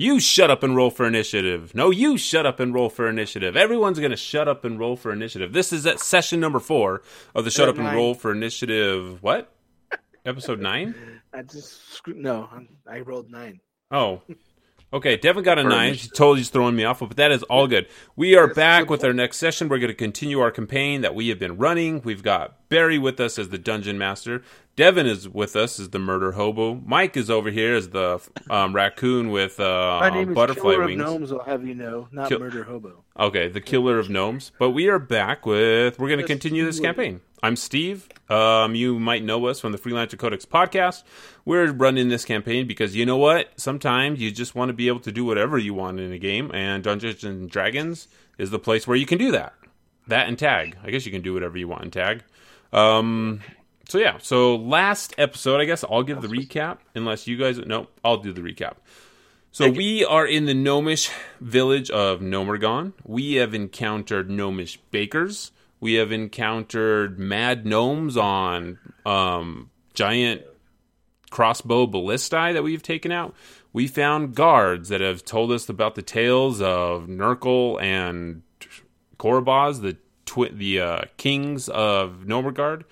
[0.00, 1.74] You shut up and roll for initiative.
[1.74, 3.56] No, you shut up and roll for initiative.
[3.56, 5.52] Everyone's going to shut up and roll for initiative.
[5.52, 7.02] This is at session number four
[7.34, 9.20] of the Shut Up and Roll for Initiative.
[9.24, 9.52] What?
[10.24, 10.94] Episode nine?
[11.34, 12.48] I just no.
[12.88, 13.58] I rolled nine.
[13.90, 14.22] Oh,
[14.90, 15.92] Okay, Devin got a nine.
[15.94, 17.88] He totally just throwing me off, but that is all good.
[18.16, 19.68] We are back with our next session.
[19.68, 22.00] We're going to continue our campaign that we have been running.
[22.02, 24.42] We've got Barry with us as the dungeon master.
[24.76, 26.76] Devin is with us as the murder hobo.
[26.86, 30.86] Mike is over here as the um, raccoon with uh, My name butterfly is Killer
[30.86, 31.00] wings.
[31.02, 33.04] Of gnomes, I'll have you know, not Kill- murder hobo.
[33.18, 34.52] Okay, the killer of gnomes.
[34.58, 35.98] But we are back with.
[35.98, 37.20] We're going to continue this campaign.
[37.42, 38.08] I'm Steve.
[38.28, 41.02] Um, you might know us from the Freelancer Codex podcast.
[41.44, 43.48] We're running this campaign because you know what?
[43.56, 46.50] Sometimes you just want to be able to do whatever you want in a game,
[46.52, 49.54] and Dungeons and Dragons is the place where you can do that.
[50.08, 50.76] That and tag.
[50.82, 52.22] I guess you can do whatever you want in tag.
[52.72, 53.40] Um,
[53.88, 54.18] so yeah.
[54.20, 56.78] So last episode, I guess I'll give the recap.
[56.94, 58.74] Unless you guys, no, I'll do the recap.
[59.50, 62.92] So we are in the gnomish village of Gnomeregan.
[63.04, 70.42] We have encountered gnomish bakers we have encountered mad gnomes on um, giant
[71.30, 73.34] crossbow ballistae that we've taken out.
[73.72, 78.42] We found guards that have told us about the tales of Nurgle and
[79.18, 82.84] Korobaz, the twi- the uh, kings of Gnomengarde.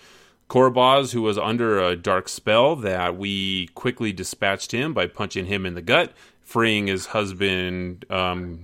[0.49, 5.67] Korobaz, who was under a dark spell, that we quickly dispatched him by punching him
[5.67, 8.61] in the gut, freeing his husband um.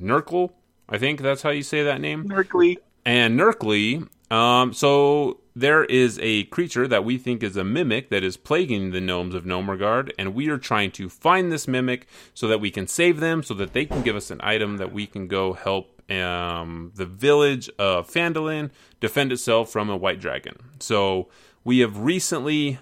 [0.88, 2.28] I think that's how you say that name.
[2.28, 4.08] Gnerkli and Gnerkli.
[4.30, 8.90] Um, so there is a creature that we think is a mimic that is plaguing
[8.90, 12.70] the gnomes of Gnomengarde, and we are trying to find this mimic so that we
[12.70, 15.52] can save them, so that they can give us an item that we can go
[15.52, 20.56] help um, the village of Phandalin defend itself from a white dragon.
[20.80, 21.28] So
[21.64, 22.78] we have recently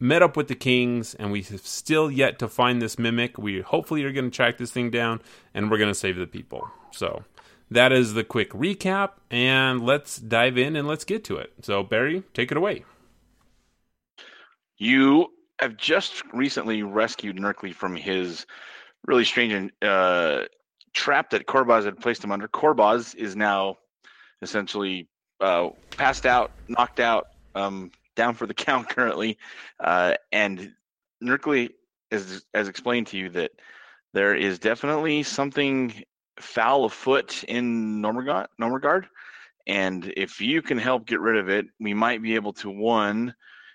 [0.00, 3.38] met up with the kings, and we have still yet to find this mimic.
[3.38, 5.20] We hopefully are going to track this thing down,
[5.54, 6.68] and we're going to save the people.
[6.90, 7.22] So
[7.70, 11.52] that is the quick recap, and let's dive in and let's get to it.
[11.62, 12.84] So, Barry, take it away.
[14.76, 15.28] You
[15.60, 18.46] have just recently rescued Gnerkli from his
[19.06, 20.44] really strange uh,
[20.94, 22.48] trap that Korobaz had placed him under.
[22.48, 23.76] Korobaz is now
[24.42, 25.08] essentially
[25.40, 29.38] uh, passed out, knocked out, um, down for the count currently,
[29.78, 30.72] uh, and
[31.22, 31.70] Gnerkli
[32.10, 33.52] has, has explained to you that
[34.12, 36.02] there is definitely something
[36.40, 39.06] foul afoot in Gnomengarde, Gnomengarde.
[39.66, 43.34] And if you can help get rid of it, we might be able to one,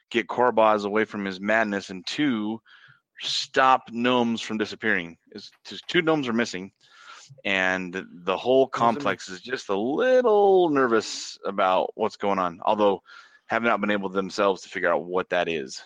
[0.09, 2.59] get Korobaz away from his madness, and two,
[3.19, 5.17] stop gnomes from disappearing.
[5.65, 6.71] Just two gnomes are missing,
[7.45, 12.59] and the whole complex is just a little nervous about what's going on.
[12.65, 13.01] Although
[13.47, 15.83] have not been able themselves to figure out what that is.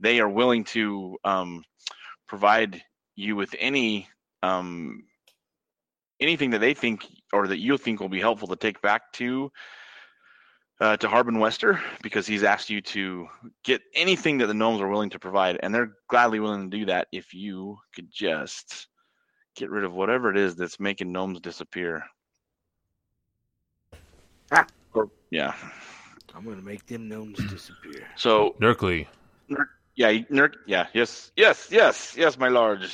[0.00, 1.64] They are willing to um,
[2.28, 2.82] provide
[3.16, 4.08] you with any
[4.42, 5.04] um,
[6.22, 9.50] anything that they think or that you think will be helpful to take back to
[10.80, 13.28] uh, to Harbin Wester because he's asked you to
[13.62, 16.86] get anything that the gnomes are willing to provide, and they're gladly willing to do
[16.86, 18.88] that if you could just
[19.54, 22.02] get rid of whatever it is that's making gnomes disappear.
[24.50, 24.66] Ah.
[24.94, 25.54] Or, yeah.
[26.34, 28.08] I'm gonna make them gnomes disappear.
[28.16, 29.06] So Gnerkli.
[29.50, 29.66] Nurk,
[29.96, 32.90] yeah, Nurk, yeah, yes, yes, yes, yes, my lord.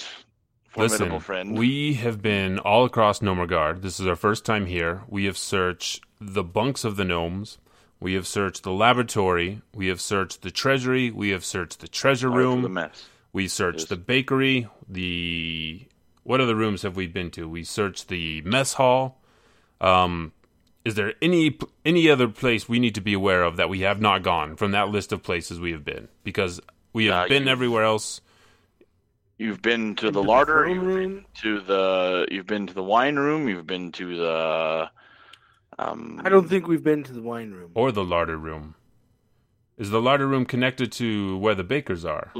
[0.68, 1.58] Formidable Listen, friend.
[1.58, 3.80] we have been all across Gnomengarde.
[3.80, 5.02] This is our first time here.
[5.08, 7.58] We have searched the bunks of the gnomes.
[8.00, 9.62] We have searched the laboratory.
[9.74, 11.10] We have searched the treasury.
[11.10, 12.62] We have searched the treasure room.
[12.62, 13.08] The mess.
[13.32, 13.88] We searched Yes.
[13.88, 14.68] the bakery.
[14.88, 15.86] The
[16.22, 17.48] what other rooms have we been to?
[17.48, 19.20] We searched the mess hall.
[19.80, 20.32] Um,
[20.84, 24.00] is there any any other place we need to be aware of that we have
[24.00, 26.08] not gone from that list of places we have been?
[26.24, 26.60] Because
[26.92, 28.20] we have Uh, been everywhere else.
[29.38, 30.68] You've been to the to the larder.
[30.68, 31.14] You've room.
[31.14, 32.26] been to the.
[32.30, 33.48] You've been to the wine room.
[33.48, 34.90] You've been to the.
[35.78, 37.70] Um, I don't think we've been to the wine room.
[37.74, 38.74] or the larder room.
[39.76, 42.32] Is the larder room connected to where the bakers are?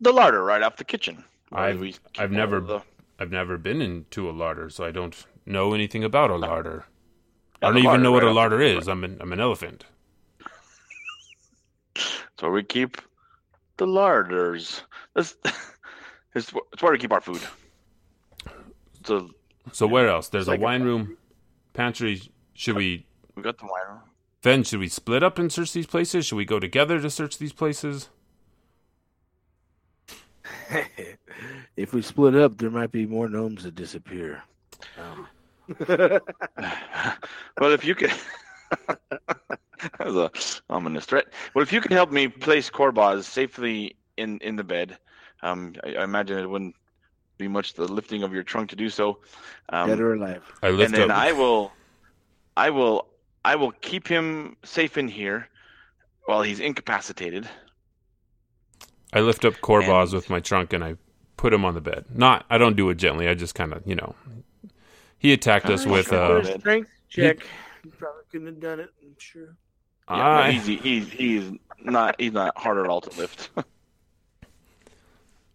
[0.00, 1.24] the larder right off the kitchen.
[1.52, 2.80] I've- I've never- the-
[3.18, 6.84] I've never been into a larder, so I don't know anything about a larder.
[7.60, 8.88] Yeah, I don't even larder know what right a larder the- is.
[8.88, 9.84] I'm an I'm an elephant.
[11.96, 12.96] It's where we keep
[13.76, 14.82] the larders.
[15.14, 15.34] That's,
[16.34, 17.40] it's, it's where we keep our food.
[19.04, 19.30] So
[19.72, 20.28] So where else?
[20.28, 21.16] There's a like a- wine room,
[21.72, 22.22] pantry.
[22.54, 24.00] Should we we got the wine room.
[24.42, 26.26] then should we split up and search these places?
[26.26, 28.08] Should we go together to search these places?
[31.76, 34.42] if we split up, there might be more gnomes that disappear.
[34.98, 35.26] Um,
[35.88, 38.12] well, if you could.
[38.98, 40.30] that was a
[40.72, 41.26] ominous threat.
[41.54, 44.98] Well, if you could help me place Korbaz safely in in the bed,
[45.42, 46.74] um, I, I imagine it wouldn't
[47.38, 49.18] be much the lifting of your trunk to do so.
[49.70, 50.42] Um, Dead or alive.
[50.62, 51.16] I lift and then up.
[51.18, 51.72] I will,
[52.56, 53.06] I will,
[53.44, 55.48] I will keep him safe in here
[56.26, 57.48] while he's incapacitated.
[59.12, 60.96] I lift up Corvaz And- with my trunk and I
[61.36, 62.04] put him on the bed.
[62.14, 63.26] Not, I don't do it gently.
[63.28, 64.14] I just kind of, you know,
[65.18, 66.08] he attacked us Alright, with.
[66.08, 66.38] sure.
[66.40, 67.38] Uh, strength check.
[67.84, 68.90] You probably couldn't have done it.
[69.02, 69.56] I'm sure.
[70.10, 71.52] Yeah, no, he's, he's he's
[71.84, 73.50] not he's not hard at all to lift.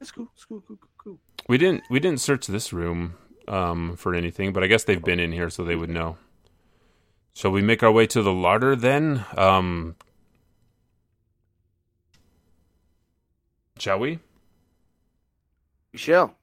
[0.06, 0.28] That's cool.
[0.36, 0.64] That's cool.
[0.68, 0.78] Cool.
[0.78, 0.90] Cool.
[1.04, 1.20] cool.
[1.50, 3.16] we didn't, we didn't search this room
[3.48, 6.18] um, for anything, but I guess they've been in here, so they would know.
[7.34, 9.26] Shall we make our way to the larder then?
[9.36, 9.96] Um,
[13.80, 14.20] shall we?
[15.92, 16.36] Michelle.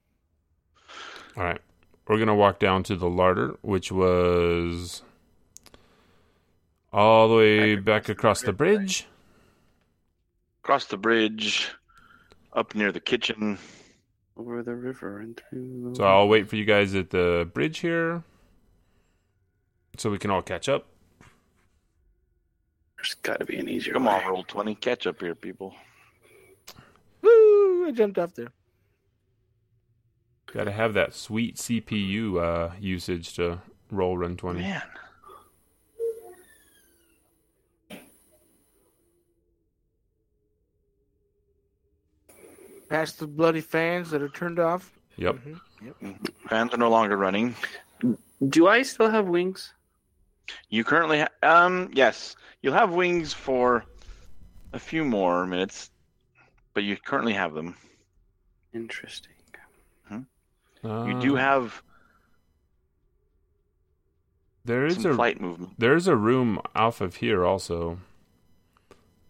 [1.37, 1.61] All right.
[2.09, 5.03] We're going to walk down to the larder, which was
[6.93, 9.06] all the way back across the bridge.
[10.64, 11.70] Across the bridge,
[12.52, 13.58] up near the kitchen.
[14.37, 15.94] Over the river and through.
[15.94, 18.22] So I'll wait for you guys at the bridge here
[19.99, 20.87] so we can all catch up.
[22.96, 23.93] There's got to be an easier.
[23.93, 24.12] Come way.
[24.12, 25.75] on, roll twenty, catch up here, people.
[27.20, 27.87] Woo!
[27.87, 28.52] I jumped off there.
[30.52, 33.60] Got to have that sweet CPU uh, usage to
[33.90, 34.60] roll run 20.
[34.60, 34.82] Man,
[42.93, 44.93] Past the bloody fans that are turned off.
[45.17, 45.37] Yep.
[45.37, 46.31] Mhm.
[46.50, 47.55] fans are no longer running.
[48.47, 49.73] Do I still have wings?
[50.69, 53.87] You currently, ha- um, yes, you'll have wings for
[54.75, 55.91] a few more minutes,
[56.75, 57.77] but you currently have them.
[58.75, 59.33] Interesting.
[60.09, 60.21] Hmm.
[60.83, 61.83] You do Uh, have
[64.67, 65.73] There is some a flight movement.
[65.79, 68.00] there's a room off of here also.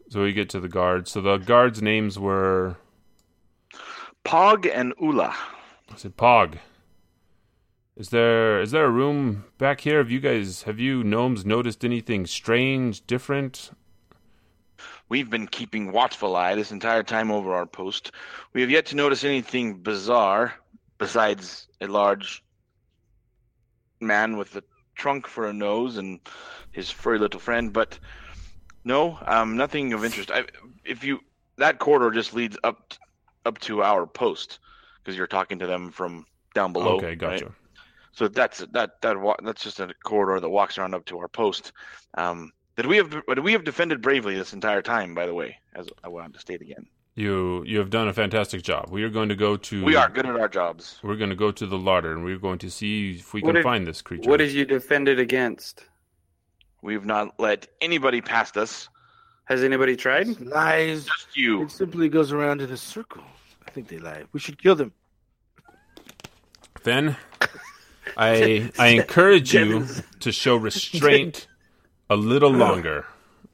[0.09, 1.13] So we get to the guards.
[1.13, 2.77] So the guards' names were
[4.25, 5.35] Pog and Ula.
[5.91, 6.59] I said Pog.
[7.97, 9.99] Is there is there a room back here?
[9.99, 13.71] Have you guys have you gnomes noticed anything strange, different?
[15.09, 18.13] We've been keeping watchful eye this entire time over our post.
[18.55, 20.55] We have yet to notice anything bizarre
[20.97, 22.43] besides a large
[24.01, 24.63] man with a
[24.95, 26.21] trunk for a nose and
[26.71, 27.73] his furry little friend.
[27.73, 27.99] But
[28.85, 30.31] no, um, nothing of interest.
[30.31, 30.45] I,
[30.85, 31.21] if you
[31.59, 32.95] that corridor just leads up
[33.47, 34.59] up to our post
[35.03, 36.25] because you're talking to them from
[36.55, 36.97] down below.
[36.97, 37.19] okay, right?
[37.19, 37.53] gotcha.
[38.13, 41.73] So that's that that that's just a corridor that walks around up to our post.
[42.15, 45.15] Um, that we have that we have defended bravely this entire time.
[45.15, 48.63] By the way, as I wanted to state again, You you have done a fantastic
[48.63, 48.91] job.
[48.91, 50.99] We are going to go to we are good at our jobs.
[51.03, 53.49] We're going to go to the larder and we're going to see if we What
[53.49, 54.29] can did- find this creature.
[54.29, 55.85] What did you defend it against?
[56.83, 58.89] We've not let anybody past us.
[59.45, 60.41] Has anybody tried?
[60.41, 61.05] Lies.
[61.05, 61.63] Just you.
[61.65, 63.23] It simply goes around in a circle.
[63.67, 64.25] I think they lie.
[64.33, 64.93] We should kill them.
[66.85, 67.17] Then
[68.17, 69.87] I I encourage you
[70.21, 71.47] to show restraint
[72.11, 73.07] a little longer.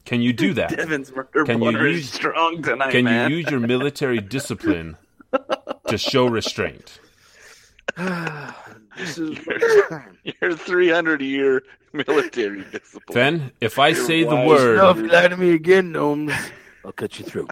[0.05, 0.71] Can you do that?
[0.71, 3.31] Devin's murder Can you blotter is use- strong tonight, Can man.
[3.31, 4.97] you use your military discipline
[5.89, 6.99] to show restraint?
[8.99, 10.19] this is this time.
[10.41, 13.15] Your 300 year military discipline.
[13.15, 16.33] Then if I say the word No, if you lie to me again, gnomes,
[16.85, 17.49] I'll cut you through.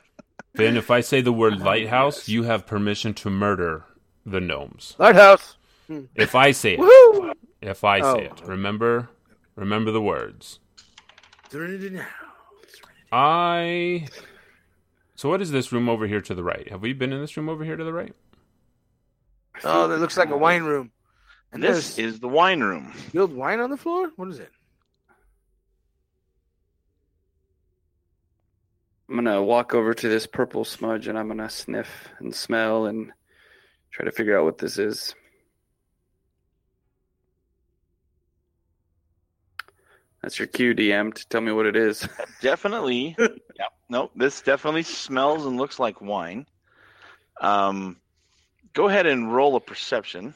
[0.55, 3.85] then if I say the word lighthouse, you have permission to murder
[4.25, 4.95] the gnomes.
[4.99, 5.57] Lighthouse.
[5.87, 6.05] Hmm.
[6.15, 7.33] If I say it, Woohoo!
[7.63, 8.17] if I say Oh.
[8.35, 9.09] it, remember
[9.55, 10.59] remember the words.
[11.49, 12.07] Serenity now.
[13.13, 14.09] I.
[15.15, 16.69] So what is this room over here to the right?
[16.71, 18.15] Have we been in this room over here to the right?
[19.65, 20.91] Oh, that looks like a wine room.
[21.57, 22.93] And This is the wine room.
[23.09, 24.11] spilled wine on the floor.
[24.17, 24.51] What is it?
[29.09, 33.11] I'm gonna walk over to this purple smudge and I'm gonna sniff and smell and
[33.91, 35.15] try to figure out what this is.
[40.21, 42.07] That's your cue, DM, to tell me what it is.
[42.43, 43.17] Definitely.
[43.19, 43.31] yep.
[43.89, 46.45] No, this definitely smells and looks like wine.
[47.41, 47.97] Um,
[48.75, 50.35] go ahead and roll a perception.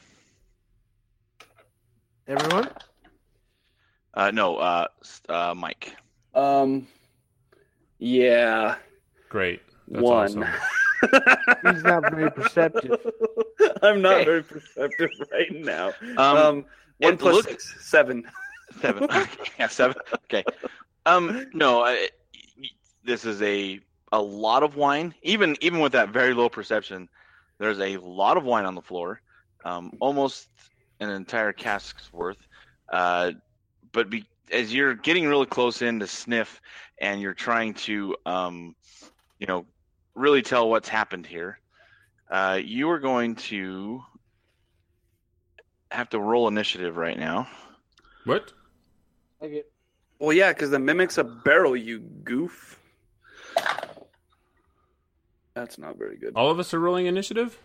[2.31, 2.69] Everyone?
[4.13, 4.87] Uh, no, uh,
[5.27, 5.95] uh, Mike.
[6.33, 6.87] Um,
[7.99, 8.75] yeah,
[9.27, 9.61] Great.
[9.89, 10.43] That's one.
[10.43, 10.45] awesome.
[11.73, 12.99] He's not very perceptive.
[13.81, 14.25] I'm not Okay.
[14.25, 15.87] very perceptive right now.
[16.17, 16.65] Um, Um,
[16.99, 18.23] one it plus looks- six, seven.
[18.79, 19.09] Seven.
[19.59, 19.97] yeah, seven.
[20.25, 20.45] Okay.
[21.05, 22.07] Um, no, I,
[23.03, 23.81] this is a
[24.13, 25.13] a lot of wine.
[25.23, 27.09] Even even with that very low perception,
[27.57, 29.21] there's a lot of wine on the floor,
[29.65, 30.47] um, almost
[31.01, 32.37] an entire cask's worth.
[32.89, 33.31] Uh,
[33.91, 36.61] but be, as you're getting really close in to sniff,
[36.99, 38.75] and you're trying to, um,
[39.39, 39.65] you know,
[40.13, 41.59] really tell what's happened here,
[42.29, 44.01] uh, you are going to
[45.89, 47.47] have to roll initiative right now.
[48.25, 48.53] What?
[49.41, 49.71] I get
[50.19, 52.79] Well, yeah, because the mimic's a barrel, you goof.
[55.55, 56.33] That's not very good.
[56.35, 57.57] All of us are rolling initiative?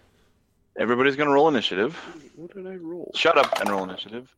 [0.78, 1.96] Everybody's going to roll initiative.
[2.34, 3.10] What did I roll?
[3.14, 4.34] Shut up and roll initiative,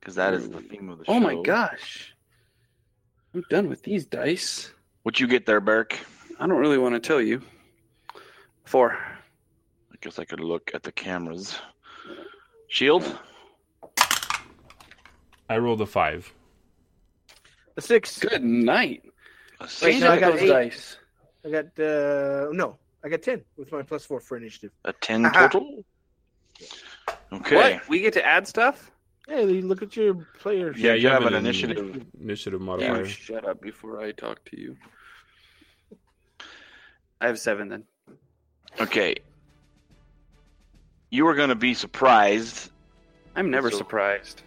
[0.00, 1.12] because that is the theme of the show.
[1.12, 2.14] Oh my gosh.
[3.34, 4.72] I'm done with these dice.
[5.04, 5.96] What you get there, Berk?
[6.40, 7.40] I don't really want to tell you.
[8.64, 8.92] Four.
[8.94, 11.56] I guess I could look at the cameras.
[12.68, 13.18] Shield.
[15.48, 16.32] I rolled a five.
[17.76, 18.18] a six.
[18.18, 19.04] Good night.
[19.60, 20.02] A Wait, six.
[20.02, 20.48] I got those eight.
[20.48, 20.98] dice.
[21.44, 22.76] I got uh no,
[23.06, 24.72] I got ten with my plus four for initiative.
[24.84, 25.46] A ten Aha.
[25.46, 25.84] total.
[27.32, 27.54] Okay.
[27.54, 27.88] What?
[27.88, 28.90] We get to add stuff?
[29.28, 30.76] Hey, you look at your players.
[30.76, 32.04] Yeah, you have an in- initiative.
[32.20, 33.06] Initiative You modifier.
[33.06, 34.76] shut up before I talk to you.
[37.20, 37.84] I have seven then.
[38.80, 39.14] Okay.
[41.10, 42.72] You are going to be surprised.
[43.36, 44.42] I'm never So- surprised.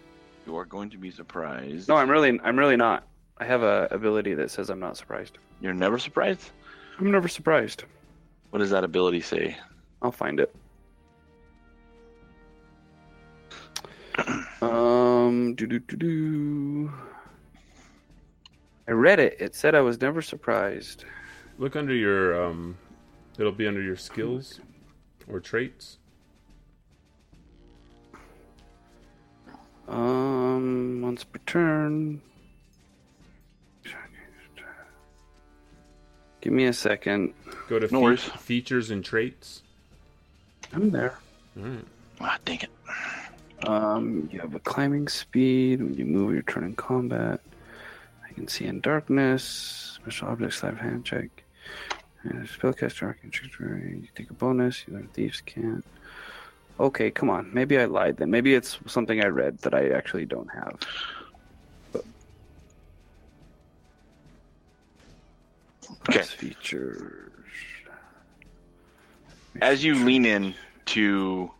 [0.46, 1.88] You are going to be surprised.
[1.88, 3.06] No, I'm really, I'm really not.
[3.38, 5.38] I have a ability that says I'm not surprised.
[5.62, 6.50] You're never surprised?
[6.98, 7.84] I'm never surprised.
[8.50, 9.56] What does that ability say?
[10.02, 10.54] I'll find it.
[14.62, 16.92] Um, do do do do.
[18.86, 19.36] I read it.
[19.40, 21.06] It said I was never surprised.
[21.58, 22.76] Look under your um
[23.38, 24.60] it'll be under your skills
[25.28, 25.98] or traits.
[29.88, 32.20] Um, once per turn.
[36.40, 37.34] Give me a second.
[37.68, 39.62] Go to No fe- features and traits.
[40.72, 41.18] I'm there.
[41.58, 41.84] Alright.
[42.20, 43.68] Ah, dang it.
[43.68, 45.82] Um, you have a climbing speed.
[45.82, 47.40] When you move, your turn in combat.
[48.28, 49.98] I can see in darkness.
[50.02, 51.28] Special objects, live hand check.
[52.22, 53.98] And spellcaster, arcane trickery.
[54.02, 54.84] You take a bonus.
[54.86, 55.84] You learn thieves' cant.
[56.78, 57.50] Okay, come on.
[57.52, 58.30] Maybe I lied then.
[58.30, 60.78] Maybe it's something I read that I actually don't have.
[66.08, 66.18] Okay.
[66.18, 67.32] Plus features.
[69.60, 70.54] As you lean in
[70.86, 71.50] to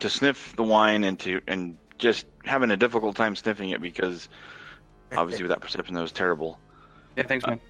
[0.00, 4.28] to sniff the wine and to and just having a difficult time sniffing it because
[5.16, 6.58] obviously with that perception that was terrible.
[7.16, 7.60] Yeah, thanks, man.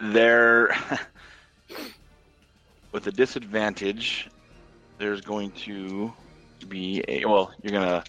[0.00, 0.76] Uh, there
[2.92, 4.28] with a disadvantage
[4.98, 6.12] there's going to
[6.68, 8.02] be a well you're gonna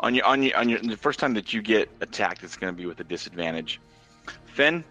[0.00, 2.72] on your on your on your the first time that you get attacked it's gonna
[2.72, 3.80] be with a disadvantage
[4.46, 4.84] Finn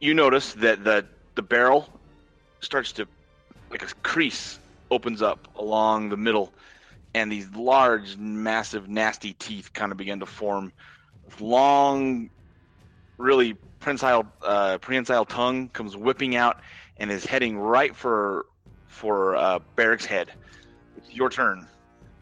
[0.00, 1.88] you notice that the the barrel
[2.60, 3.06] starts to
[3.70, 4.58] like a crease
[4.90, 6.52] opens up along the middle
[7.14, 10.72] and these large massive nasty teeth kind of begin to form
[11.40, 12.30] long
[13.18, 16.60] really prehensile uh, prehensile tongue comes whipping out
[16.98, 18.46] and is heading right for
[18.88, 20.30] for uh, Barrick's head.
[20.96, 21.66] It's your turn.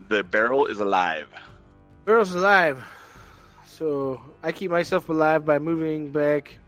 [0.08, 1.28] The barrel is alive.
[2.04, 2.84] Barrel's alive.
[3.66, 6.58] So I keep myself alive by moving back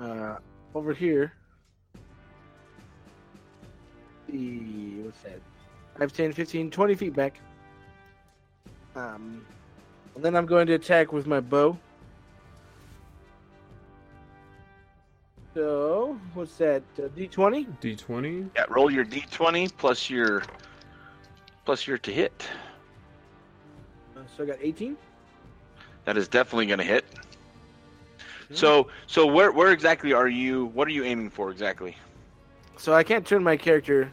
[0.00, 0.36] uh,
[0.74, 1.32] over here.
[4.28, 5.40] The what's that?
[5.98, 7.40] 5, 10, 15, 20 feet back.
[8.96, 9.44] Um,
[10.14, 11.76] and then I'm going to attack with my bow.
[15.54, 16.82] So what's that?
[16.98, 17.66] Uh, D20.
[17.80, 18.46] D twenty.
[18.56, 20.42] Yeah, roll your d20 plus your
[21.66, 22.48] plus your to hit.
[24.16, 24.96] Uh, so I got 18.
[26.04, 27.04] That is definitely going to hit.
[28.54, 30.66] So so where where exactly are you?
[30.66, 31.96] What are you aiming for exactly?
[32.78, 34.10] So I can't turn my character,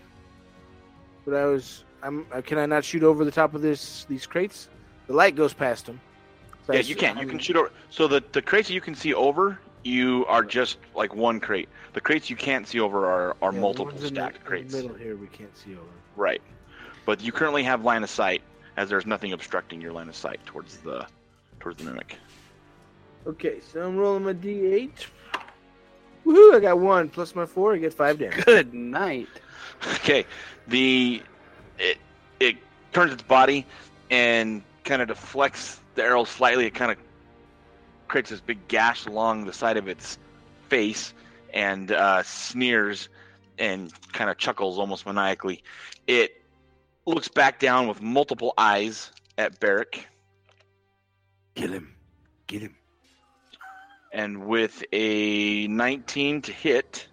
[1.25, 1.83] but I was.
[2.01, 2.25] I'm.
[2.31, 4.69] Uh, can I not shoot over the top of this these crates?
[5.07, 5.99] The light goes past them.
[6.67, 7.15] So Yeah, s- you can.
[7.15, 7.71] You I'm- can shoot over.
[7.89, 11.67] So the the crates that you can see over, you are just like one crate.
[11.93, 14.71] The crates you can't see over are are yeah, multiple the- stacked in crates.
[14.73, 15.83] The middle here we can't see over.
[16.15, 16.41] Right.
[17.05, 18.41] But you currently have line of sight,
[18.77, 21.05] as there's nothing obstructing your line of sight towards the
[21.59, 22.17] towards the mimic.
[23.27, 24.91] Okay, so I'm rolling my D8.
[26.25, 26.55] Woohoo!
[26.55, 27.73] I got one plus my four.
[27.73, 28.45] I get five damage.
[28.45, 29.27] Good night.
[29.95, 30.25] Okay.
[30.67, 31.21] The
[31.77, 31.97] it
[32.39, 32.57] it
[32.93, 33.65] turns its body
[34.09, 36.65] and kind of deflects the arrow slightly.
[36.65, 36.97] It kind of
[38.07, 40.17] creates this big gash along the side of its
[40.67, 41.13] face
[41.53, 43.09] and uh, sneers
[43.57, 45.63] and kind of chuckles almost maniacally.
[46.07, 46.43] It
[47.05, 50.07] looks back down with multiple eyes at Barrick.
[51.55, 51.95] Kill him.
[52.47, 52.75] Get him.
[54.11, 57.07] And with a 19 to hit,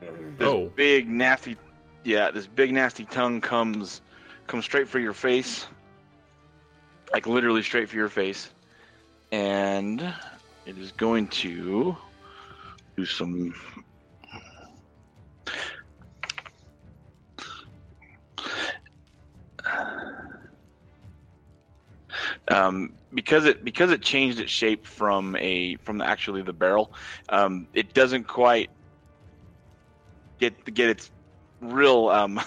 [0.00, 0.68] this Oh.
[0.76, 1.56] big nasty,
[2.04, 4.00] yeah, this big nasty tongue comes
[4.46, 5.66] comes straight for your face,
[7.12, 8.50] like literally straight for your face,
[9.32, 10.00] and
[10.64, 11.96] it is going to
[12.96, 13.54] do some.
[22.50, 26.92] Um, because it because it changed its shape from a from the, actually the barrel,
[27.28, 28.70] um, it doesn't quite
[30.38, 31.10] get get its
[31.60, 32.40] real um,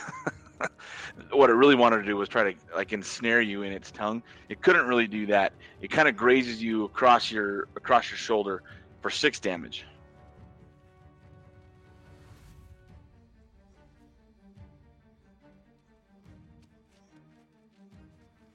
[1.31, 4.23] what it really wanted to do was try to like ensnare you in its tongue.
[4.49, 5.53] It couldn't really do that.
[5.81, 8.63] It kind of grazes you across your across your shoulder
[9.01, 9.85] for six damage.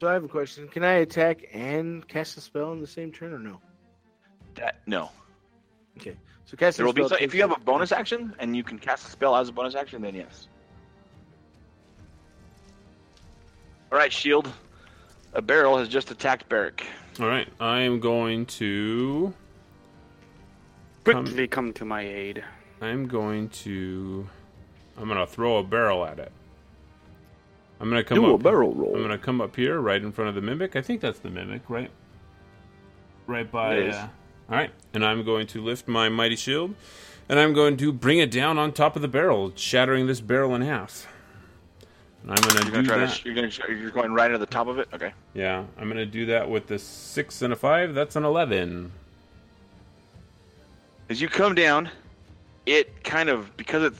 [0.01, 0.69] So I have a question.
[0.69, 3.61] Can I attack and cast a spell in the same turn or no?
[4.55, 5.11] That no.
[5.97, 6.17] Okay.
[6.45, 8.55] So cast There a will be spell so, if you have a bonus action and
[8.55, 10.49] you can cast a spell as a bonus action, then yes.
[13.91, 14.53] All right, shield.
[15.33, 16.87] A barrel has just attacked Barrick.
[17.21, 19.33] All right, I am going to.
[21.05, 22.45] Quickly come to my aid.
[22.81, 24.29] I'm going to.
[24.99, 26.33] I'm gonna throw a barrel at it.
[27.81, 28.43] I'm gonna come Do a up.
[28.43, 28.97] barrel roll.
[28.97, 30.77] I'm gonna come up here, right in front of the mimic.
[30.77, 31.91] I think that's the mimic, right?
[33.27, 33.89] Right by.
[33.89, 34.09] Uh,
[34.49, 36.75] all right, and I'm going to lift my mighty shield,
[37.29, 40.55] and I'm going to bring it down on top of the barrel, shattering this barrel
[40.55, 41.09] in half.
[42.23, 43.11] And I'm gonna You're do gonna try that.
[43.17, 43.25] to.
[43.25, 43.79] You're gonna.
[43.81, 44.89] You're going right at the top of it.
[44.95, 45.13] Okay.
[45.35, 47.95] yeah, I'm gonna do that with the six and a five.
[47.95, 48.93] That's an eleven.
[51.09, 51.91] As you come down,
[52.65, 53.95] it kind of because it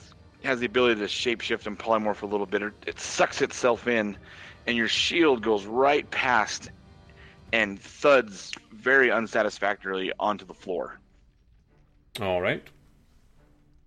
[0.47, 2.61] has the ability to shapeshift and polymorph a little bit.
[2.61, 4.17] It, it sucks itself in,
[4.65, 6.71] and your shield goes right past
[7.51, 10.99] and thuds very unsatisfactorily onto the floor.
[12.21, 12.63] All right.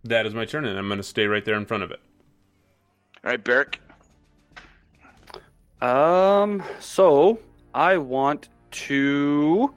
[0.05, 2.01] That is my turn, and I'm gonna stay right there in front of it.
[3.25, 3.81] All right, Barrick.
[5.81, 7.39] Um, so
[7.75, 9.75] I want to.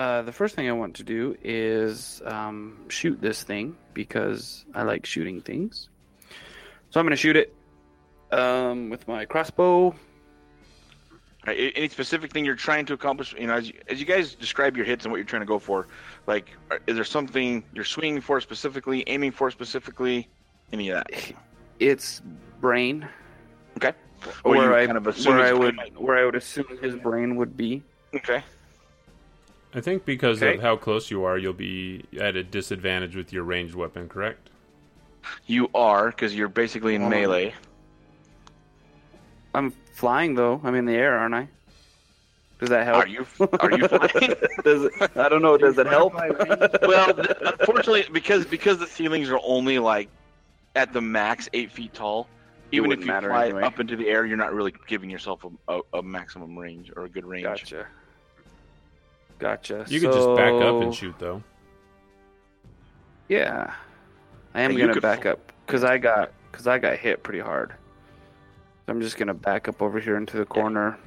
[0.00, 4.82] Uh, the first thing I want to do is um, shoot this thing because I
[4.82, 5.90] like shooting things.
[6.88, 7.54] So I'm going to shoot it
[8.32, 9.94] um, with my crossbow.
[11.46, 13.34] Right, any specific thing you're trying to accomplish?
[13.38, 15.46] You know, as you, as you guys describe your hits and what you're trying to
[15.46, 15.86] go for,
[16.26, 16.48] like,
[16.86, 20.30] is there something you're swinging for specifically, aiming for specifically,
[20.72, 21.34] any of that?
[21.78, 22.22] Its
[22.58, 23.06] brain,
[23.76, 23.92] Okay.
[24.44, 25.92] Or where I kind of assume where I would brain?
[25.92, 27.82] where I would assume his brain would be.
[28.14, 28.42] Okay.
[29.74, 30.56] I think because Okay.
[30.56, 34.50] of how close you are, you'll be at a disadvantage with your ranged weapon, correct?
[35.46, 37.54] You are because you're basically in Um, melee.
[39.54, 40.60] I'm flying though.
[40.64, 41.48] I'm in the air, aren't I?
[42.58, 43.04] Does that help?
[43.04, 43.26] Are you?
[43.60, 44.34] Are you flying?
[44.64, 45.56] does it, I don't know.
[45.56, 46.14] Does it help?
[46.82, 47.14] well,
[47.58, 50.08] unfortunately, because because the ceilings are only like
[50.76, 52.28] at the max eight feet tall.
[52.72, 53.62] Even if you matter fly anyway.
[53.62, 57.04] up into the air, you're not really giving yourself a, a, a maximum range or
[57.04, 57.42] a good range.
[57.44, 57.86] Gotcha.
[59.40, 59.84] Gotcha.
[59.88, 61.42] You could just back up and shoot, though.
[63.28, 63.72] Yeah,
[64.54, 67.38] I am you gonna back fl- up because I got because I got hit pretty
[67.40, 67.70] hard.
[68.86, 70.98] So I'm just gonna back up over here into the corner,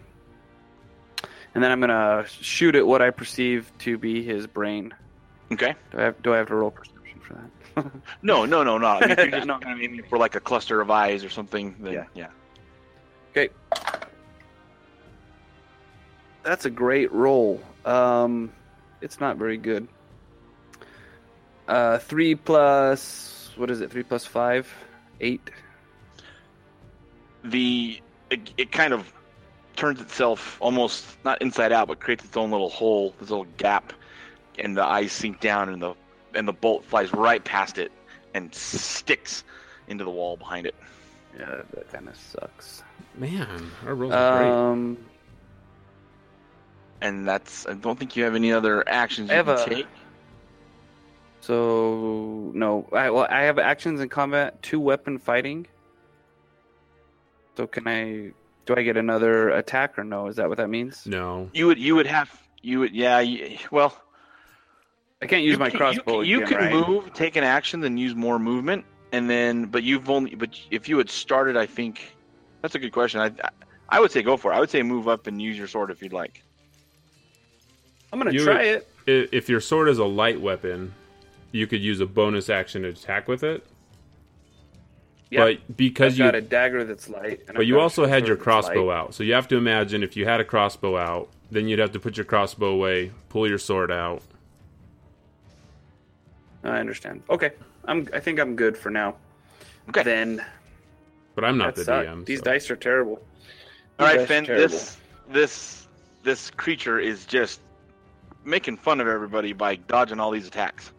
[1.53, 4.93] and then I'm gonna shoot at what I perceive to be his brain.
[5.51, 5.75] Okay.
[5.91, 7.91] Do I have Do I have to roll perception for that?
[8.21, 8.87] No, no, no, no.
[8.87, 9.59] I mean, if you're just No.
[9.59, 12.05] kind of aiming for like a cluster of eyes or something, then Yeah.
[12.13, 12.27] yeah.
[13.31, 13.49] Okay.
[16.43, 17.61] That's a great roll.
[17.85, 18.51] Um,
[19.01, 19.87] it's not very good.
[21.67, 23.91] Uh, three plus what is it?
[23.91, 24.73] Three plus five,
[25.21, 25.49] eight.
[27.43, 29.11] The it, it kind of
[29.75, 33.93] turns itself almost not inside out, but creates its own little hole, this little gap,
[34.59, 35.93] and the eyes sink down, and the
[36.35, 37.91] and the bolt flies right past it
[38.33, 39.43] and sticks
[39.87, 40.75] into the wall behind it.
[41.37, 42.83] Yeah, that kind of sucks.
[43.17, 44.97] Man, our rolls are great.
[47.03, 49.87] And that's I don't think you have any other actions you have can a- take.
[51.41, 55.67] so no, I well, I have actions in combat, two weapon fighting.
[57.57, 58.31] So can I?
[58.65, 60.27] Do I get another attack or no?
[60.27, 61.05] Is that what that means?
[61.05, 61.49] No.
[61.53, 63.95] You would you would have you would yeah you, well
[65.21, 66.21] I can't use you my can, crossbow.
[66.21, 66.87] You can, you again, can right?
[66.87, 70.87] move, take an action, then use more movement, and then but you've only but if
[70.87, 72.15] you had started, I think
[72.61, 73.19] that's a good question.
[73.19, 73.31] I
[73.89, 74.55] I would say go for it.
[74.55, 76.41] I would say move up and use your sword if you'd like.
[78.13, 78.87] I'm gonna You- try it.
[79.07, 80.93] If your sword is a light weapon,
[81.51, 83.65] you could use a bonus action to attack with it.
[85.31, 87.39] Yeah, But because I've you got a dagger that's light.
[87.47, 89.15] And but I've you also had your crossbow out.
[89.15, 91.99] So you have to imagine if you had a crossbow out, then you'd have to
[91.99, 94.21] put your crossbow away, pull your sword out.
[96.63, 97.23] I understand.
[97.29, 97.51] Okay,
[97.85, 98.07] I'm.
[98.13, 99.15] I think I'm good for now.
[99.89, 100.03] Okay.
[100.03, 100.45] Then
[101.35, 102.07] But I'm not that the sucked.
[102.07, 102.25] DM.
[102.25, 103.21] These so- dice are terrible.
[103.99, 104.45] All These right, dice are Finn.
[104.45, 104.67] terrible.
[104.69, 104.97] This
[105.31, 105.87] this
[106.23, 107.59] this creature is just
[108.43, 110.91] making fun of everybody by dodging all these attacks.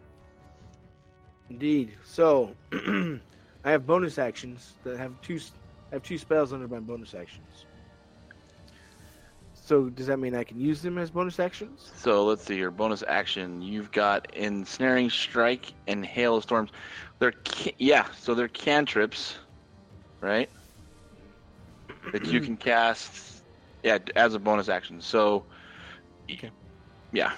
[1.49, 1.97] Indeed.
[2.03, 5.39] So, I have bonus actions that have two.
[5.91, 7.65] I have two spells under my bonus actions.
[9.53, 11.95] So does that mean I can use them as bonus actions?
[11.95, 13.61] So let's see your bonus action.
[13.61, 16.71] You've got ensnaring strike and hail of thorns.
[17.19, 19.37] They're ca- yeah, so they're cantrips,
[20.21, 20.49] right?
[22.11, 23.43] That you can cast,
[23.83, 25.01] yeah, as a bonus action.
[25.01, 25.47] So,
[26.31, 26.51] Okay.
[27.15, 27.33] Yeah,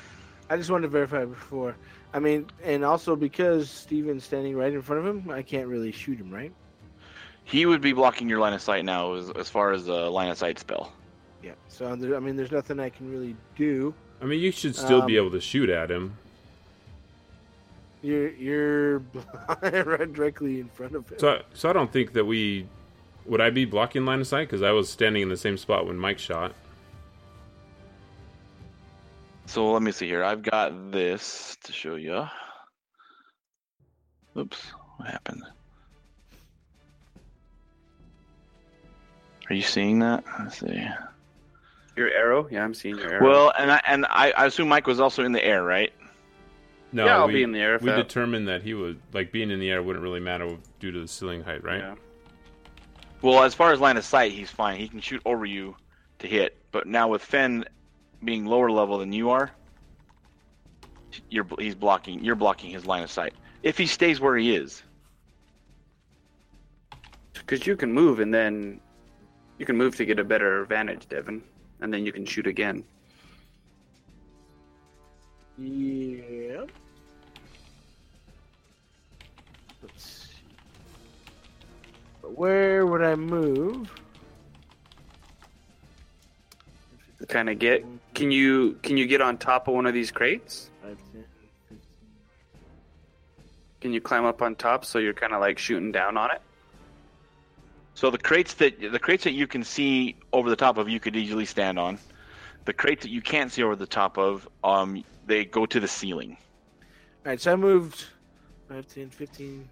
[0.49, 1.75] I just wanted to verify before.
[2.13, 5.91] I mean, and also because Steven's standing right in front of him, I can't really
[5.91, 6.51] shoot him, right?
[7.49, 10.29] he would be blocking your line of sight now as, as far as the line
[10.29, 10.91] of sight spell.
[11.41, 11.53] Yeah.
[11.69, 13.93] So there, I mean, there's nothing I can really do.
[14.21, 16.17] I mean, you should still be Um, able to shoot at him.
[18.01, 18.99] You're you're
[19.61, 21.19] right directly in front of him.
[21.19, 22.67] So, so I don't think that we
[23.25, 25.87] would I be blocking line of sight because I was standing in the same spot
[25.87, 26.53] when Mike shot.
[29.47, 30.23] So let me see here.
[30.23, 32.27] I've got this to show you.
[34.37, 34.61] Oops,
[34.97, 35.41] what happened?
[39.49, 40.25] Are you seeing that?
[40.37, 40.87] Let's see.
[41.95, 42.47] Your arrow?
[42.51, 43.27] Yeah, I'm seeing your arrow.
[43.27, 45.93] Well, and I and I, I assume Mike was also in the air, right?
[46.91, 47.75] No, yeah, I'll we, be in the air.
[47.75, 50.57] If we that, determined that he would like being in the air wouldn't really matter
[50.81, 51.79] due to the ceiling height, right?
[51.79, 51.95] Yeah.
[53.21, 54.77] Well, as far as line of sight, he's fine.
[54.77, 55.75] He can shoot over you
[56.19, 56.57] to hit.
[56.71, 57.63] But now with Fen
[58.23, 59.51] being lower level than you are,
[61.29, 62.23] you're he's blocking.
[62.23, 63.33] You're blocking his line of sight.
[63.63, 64.83] If he stays where he is,
[67.47, 68.79] Because you can move and then
[69.57, 71.41] you can move to get a better advantage, Devin,
[71.79, 72.83] and then you can shoot again.
[75.57, 76.69] Yep.
[79.81, 80.33] Let's see.
[82.21, 83.89] But where would I move?
[87.27, 87.83] Kind of get.
[88.13, 90.69] Can you can you get on top of one of these crates?
[90.83, 91.23] Five, 10,
[91.69, 91.79] 15.
[93.81, 96.41] Can you climb up on top so you're kind of like shooting down on it?
[97.95, 100.99] so the crates that the crates that you can see over the top of, you
[100.99, 101.97] could easily stand on.
[102.65, 105.87] The crates that you can't see over the top of, um, they go to the
[105.87, 106.37] ceiling.
[107.25, 108.05] All right, so I moved
[108.69, 109.67] 5, 10, 15.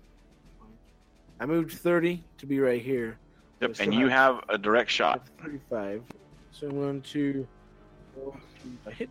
[1.40, 3.18] I moved 30 to be right here.
[3.62, 4.00] Yep, Yes, and sir.
[4.00, 5.22] you have a direct shot.
[5.44, 6.02] 35.
[6.58, 7.46] So I'm going to
[8.16, 8.38] roll
[8.86, 9.10] a hit.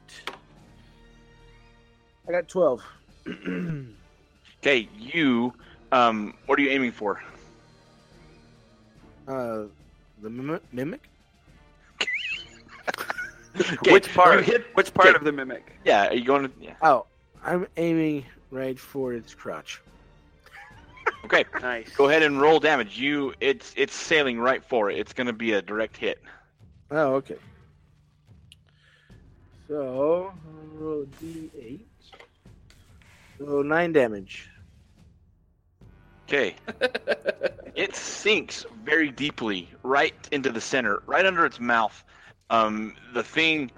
[2.26, 2.82] I got 12.
[4.62, 5.52] Okay, you.
[5.92, 7.22] Um, what are you aiming for?
[9.28, 9.64] uh,
[10.22, 10.62] the mimic?
[10.72, 11.06] mimic?
[13.60, 14.42] Okay, which part?
[14.42, 15.16] hit- which part okay.
[15.18, 15.78] of the mimic?
[15.84, 16.50] Yeah, are you going to?
[16.58, 16.76] Yeah.
[16.80, 17.04] Oh,
[17.44, 19.82] I'm aiming right for its crotch.
[21.26, 21.94] Okay, Nice.
[21.94, 22.98] go ahead and roll damage.
[22.98, 24.98] You, it's it's sailing right for it.
[24.98, 26.22] It's going to be a direct hit.
[26.96, 27.34] Oh, okay.
[29.66, 31.80] So, I'll roll a d8.
[33.38, 34.48] So, 9 damage.
[36.28, 36.54] Okay.
[37.74, 42.04] it sinks very deeply right into the center, right under its mouth.
[42.50, 43.72] Um, the thing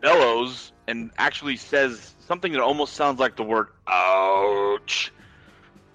[0.00, 5.12] bellows and actually says something that almost sounds like the word "ouch,"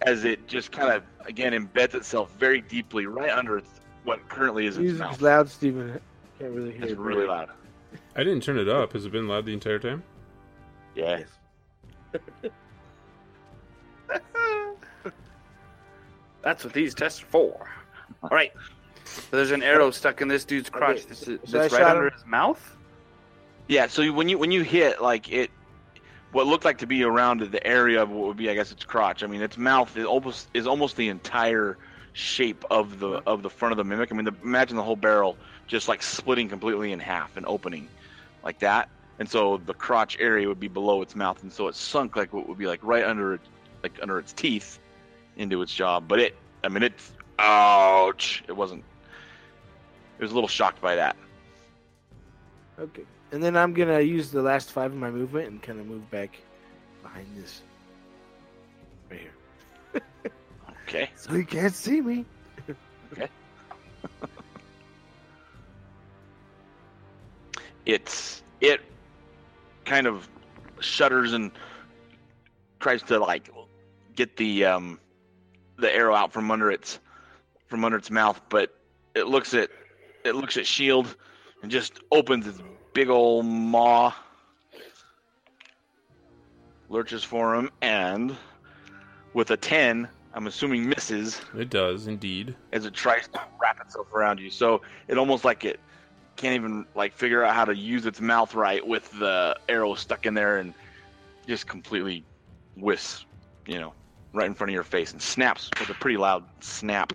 [0.01, 3.69] as it just kind of again embeds itself very deeply right under its,
[4.03, 5.21] what currently is its Music's mouth.
[5.21, 5.99] loud, Stephen.
[6.39, 6.97] Can't really hear It's it.
[6.97, 7.49] really loud.
[8.15, 8.93] I didn't turn it up.
[8.93, 10.03] Has it been loud the entire time?
[10.95, 11.23] Yes.
[16.41, 17.69] That's what these tests are for.
[18.23, 18.51] All right.
[19.03, 20.97] So there's an arrow stuck in this dude's crotch.
[20.99, 22.13] Okay, This is so I this right shot under him.
[22.13, 22.77] his mouth.
[23.67, 25.51] Yeah, so you- when you when you hit like it,
[26.31, 28.83] what looked like to be around the area of what would be, I guess, its
[28.85, 29.21] crotch.
[29.23, 31.77] I mean, its mouth is almost is almost the entire
[32.13, 34.11] shape of the of the front of the mimic.
[34.11, 37.87] I mean, the, imagine the whole barrel just like splitting completely in half and opening
[38.43, 41.75] like that, and so the crotch area would be below its mouth, and so it
[41.75, 43.41] sunk like what would be like right under it,
[43.83, 44.79] like under its teeth,
[45.37, 45.99] into its jaw.
[45.99, 48.43] But it, I mean, it's ouch.
[48.47, 48.83] It wasn't.
[50.19, 51.15] It was a little shocked by that.
[52.79, 53.03] Okay.
[53.31, 56.09] And then I'm to use the last 5 of my movement and kind of move
[56.11, 56.37] back
[57.01, 57.61] behind this.
[59.09, 59.31] Right here.
[60.93, 61.09] Okay.
[61.15, 62.25] So he can't see me.
[63.13, 63.29] Okay.
[67.85, 68.81] it's it
[69.85, 70.27] kind of
[70.81, 71.49] shudders and
[72.81, 73.49] tries to like
[74.17, 74.99] get the um
[75.77, 76.99] the arrow out from under its
[77.67, 78.77] from under its mouth but
[79.15, 79.69] it looks at
[80.25, 81.15] it looks at shield
[81.63, 82.61] and just opens its
[82.93, 84.13] big old maw
[86.89, 88.35] lurches for him and
[89.33, 92.55] with a 10 i'm assuming misses It does indeed.
[92.71, 94.49] as it tries to wrap itself around you.
[94.49, 95.79] So it almost like it
[96.37, 100.25] can't even like figure out how to use its mouth right with the arrow stuck
[100.25, 100.73] in there and
[101.47, 102.23] just completely
[102.77, 103.25] whisks,
[103.67, 103.93] you know,
[104.33, 107.13] right in front of your face and snaps with a pretty loud snap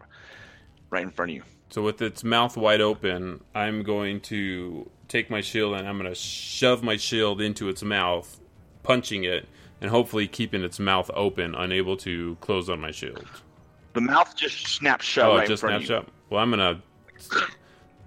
[0.90, 1.42] right in front of you.
[1.70, 6.10] So with its mouth wide open, I'm going to take my shield and I'm going
[6.10, 8.38] to shove my shield into its mouth,
[8.82, 9.48] punching it,
[9.80, 13.24] and hopefully keeping its mouth open, unable to close on my shield.
[13.92, 16.12] The mouth just snaps shut oh, right it just in front snapped of you.
[16.12, 16.14] shut.
[16.30, 16.82] Well, I'm gonna,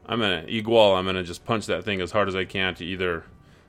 [0.05, 0.97] I'm gonna igual.
[0.97, 3.23] I'm gonna just punch that thing as hard as I can to either.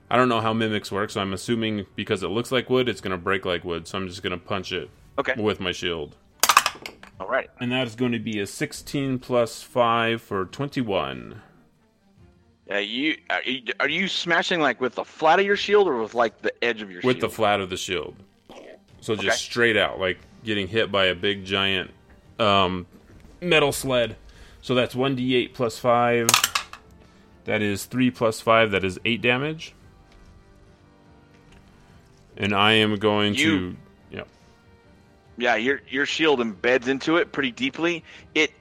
[0.09, 3.01] I don't know how mimics work, so I'm assuming because it looks like wood, it's
[3.01, 3.87] gonna break like wood.
[3.87, 5.33] So I'm just gonna punch it Okay.
[5.41, 6.15] with my shield,
[7.19, 7.49] All right.
[7.59, 11.41] and that is going to be a 16 plus five for 21.
[12.71, 16.01] Uh, you are, you are you smashing like with the flat of your shield or
[16.01, 17.13] with like the edge of your shield?
[17.15, 18.15] with the flat of the shield.
[19.01, 19.35] So just Okay.
[19.35, 21.91] straight out, like getting hit by a big giant
[22.39, 22.85] um,
[23.41, 24.15] metal sled.
[24.61, 26.29] So that's one d8 plus five.
[27.45, 28.71] That is three plus five.
[28.71, 29.73] That is eight damage.
[32.37, 33.77] And I am going You- to.
[34.11, 34.23] Yeah.
[35.37, 38.03] yeah, your your shield embeds into it pretty deeply.
[38.35, 38.51] It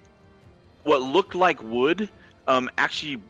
[0.84, 2.08] what looked like wood
[2.48, 3.20] um, actually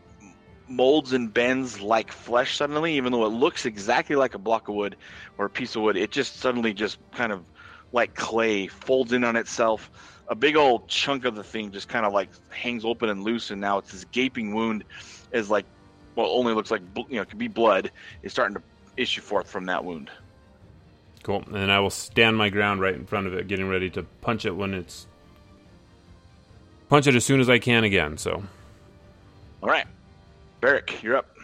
[0.71, 4.75] molds and bends like flesh suddenly, even though it looks exactly like a block of
[4.75, 4.97] wood
[5.39, 5.97] or a piece of wood.
[5.97, 7.45] It just suddenly just kind of
[7.93, 9.91] like clay folds in on itself.
[10.29, 13.51] A big old chunk of the thing just kind of like hangs open and loose,
[13.51, 14.85] and now it's this gaping wound
[15.33, 15.67] is like
[16.15, 17.91] well, only looks like you know, it could be blood
[18.23, 18.63] is starting to
[18.97, 20.11] issue forth from that wound.
[21.23, 21.45] Cool.
[21.53, 24.45] And I will stand my ground right in front of it, getting ready to punch
[24.45, 25.07] it when it's.
[26.89, 28.43] Punch it as soon as I can again, so.
[29.63, 29.87] All right,
[30.61, 31.37] Barrick, you're up.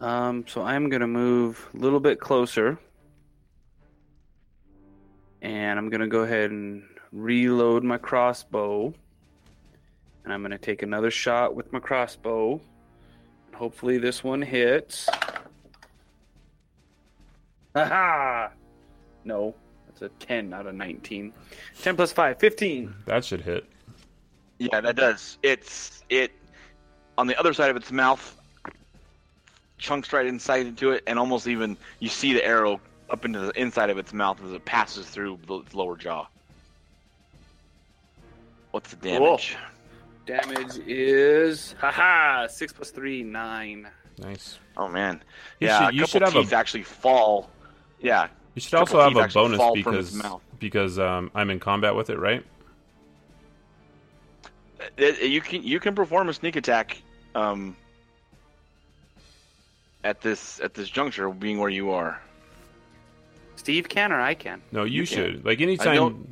[0.00, 2.78] Um, so I'm gonna move a little bit closer,
[5.40, 8.94] and I'm gonna go ahead and reload my crossbow,
[10.24, 12.60] and I'm gonna take another shot with my crossbow.
[13.54, 15.08] Hopefully, this one hits.
[17.74, 18.48] Haha!
[19.24, 19.54] No,
[19.86, 21.32] that's a 10, not a 19.
[21.80, 22.94] 10 plus 5, 15.
[23.06, 23.64] That should hit.
[24.58, 25.38] Yeah, that does.
[25.42, 26.32] It's it
[27.18, 28.36] on the other side of its mouth,
[29.78, 33.50] chunks right inside into it, and almost even you see the arrow up into the
[33.60, 36.26] inside of its mouth as it passes through the its lower jaw.
[38.70, 39.56] What's the damage?
[40.24, 43.88] Damage is, haha, 6 plus 3, 9.
[44.18, 44.58] Nice.
[44.76, 45.22] Oh man,
[45.60, 47.50] You yeah, should- you should couple have a- actually fall.
[48.00, 51.58] Yeah, You should also have a bonus fall from its because because um, I'm in
[51.60, 52.44] combat with it, right?
[54.96, 57.00] It- it- you can you can perform a sneak attack
[57.34, 57.76] um,
[60.04, 62.20] at this at this juncture, being where you are.
[63.56, 64.60] Steve can or I can?
[64.72, 65.16] No, you, You can.
[65.16, 65.44] should.
[65.44, 66.26] Like I anytime,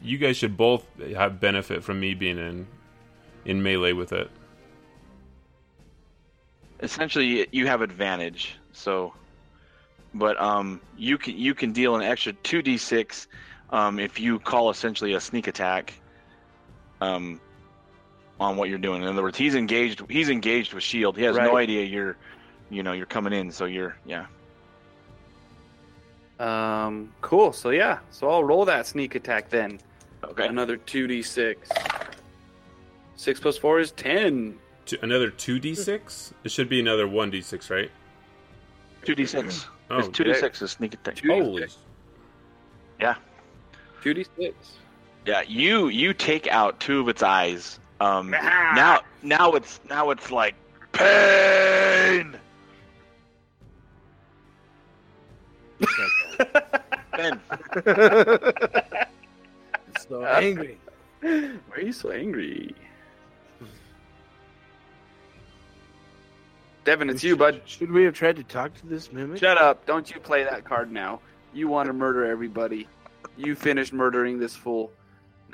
[0.00, 0.84] you guys should both
[1.14, 2.66] have benefit from me being in
[3.44, 4.30] in melee with it.
[6.80, 9.12] essentially you have advantage so
[10.14, 13.26] but um you can you can deal an extra 2d6
[13.70, 15.94] um if you call essentially a sneak attack
[17.00, 17.40] um
[18.42, 21.36] on what you're doing in other words he's engaged he's engaged with shield he has
[21.36, 22.16] no idea you're
[22.70, 24.26] you know you're coming in so you're yeah
[26.40, 27.52] Um, cool.
[27.52, 29.78] So yeah, so I'll roll that sneak attack then.
[30.24, 31.68] okay Another two d six.
[33.14, 34.58] Six plus four is ten.
[34.86, 36.34] Two, another two d six.
[36.42, 37.90] It should be another one d six, right?
[39.04, 41.66] 2d6 Oh, it's 2d6 is sneak attack Two- holy!
[43.00, 43.16] yeah
[44.00, 44.54] Two d six.
[45.26, 50.30] yeah you you take out two of its eyes um now now it's now it's
[50.30, 50.54] like
[50.92, 52.36] pain
[57.16, 57.40] ben
[60.00, 60.78] so angry.
[61.20, 62.74] Why are you so angry?
[66.84, 67.62] Devin, it's you, bud.
[67.64, 69.38] Should we have tried to talk to this mimic?
[69.38, 69.86] Shut up.
[69.86, 71.20] Don't you play that card now.
[71.54, 72.88] You want to murder everybody.
[73.36, 74.90] You finished murdering this fool.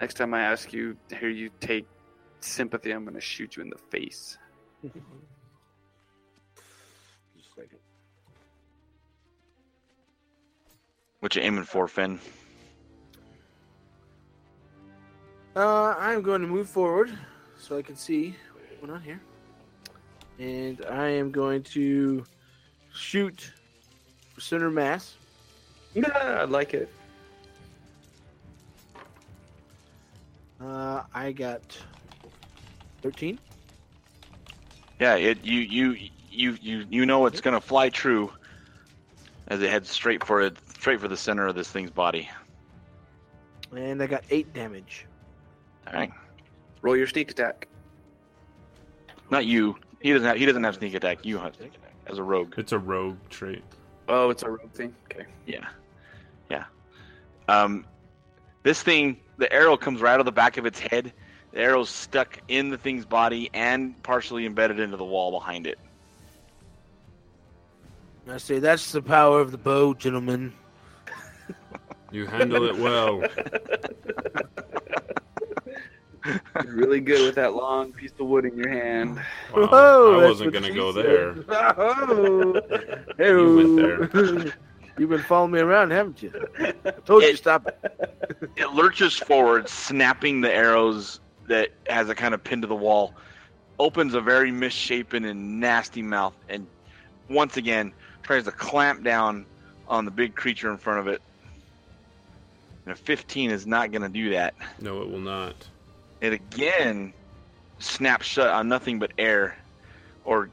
[0.00, 1.86] Next time I ask you, here you take
[2.40, 4.38] sympathy, I'm going to shoot you in the face.
[4.82, 5.00] Just a
[7.60, 7.78] second.
[11.20, 12.20] what you aiming for finn
[15.56, 17.10] Uh, I'm going to move forward
[17.58, 19.20] so I can see what's going on here.
[20.38, 22.24] And I am going to
[22.94, 23.52] shoot
[24.32, 25.16] for center mass.
[25.94, 26.88] Yeah, I like it.
[30.60, 31.76] Uh, I got
[33.02, 33.38] 13.
[35.00, 35.96] Yeah, it you you
[36.30, 38.32] you you you know it's gonna fly true
[39.48, 42.28] as it heads straight for it straight for the center of this thing's body.
[43.76, 45.04] And I got 8 damage.
[45.86, 46.10] All right,
[46.82, 47.68] Roll your sneak attack.
[49.30, 49.76] not you.
[50.00, 51.24] He doesn't have he doesn't have sneak attack.
[51.24, 52.54] You have sneak attack as a rogue.
[52.56, 53.62] It's a rogue trait.
[54.08, 54.94] Oh, it's a rogue thing?
[55.12, 55.26] Okay.
[55.46, 55.66] Yeah,
[56.50, 56.64] yeah.
[57.48, 57.84] Um,
[58.62, 61.12] this thing, the arrow comes right out of the back of its head,
[61.52, 65.78] The arrow's stuck in the thing's body and partially embedded into the wall behind it.
[68.30, 70.52] I say that's the power of the bow, gentlemen.
[72.12, 73.22] You handle it well.
[76.24, 79.16] You're really good with that long piece of wood in your hand.
[79.16, 79.22] Wow,
[79.54, 81.04] oh, Whoa, I wasn't gonna go said.
[81.04, 81.34] there.
[81.78, 82.60] Oh.
[83.18, 84.54] You went there.
[84.98, 86.32] You've been following me around, haven't you?
[86.58, 86.72] I
[87.06, 88.48] told you It- to stop it.
[88.56, 93.14] It lurches forward, snapping the arrows that has it kind of pinned to the wall,
[93.78, 96.66] opens a very misshapen and nasty mouth, and
[97.28, 99.46] once again tries to clamp down
[99.86, 101.20] on the big creature in front of it.
[102.84, 104.54] And a 15 is not going to do that.
[104.80, 105.54] No, it will not.
[106.20, 107.12] It again
[107.78, 109.56] snaps shut on nothing but air,
[110.24, 110.50] or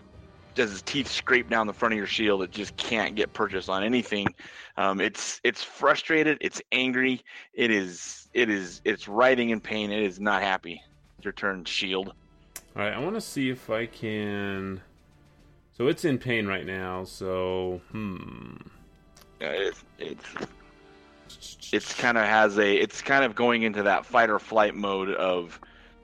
[0.53, 2.43] does his teeth scrape down the front of your shield?
[2.43, 4.27] It just can't get purchase on anything.
[4.77, 6.38] Um, it's it's frustrated.
[6.41, 7.23] It's angry.
[7.53, 9.91] It is it is it's writhing in pain.
[9.91, 10.84] It is not happy.
[11.21, 12.10] Your turn, shield.
[12.76, 14.82] All right, I want to see if I can.
[15.76, 17.06] So it's in pain right now.
[17.06, 18.58] So hmm.
[19.39, 20.26] It's it's
[21.71, 25.10] it's kind of has a it's kind of going into that fight or flight mode
[25.12, 25.60] of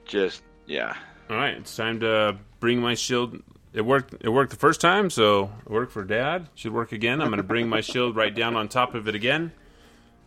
[0.06, 0.96] just yeah.
[1.30, 3.40] All right, it's time to bring my shield.
[3.74, 4.14] It worked.
[4.20, 6.48] It worked the first time, so it worked for Dad.
[6.54, 7.20] Should work again.
[7.20, 9.52] I'm going to bring my shield right down on top of it again.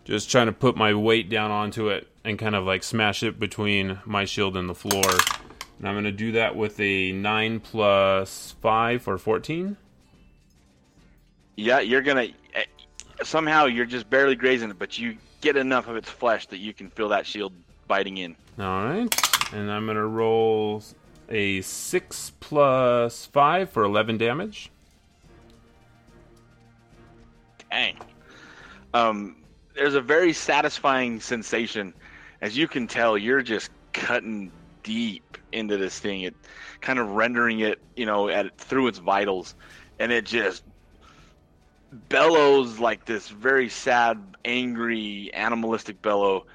[0.06, 3.40] Just trying to put my weight down onto it and kind of like smash it
[3.40, 5.04] between my shield and the floor.
[5.80, 9.78] And I'm going to do that with a nine plus five for fourteen.
[11.58, 12.66] Yeah, you're gonna eh,
[13.24, 16.74] somehow you're just barely grazing it, but you get enough of its flesh that you
[16.74, 17.54] can feel that shield
[17.88, 18.36] biting in.
[18.60, 20.84] All right, and I'm going to roll
[21.30, 24.72] a six plus five for eleven damage.
[27.70, 27.98] Dang.
[28.94, 29.36] Um,
[29.76, 31.94] there's a very satisfying sensation,
[32.42, 33.18] as you can tell.
[33.18, 34.52] You're just cutting
[34.84, 36.36] deep into this thing, it
[36.82, 39.56] kind of rendering it, you know, at through its vitals,
[40.00, 40.64] and it just
[42.10, 46.46] bellows like this very sad, angry, animalistic bellow.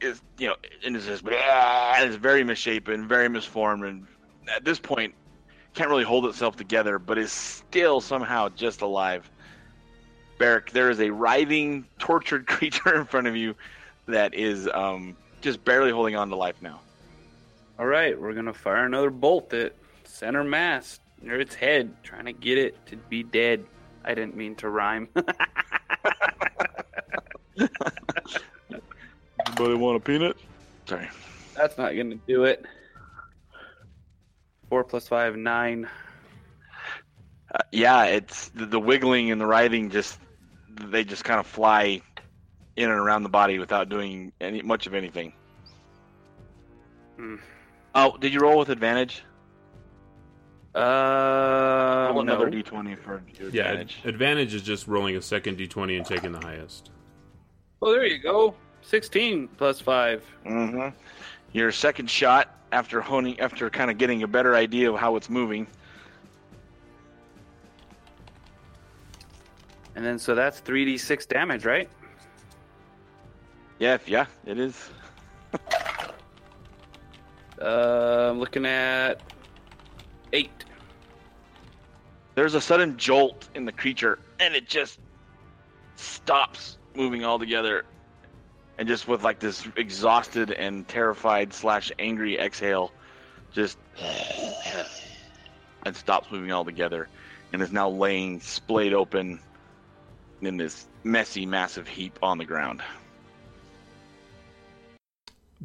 [0.00, 4.06] Is you know, and it's just and it's very misshapen, very misformed, and
[4.54, 5.14] at this point,
[5.74, 9.28] can't really hold itself together, but is still somehow just alive.
[10.38, 13.54] Barrick, there is a writhing, tortured creature in front of you
[14.06, 16.80] that is um, just barely holding on to life now.
[17.78, 19.74] All right, we're gonna fire another bolt at
[20.04, 23.64] center mass near its head, trying to get it to be dead.
[24.04, 25.08] I didn't mean to rhyme.
[29.46, 30.36] Anybody want a peanut?
[30.86, 31.08] Sorry.
[31.54, 32.64] That's not gonna do it.
[34.68, 35.88] Four plus five, nine.
[37.52, 39.90] Uh, yeah, it's the, the wiggling and the writhing.
[39.90, 40.18] Just
[40.84, 42.00] they just kind of fly
[42.76, 45.32] in and around the body without doing any much of anything.
[47.16, 47.36] Hmm.
[47.94, 49.22] Oh, did you roll with advantage?
[50.74, 52.62] Uh, roll another no.
[52.62, 53.98] d20 for your Yeah, advantage.
[54.04, 56.90] ad- advantage is just rolling a second d20 and taking the highest.
[57.82, 58.54] Oh, there you go.
[58.82, 60.24] Sixteen plus five.
[60.46, 60.96] Mm-hmm.
[61.52, 65.28] Your second shot after honing, after kind of getting a better idea of how it's
[65.30, 65.66] moving.
[69.98, 71.90] And then so that's three d six damage, right?
[73.80, 74.90] Yeah, if- yeah, it is.
[77.60, 79.20] Uh, I'm looking at
[80.32, 80.64] eight.
[82.36, 85.00] There's a sudden jolt in the creature, and it just
[85.96, 87.84] stops moving altogether,
[88.78, 92.92] and just with like this exhausted and terrified slash angry exhale,
[93.50, 93.76] just
[95.84, 97.08] and stops moving altogether,
[97.52, 99.40] and is now laying splayed open
[100.42, 102.82] in this messy, massive heap on the ground.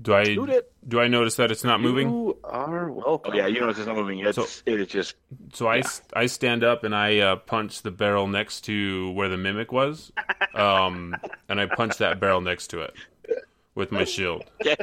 [0.02, 0.72] Do I Shoot it.
[0.88, 2.10] do I notice that it's not moving?
[2.10, 3.32] You are welcome.
[3.34, 4.20] Oh yeah, you know it's not moving.
[4.20, 5.16] It's So- it is just
[5.54, 9.30] So I, s- I stand up and I uh, punch the barrel next to where
[9.30, 10.12] the mimic was,
[10.56, 11.16] um,
[11.47, 12.95] and I punch that barrel next to it
[13.76, 14.43] with my shield.
[14.64, 14.74] yeah,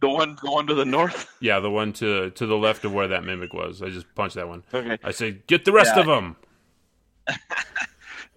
[0.00, 1.34] the one the one to the north.
[1.40, 3.80] Yeah, the one to to the left of where that mimic was.
[3.80, 4.62] I just punch that one.
[4.74, 4.98] Okay.
[5.02, 6.00] I say, get the rest Yeah.
[6.00, 6.36] of them.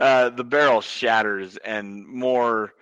[0.03, 2.73] Uh, the barrel shatters and more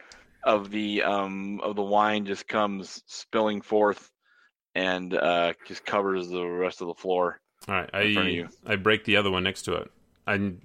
[0.43, 4.09] of the um of the wine just comes spilling forth
[4.73, 8.35] and uh just covers the rest of the floor All right, in front of I
[8.35, 8.47] you.
[8.65, 9.91] I break the other one next to it.
[10.25, 10.61] I'm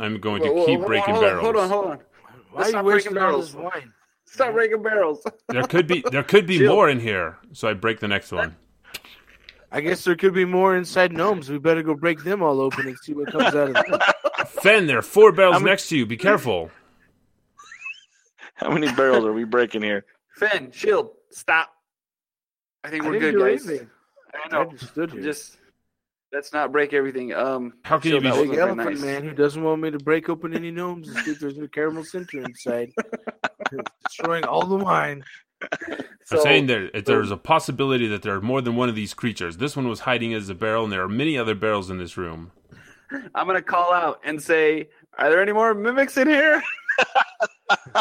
[0.00, 1.44] I'm going to Whoa, whoa, keep hold on, breaking hold on, barrels.
[1.44, 1.98] Hold on, hold on.
[2.52, 3.54] Why are you stop breaking barrels.
[3.54, 3.92] wine?
[4.24, 5.26] Stop breaking barrels.
[5.48, 6.72] There could be there could be Chill.
[6.74, 8.56] more in here, so I break the next one.
[9.70, 11.50] I guess there could be more inside gnomes.
[11.50, 14.00] We better go break them all open and see what comes out of them.
[14.62, 16.06] Fen, there are four barrels I'm- next to you.
[16.06, 16.70] Be careful.
[18.54, 20.04] How many barrels are we breaking here?
[20.36, 21.70] Finn, shield, stop.
[22.84, 23.68] I think we're didn't good, do guys.
[23.68, 23.90] anything.
[24.34, 24.70] I I know.
[24.70, 25.24] just stood I'm here.
[25.32, 25.58] Just
[26.32, 27.32] let's not break everything.
[27.34, 29.00] Um, How can you Shield, be- that Big elephant nice.
[29.00, 31.68] man who doesn't want me to break open any gnomes and see if there's a
[31.68, 32.92] caramel center inside,
[34.06, 35.24] destroying all the wine.
[35.90, 39.12] I'm So- saying there there's a possibility that there are more than one of these
[39.12, 39.56] creatures.
[39.58, 42.16] This one was hiding as a barrel, and there are many other barrels in this
[42.16, 42.52] room.
[43.34, 44.88] I'm gonna call out and say,
[45.18, 46.62] "Are there any more mimics in here?"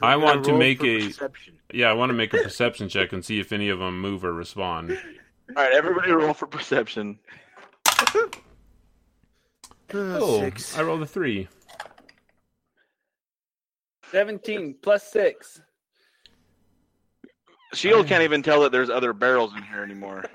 [0.00, 1.58] I want gonna make a perception.
[1.72, 1.90] yeah.
[1.90, 4.32] I want to make a perception check and see if any of them move or
[4.32, 4.90] respond.
[5.56, 7.18] All right, everybody roll for perception.
[7.86, 8.04] Uh,
[9.94, 10.76] Oh, six.
[10.78, 11.48] I rolled a three.
[14.10, 15.60] Seventeen plus six.
[17.74, 20.24] Shield can't even tell that there's other barrels in here anymore.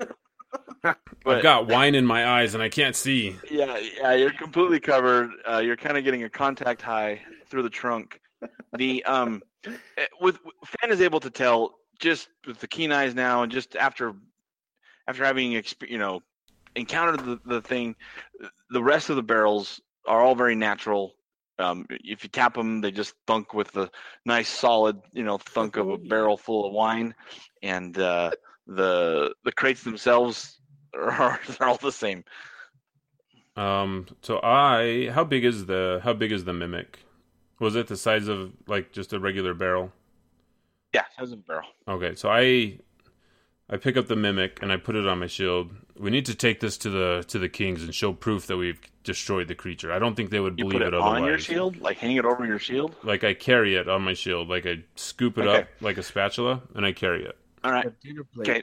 [0.84, 3.36] I've got wine in my eyes and I can't see.
[3.50, 5.30] yeah, yeah, you're completely covered.
[5.48, 8.20] Uh, you're kind of getting a contact high through the trunk.
[8.76, 13.42] The um, eh, with Fan is able to tell just with the keen eyes now,
[13.42, 14.14] and just after
[15.08, 16.20] after having exp- you know
[16.76, 17.94] encountered the, the thing,
[18.70, 21.14] the rest of the barrels are all very natural.
[21.58, 23.88] Um, if you tap them, they just thunk with the
[24.26, 27.14] nice solid, you know, thunk of a barrel full of wine,
[27.62, 28.32] and uh,
[28.66, 30.60] the the crates themselves
[30.96, 32.24] are, are all the same.
[33.56, 34.06] Um.
[34.22, 36.98] So I, how big is the how big is the mimic?
[37.60, 39.92] Was it the size of like just a regular barrel?
[40.92, 41.68] Yeah, has a barrel.
[41.86, 42.78] Okay, so I
[43.70, 45.70] I pick up the mimic and I put it on my shield.
[45.96, 48.80] We need to take this to the to the kings and show proof that we've
[49.04, 49.92] destroyed the creature.
[49.92, 51.20] I don't think they would You believe put it it otherwise.
[51.22, 52.96] on your shield, like hang it over your shield.
[53.04, 55.60] Like I carry it on my shield, like I scoop it Okay.
[55.62, 57.38] up like a spatula and I carry it.
[57.62, 57.86] All right.
[57.86, 58.48] A dinner plate.
[58.48, 58.62] Okay.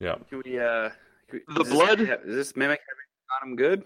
[0.00, 0.16] Yeah.
[0.28, 0.58] Can we?
[0.58, 2.00] Uh, can we- The does blood?
[2.00, 3.84] yeah, Is this mimic having on him good?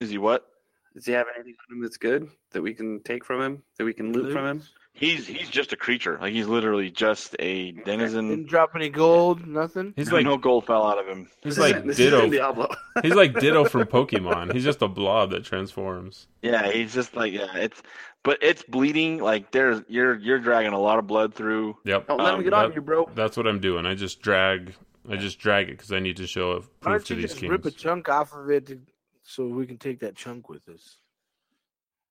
[0.00, 0.46] Is he what?
[0.94, 3.62] Does he have anything on him that's good that we can take from him?
[3.78, 4.62] That we can loot from him?
[4.92, 6.18] He's he's just a creature.
[6.20, 8.28] Like he's literally just a denizen.
[8.30, 9.92] Didn't drop any gold, nothing.
[9.96, 11.28] He's like no gold fell out of him.
[11.42, 12.28] he's This like this Ditto.
[12.28, 12.68] Diablo.
[13.02, 14.52] He's like Ditto from Pokemon.
[14.54, 16.26] He's just a blob that transforms.
[16.42, 17.54] Yeah, he's just like yeah.
[17.54, 17.80] It's
[18.24, 19.18] but it's bleeding.
[19.18, 21.76] Like there's you're you're dragging a lot of blood through.
[21.84, 22.08] Yep.
[22.08, 23.08] Don't let him Um, get on you, bro.
[23.14, 23.86] That's what I'm doing.
[23.86, 24.74] I just drag
[25.10, 27.30] I just drag it because I need to show Why proof don't to you these
[27.30, 27.50] just kings.
[27.50, 28.78] rip a chunk off of it to,
[29.22, 30.96] so we can take that chunk with us?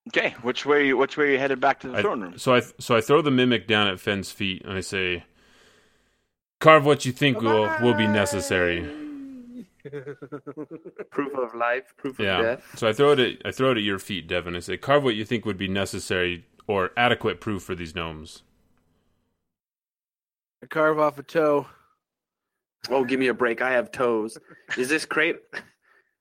[0.10, 2.38] Okay, which way which way are you headed back to the I- throne room?
[2.38, 5.26] So I so I throw the mimic down at Fenn's feet and I say,
[6.60, 8.88] "Carve what you think will will be necessary."
[11.12, 12.41] Proof of life, proof of Yeah.
[12.41, 12.64] death.
[12.76, 14.56] So I throw it at I throw it at your feet, Devin.
[14.56, 18.43] I say, "Carve what you think would be necessary or adequate proof for these gnomes."
[20.64, 21.68] I carve off a toe.
[22.90, 23.62] Oh, give me a break.
[23.62, 24.38] I have toes.
[24.78, 25.38] Is this crate?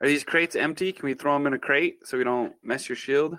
[0.01, 0.93] Are these crates empty?
[0.93, 3.39] Can we throw them in a crate so we don't mess your shield?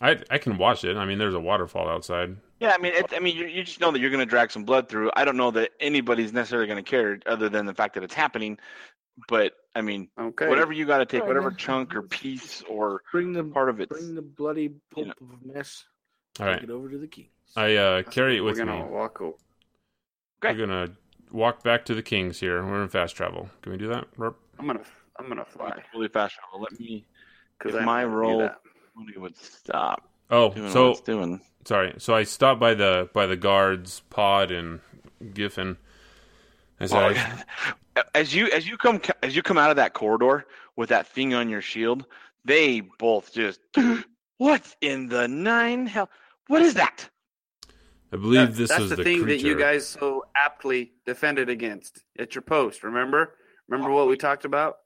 [0.00, 0.96] I I can watch it.
[0.96, 2.36] I mean, there's a waterfall outside.
[2.60, 4.50] Yeah, I mean, it, I mean, you, you just know that you're going to drag
[4.50, 5.10] some blood through.
[5.16, 8.14] I don't know that anybody's necessarily going to care, other than the fact that it's
[8.14, 8.58] happening.
[9.28, 10.48] But I mean, Okay.
[10.48, 13.88] whatever you got to take, whatever chunk or piece or Bring the part of it.
[13.88, 15.12] bring the bloody pulp know.
[15.20, 15.84] of a mess.
[16.40, 17.28] All right, Take it over to the king.
[17.56, 18.80] I uh, carry it with We're with me.
[18.80, 19.36] gonna walk over.
[20.44, 20.54] Okay.
[20.58, 20.88] We're gonna
[21.34, 22.64] walk back to the kings here.
[22.64, 23.50] We're in fast travel.
[23.62, 24.10] Can we do that?
[24.16, 24.38] Burp.
[24.58, 24.80] I'm gonna.
[25.18, 25.82] I'm gonna fly.
[25.92, 26.60] really fast travel.
[26.62, 27.04] Let me.
[27.58, 28.50] Because my might do roll-
[29.16, 31.40] would stop Oh, doing so what it's doing.
[31.64, 31.94] sorry.
[31.98, 34.80] So I stopped by the by the guards, Pod and
[35.34, 35.76] Giffen.
[36.80, 37.16] I said,
[37.96, 41.06] Well, as you as you come as you come out of that corridor with that
[41.06, 42.06] thing on your shield,
[42.44, 43.60] they both just
[44.38, 46.08] what in the nine hell?
[46.48, 47.08] What is that?
[48.14, 49.42] I believe That- this That's was the, the, thing creature.
[49.42, 52.84] that you guys so aptly defended against at your post.
[52.84, 53.34] Remember?
[53.68, 54.76] Remember what we talked about?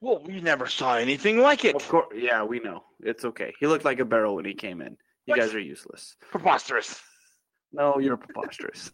[0.00, 1.74] Well, we never saw anything like it.
[1.76, 2.06] Of course.
[2.14, 2.84] Yeah, we know.
[3.00, 3.52] It's okay.
[3.60, 4.96] He looked like a barrel when he came in.
[5.26, 5.40] You What?
[5.40, 6.16] guys are useless.
[6.30, 6.98] Preposterous,
[7.72, 8.90] No, you're preposterous.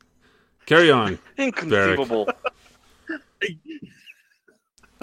[0.66, 1.18] Carry on.
[1.36, 2.28] inconceivable.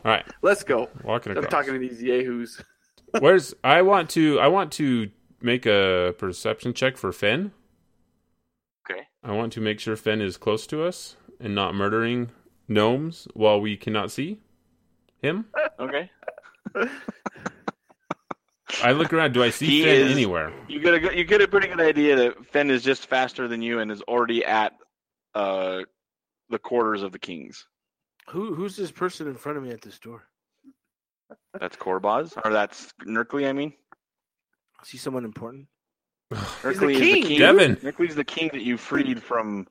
[0.03, 0.89] All right, Let's go.
[1.03, 2.61] walking I'm talking to these yahoos.
[3.19, 5.09] Where's I want to I want to
[5.41, 7.51] make a perception check for Fen.
[9.23, 9.33] Okay.
[9.33, 12.31] I want to make sure Fen is close to us and not murdering
[12.67, 14.39] gnomes while we cannot see
[15.21, 15.45] him.
[15.79, 16.09] Okay.
[18.83, 19.33] I look around.
[19.33, 20.51] Do I see He Fen is- anywhere?
[20.67, 23.47] You get a good- you get a pretty good idea that Fen is just faster
[23.47, 24.73] than you and is already at
[25.35, 25.81] uh
[26.49, 27.65] the quarters of the kings.
[28.29, 30.23] Who who's this person in front of me at this door?
[31.59, 33.47] That's Korbaz, or that's Gnerkli.
[33.47, 33.73] I mean,
[34.83, 35.67] Is he someone important?
[36.31, 37.39] Gnerkli is king, the king.
[37.39, 37.75] Devin.
[37.77, 39.67] Gnerkli's the king that you freed from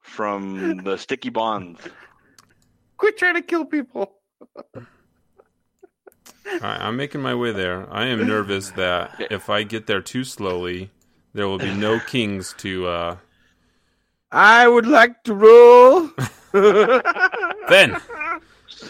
[0.00, 1.80] from the sticky bonds.
[2.96, 4.14] Quit trying to kill people.
[4.64, 4.82] All
[6.44, 7.92] right, I'm making my way there.
[7.92, 10.90] I am nervous that if I get there too slowly,
[11.34, 13.16] there will be no kings to uh,
[14.32, 16.10] I would like to rule.
[17.68, 18.00] Ben,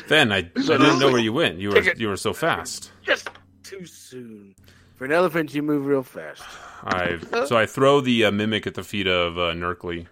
[0.09, 1.59] Ben, I, I didn't know where you went.
[1.59, 2.93] You were you were so fast.
[3.03, 3.31] Just
[3.63, 4.55] too soon.
[4.97, 6.43] For an elephant, you move real fast.
[6.85, 10.07] I so I throw the uh, mimic at the feet of uh, Gnerkli.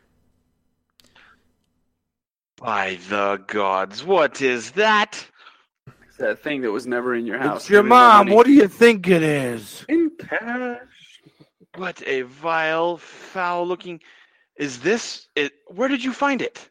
[2.57, 5.27] By the gods, what is that?
[6.07, 7.63] It's that thing that was never in your house.
[7.63, 8.27] It's your giving mom.
[8.27, 8.37] money.
[8.37, 9.85] What do you think it is?
[9.89, 10.79] In cash.
[11.77, 14.01] What a vile, foul-looking.
[14.57, 15.27] Is this?
[15.35, 16.71] It, where did you find it?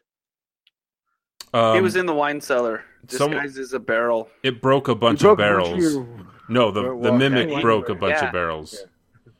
[1.52, 4.28] Um, it was in the wine cellar, some- disguised as a barrel.
[4.42, 5.94] it broke a bunch You of broke a bunch barrels.
[5.94, 6.08] your-
[6.48, 7.60] No, the Well, the well, mimic okay.
[7.60, 8.26] broke a bunch Yeah.
[8.26, 8.82] of barrels.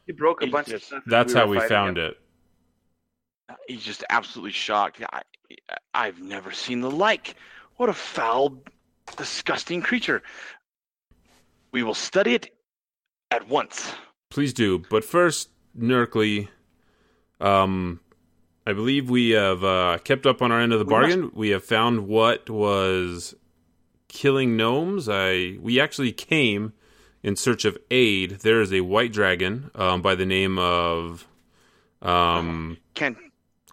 [0.05, 1.03] He broke a He bunch of just- stuff.
[1.05, 2.11] That's we how we found him.
[2.11, 2.17] it.
[3.67, 5.01] He's just absolutely shocked.
[5.11, 5.21] I,
[5.93, 7.35] I've never seen the like.
[7.77, 8.63] What a foul,
[9.17, 10.21] disgusting creature.
[11.71, 12.55] We will study it
[13.31, 13.93] at once.
[14.29, 14.79] Please do.
[14.89, 16.47] But first, Gnerkli,
[17.39, 17.99] um,
[18.65, 21.31] I believe we have uh, kept up on our end of the We bargain.
[21.33, 23.35] We have found what was
[24.07, 25.07] killing gnomes.
[25.09, 26.73] I we actually came
[27.25, 28.41] in search of aid.
[28.41, 31.27] There is a white dragon um, by the name of
[32.03, 32.77] um,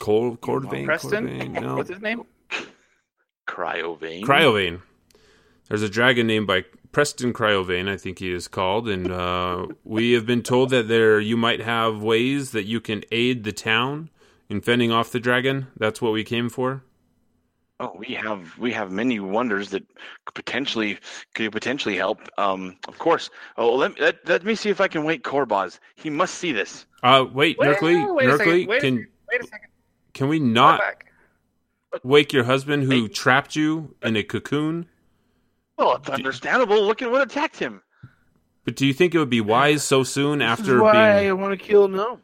[0.01, 0.87] Cordvain.
[0.87, 1.29] Preston?
[1.29, 1.53] Cordvain?
[1.61, 1.77] No.
[1.77, 2.23] What's his name?
[3.47, 4.23] Cryovain.
[4.23, 4.81] Cryovain.
[5.69, 10.13] There's a dragon named by Preston Cryovain, I think he is called, and uh, we
[10.13, 14.09] have been told that there you might have ways that you can aid the town
[14.49, 15.67] in fending off the dragon.
[15.77, 16.85] That's what we came for.
[17.83, 19.83] Oh, we have we have many wonders that
[20.25, 20.99] could potentially
[21.35, 22.21] could potentially help.
[22.39, 23.29] Um, of course.
[23.57, 25.81] Oh, let, let let me see if I can wake Korbaz.
[25.97, 26.87] He must see this.
[27.03, 29.69] Uh, wait, Wait, Gnerkli, wait Gnerkli, wait can second, Wait a second.
[30.15, 30.81] can we not
[32.05, 34.87] wake your husband who trapped you in a cocoon?
[35.77, 36.81] Well, it's understandable.
[36.85, 37.83] Look at what attacked him.
[38.65, 41.33] But do you think it would be wise so soon This is after why I
[41.33, 42.23] want to kill gnomes.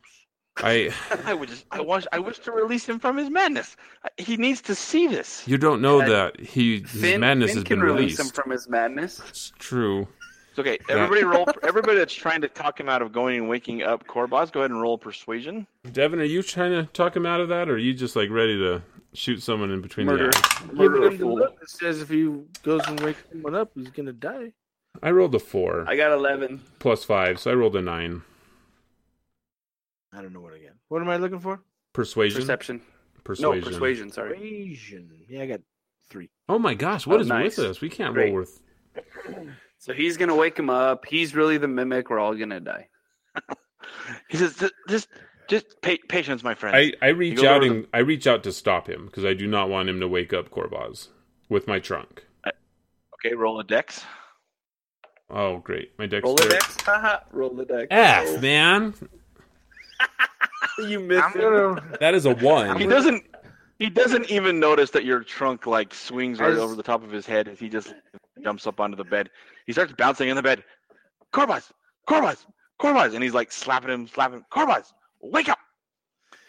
[0.59, 0.93] I
[1.25, 3.77] I would just I wish I wish to release him from his madness.
[4.17, 5.47] He needs to see this.
[5.47, 8.21] you don't know Uh, that he his Finn, madness Finn has can been release released.
[8.21, 9.21] him from his madness.
[9.29, 10.09] It's true.
[10.51, 10.79] It's okay.
[10.89, 11.47] Everybody roll.
[11.63, 14.71] Everybody that's trying to talk him out of going and waking up Korbaz, go ahead
[14.71, 15.67] and roll persuasion.
[15.93, 18.29] Devin, are you trying to talk him out of that, or are you just like
[18.31, 18.83] ready to
[19.15, 20.31] shoot someone in between Murder.
[20.31, 20.59] the eyes?
[20.63, 21.35] Giving Murder a him the fool.
[21.37, 22.25] look that says if he
[22.65, 24.53] goes and wakes someone up, he's gonna die.
[25.03, 26.61] I rolled a four I got 11.
[26.81, 28.23] plus five, so I rolled a nine.
[30.13, 30.73] I don't know what again.
[30.89, 31.61] What am I looking for?
[31.93, 32.41] Persuasion.
[32.41, 32.81] Perception.
[33.25, 33.61] Persuasion.
[33.61, 34.35] No, persuasion, sorry.
[34.35, 35.11] Persuasion.
[35.29, 35.61] Yeah, I got
[36.09, 36.31] three.
[36.49, 37.59] Oh my gosh, what Oh, is nice.
[37.59, 37.81] with us?
[37.81, 38.31] We can't Great.
[38.33, 38.61] roll with.
[39.81, 41.07] So he's going to wake him up.
[41.07, 42.11] He's really the mimic.
[42.11, 42.89] We're all going to die.
[44.29, 45.09] He says, "Just- "Just,
[45.49, 48.53] just pa- patience, my friend." I, I reach out over and I reach out to
[48.53, 51.09] stop him because I do not want him to wake up Korbaz
[51.49, 52.25] with my trunk.
[52.45, 54.05] okay, roll a dex.
[55.31, 56.25] Oh great, my dex.
[56.25, 56.77] Roll the dex.
[56.83, 57.21] Haha.
[57.31, 57.87] Roll the dex.
[57.91, 58.95] F man,
[60.79, 61.41] You missed it.
[61.41, 61.83] gonna.
[62.01, 62.77] that is a one.
[62.79, 62.95] He one.
[62.95, 63.25] doesn't.
[63.81, 67.11] He doesn't even notice that your trunk like swings right As- over the top of
[67.11, 67.95] his head as he just
[68.43, 69.31] jumps up onto the bed.
[69.67, 70.63] He starts bouncing in the bed.
[71.33, 71.71] Korbaz,
[72.09, 72.45] Korbaz,
[72.81, 74.45] Korbaz, and he's like slapping him, slapping him.
[74.53, 75.59] Korbaz, wake up!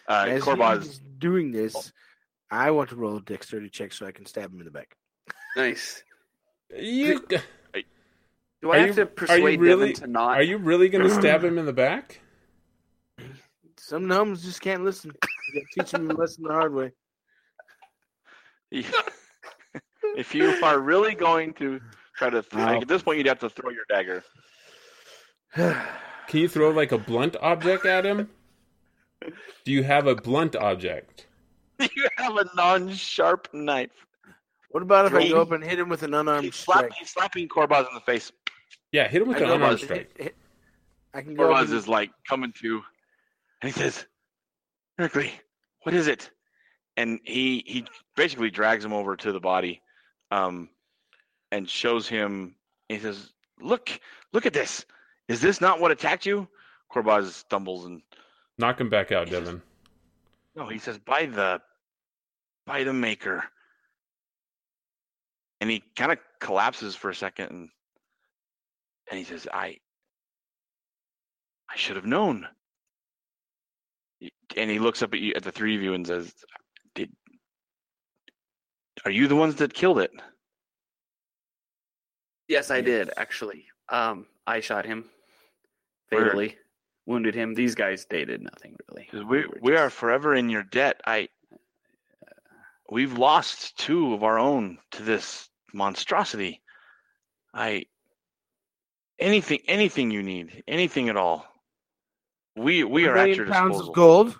[0.08, 1.92] Uh, As Korbaz, he's doing this,
[2.50, 4.96] I want to roll a dexterity check so I can stab him in the back.
[5.56, 6.02] Nice.
[6.76, 10.36] You, Do Are I have you- to persuade really- Devin to not?
[10.38, 12.20] are you really going to stab him in the back?
[13.90, 15.10] Some gnomes just can't listen.
[15.52, 16.92] You gotta teach them a lesson the hard way.
[18.70, 21.80] if you are really going to
[22.16, 22.80] try to, th- Wow.
[22.80, 24.22] at this point, you'd have to throw your dagger.
[25.56, 28.28] Can you throw like a blunt object at him?
[29.64, 31.26] Do you have a blunt object?
[31.80, 33.90] you have a non-sharp knife.
[34.70, 36.76] what about if I go up and hit him with an unarmed He's strike?
[36.78, 38.30] slapping, he's slapping Korbaz in the face.
[38.92, 40.16] Yeah, hit him with I an go unarmed strike.
[40.16, 40.36] hit- hit-
[41.12, 41.50] I can go.
[41.52, 42.82] up Korbaz is like coming to,
[43.62, 44.06] and he says,
[44.96, 45.32] "Berkeley,
[45.82, 46.30] what is it?"
[46.96, 47.86] And he he
[48.16, 49.82] basically drags him over to the body,
[50.30, 50.68] um,
[51.50, 52.56] and shows him.
[52.88, 54.00] He says, "Look,
[54.32, 54.84] look at this.
[55.28, 56.48] Is this not what attacked you?"
[56.92, 58.02] Korbaz stumbles and
[58.58, 59.62] Knock him back out, He says- Devin.
[60.54, 61.62] no, he says, "By the,
[62.66, 63.44] by the maker."
[65.60, 67.70] And he kind of collapses for a second, and
[69.10, 69.78] and he says, "I,
[71.68, 72.48] I should have known."
[74.56, 76.34] And he looks up at you, at the three of you, and says,
[76.94, 77.10] "Did,
[79.04, 80.10] are you the ones that killed it?"
[82.48, 83.66] Yes, I did actually.
[83.88, 85.04] Um, I shot him
[86.10, 86.56] fatally,
[87.06, 87.54] wounded him.
[87.54, 89.08] These guys dated nothing really.
[89.24, 91.00] We we are forever in your debt.
[91.06, 91.28] I,
[92.90, 96.60] we've lost two of our own to this monstrosity.
[97.54, 97.84] I,
[99.18, 101.46] anything anything you need, anything at all.
[102.60, 103.90] We we are at million your pounds disposal.
[103.90, 104.38] of gold.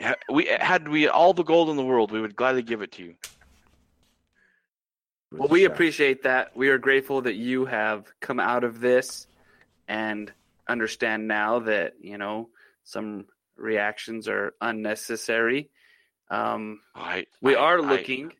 [0.00, 2.92] Ha- We had we all the gold in the world, we would gladly give it
[2.92, 3.14] to you.
[5.32, 6.56] Well, we appreciate that.
[6.56, 9.26] We are grateful that you have come out of this
[9.86, 10.32] and
[10.68, 12.48] understand now that, you know,
[12.84, 15.70] some reactions are unnecessary.
[16.30, 18.32] Um, I we I- are I- looking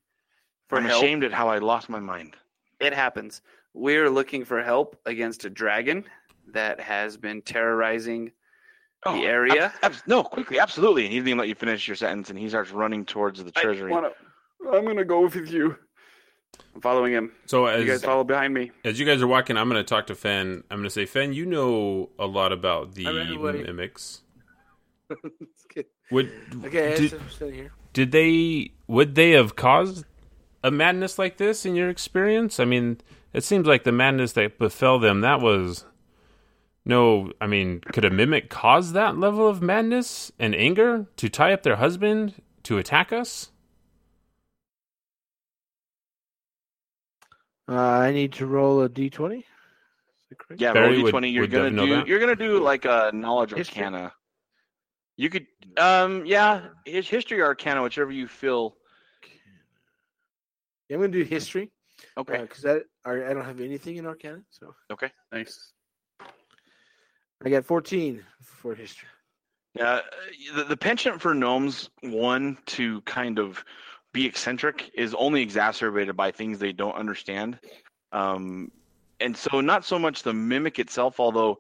[0.69, 1.03] for I'm help.
[1.03, 2.37] ashamed at how I lost my mind.
[2.81, 3.43] It happens.
[3.75, 6.05] We're looking for help against a dragon
[6.49, 8.33] that has been terrorizing
[9.07, 9.67] Oh, the area.
[9.67, 11.05] abs- abs- no, quickly, absolutely.
[11.05, 13.51] And he didn't even let you finish your sentence, and he starts running towards the
[13.51, 13.91] treasury.
[13.91, 14.11] I wanna,
[14.73, 15.77] I'm going to go with you.
[16.75, 17.33] I'm following him.
[17.47, 18.73] So as You guys as follow behind me.
[18.85, 20.65] as you guys are walking, I'm going to talk to Fen.
[20.71, 24.21] I'm going to say, Fen, you know a lot about the I mimics.
[25.11, 26.31] okay, Would
[26.67, 27.21] okay did,
[27.55, 27.73] here.
[27.93, 30.05] did they would they have caused
[30.63, 32.61] a madness like this in your experience?
[32.61, 32.99] I mean,
[33.33, 35.85] it seems like the madness that befell them that was
[36.85, 37.33] no.
[37.41, 41.63] I mean, could a mimic cause that level of madness and anger to tie up
[41.63, 43.51] their husband to attack us?
[47.69, 49.39] Uh, I need to roll a d20.
[49.39, 49.45] Is
[50.31, 50.61] that correct?
[50.61, 51.33] Yeah, Barry roll would- d20.
[51.33, 51.95] You're would gonna do.
[51.97, 52.07] that?
[52.09, 53.83] You're gonna do like a knowledge History?
[53.85, 54.13] arcana.
[55.17, 58.77] You could, um, yeah, his history or arcana, whichever you feel.
[60.89, 61.71] Yeah, I'm gonna do history
[62.17, 62.39] Okay.
[62.41, 65.11] because I I don't have anything in Arcana, so okay.
[65.31, 65.73] Nice.
[67.45, 69.09] I got 14 for history.
[69.81, 70.01] Uh,
[70.55, 73.65] the, the penchant for gnomes, one to kind of
[74.13, 77.59] be eccentric, is only exacerbated by things they don't understand.
[78.13, 78.71] Um,
[79.21, 81.59] and so, not so much the mimic itself, although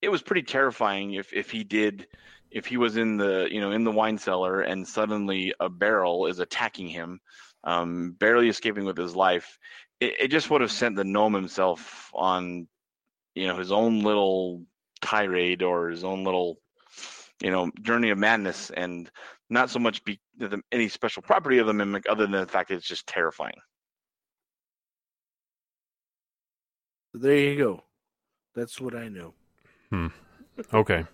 [0.00, 2.06] it was pretty terrifying if, if he did,
[2.50, 6.26] if he was in the you know in the wine cellar and suddenly a barrel
[6.26, 7.20] is attacking him,
[7.64, 9.58] um, barely escaping with his life.
[10.00, 12.66] It, it just would have sent the gnome himself on,
[13.34, 14.62] you know, his own little
[15.02, 16.58] tirade or his own little
[17.42, 19.10] you know journey of madness and
[19.50, 22.68] not so much be the, any special property of the mimic other than the fact
[22.70, 23.54] that it's just terrifying
[27.14, 27.84] there you go.
[28.54, 29.34] That's what I know.
[29.90, 30.08] hmm.
[30.72, 31.06] Okay.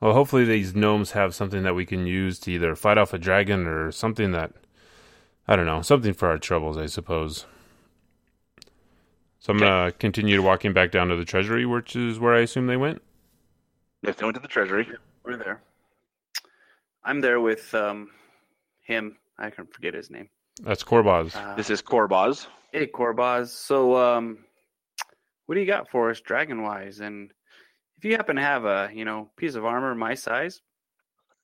[0.00, 3.18] Well, hopefully these gnomes have something that we can use to either fight off a
[3.18, 4.52] dragon or something that
[5.48, 7.46] I don't know, something for our troubles, I suppose.
[9.46, 12.66] So I'm gonna continue walking back down to the treasury, which is where I assume
[12.66, 13.00] they went.
[14.02, 14.88] if they went to the treasury
[15.24, 15.62] We're there.
[17.04, 18.10] I'm there with um,
[18.82, 19.18] him.
[19.38, 20.30] I can forget his name.
[20.64, 21.36] That's Korbaz.
[21.36, 23.50] Uh, this is korbaz Hey, Corbaz.
[23.50, 24.38] So, um,
[25.44, 26.98] what do you got for us, dragon wise?
[26.98, 27.30] And
[27.98, 30.60] if you happen to have a, you know, piece of armor my size,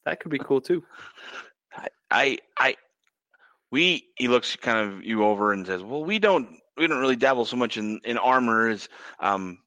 [0.06, 0.82] that could be cool too.
[2.10, 2.74] i i
[3.70, 7.16] we he looks kind of you over and says well we don't we don't really
[7.16, 8.88] dabble so much in in armor as
[9.20, 9.58] um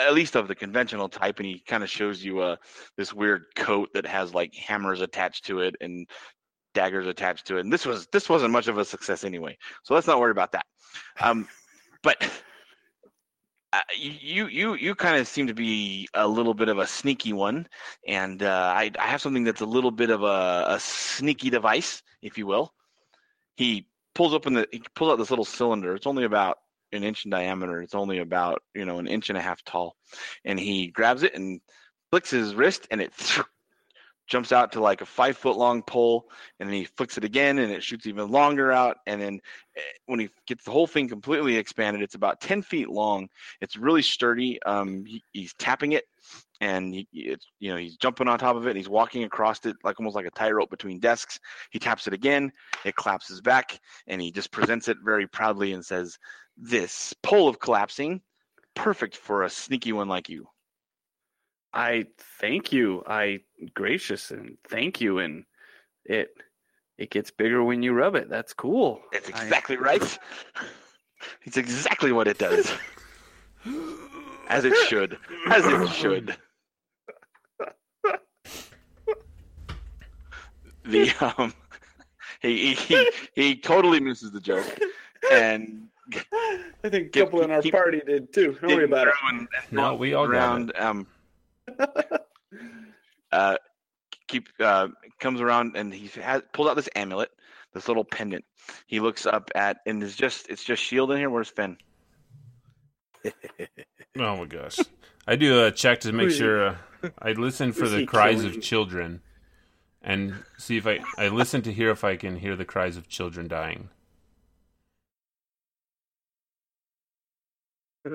[0.00, 2.56] at least of the conventional type and he kind of shows you uh
[2.96, 6.08] this weird coat that has like hammers attached to it and
[6.74, 9.94] daggers attached to it and this was this wasn't much of a success anyway so
[9.94, 10.66] let's not worry about that.
[11.20, 11.48] Um
[12.02, 12.30] but
[13.72, 17.32] uh, you you you kind of seem to be a little bit of a sneaky
[17.32, 17.66] one
[18.06, 22.02] and uh, I, I have something that's a little bit of a, a sneaky device
[22.22, 22.72] if you will.
[23.56, 23.86] He
[24.18, 25.94] pulls open the he pulls out this little cylinder.
[25.94, 26.58] It's only about
[26.92, 27.80] an inch in diameter.
[27.80, 29.94] It's only about you know an inch and a half tall.
[30.44, 31.60] And he grabs it and
[32.10, 33.12] flicks his wrist and it
[34.28, 37.58] jumps out to like a five foot long pole and then he flicks it again
[37.58, 39.40] and it shoots even longer out and then
[39.76, 43.28] eh, when he gets the whole thing completely expanded it's about 10 feet long.
[43.60, 44.62] It's really sturdy.
[44.62, 46.04] Um he, he's tapping it
[46.60, 49.64] and he, it's you know he's jumping on top of it and he's walking across
[49.64, 51.40] it like almost like a tightrope between desks.
[51.70, 52.52] He taps it again
[52.84, 56.18] it collapses back and he just presents it very proudly and says
[56.56, 58.20] this pole of collapsing
[58.74, 60.46] perfect for a sneaky one like you.
[61.72, 62.06] I
[62.40, 63.02] thank you.
[63.06, 63.40] I
[63.74, 65.18] gracious and thank you.
[65.18, 65.44] And
[66.04, 66.30] it
[66.96, 68.28] it gets bigger when you rub it.
[68.28, 69.00] That's cool.
[69.12, 70.18] That's I- exactly right.
[71.42, 72.72] It's exactly what it does.
[74.48, 75.18] As it should.
[75.48, 76.36] As it should.
[80.84, 81.52] The um
[82.40, 84.78] he he he totally misses the joke
[85.32, 88.56] and I think a Keep- couple in our keep- party did too.
[88.60, 89.14] Don't worry about it.
[89.30, 91.06] and- and No, we all got around um
[93.32, 93.56] uh
[94.26, 94.88] keep uh
[95.20, 97.30] comes around and he has pulls out this amulet
[97.74, 98.44] this little pendant
[98.86, 101.76] he looks up at and is just it's just shield in here where's Finn
[104.18, 104.78] Oh my gosh.
[105.26, 106.76] I do a check to make sure uh,
[107.20, 108.56] I listen for the cries killing?
[108.56, 109.20] of children
[110.02, 113.08] and see if I I listen to hear if I can hear the cries of
[113.08, 113.90] children dying.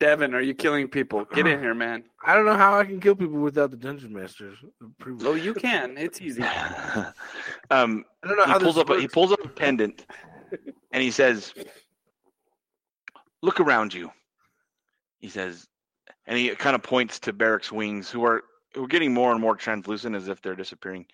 [0.00, 0.08] Ouch.
[0.08, 1.24] Devin, are you killing people?
[1.26, 2.04] Get in here, man.
[2.24, 5.28] I don't know how I can kill people without the dungeon master's approval.
[5.28, 5.96] Oh, you can.
[5.96, 6.42] It's easy.
[7.70, 8.90] um, I don't know he how pulls this up.
[8.90, 10.06] A, he pulls up a pendant,
[10.92, 11.52] and he says,
[13.42, 14.10] "Look around you."
[15.20, 15.66] He says,
[16.26, 18.42] and he kind of points to Barrack's wings, who are
[18.74, 21.06] who are getting more and more translucent, as if they're disappearing.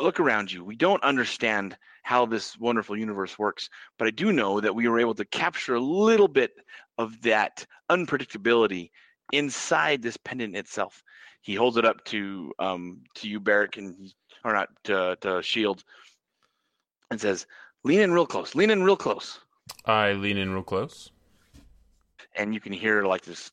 [0.00, 0.64] Look around you.
[0.64, 3.68] We don't understand how this wonderful universe works,
[3.98, 6.52] but I do know that we were able to capture a little bit
[6.98, 8.90] of that unpredictability
[9.32, 11.02] inside this pendant itself.
[11.42, 14.12] He holds it up to um, to you, Barrack, and
[14.44, 15.84] or not to, to Shield,
[17.10, 17.46] and says,
[17.84, 18.54] "Lean in real close.
[18.54, 19.40] Lean in real close."
[19.84, 21.10] I lean in real close.
[22.36, 23.50] and you can hear like this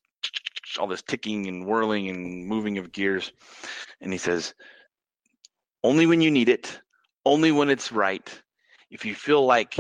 [0.80, 3.32] all this ticking and whirling and moving of gears
[4.02, 4.54] and he says
[5.86, 6.80] only when you need it
[7.26, 8.28] only when it's right
[8.90, 9.74] if you feel like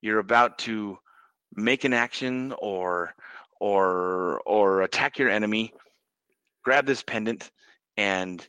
[0.00, 0.98] you're about to
[1.54, 3.14] make an action or
[3.60, 5.72] or or attack your enemy
[6.64, 7.50] grab this pendant
[7.96, 8.48] and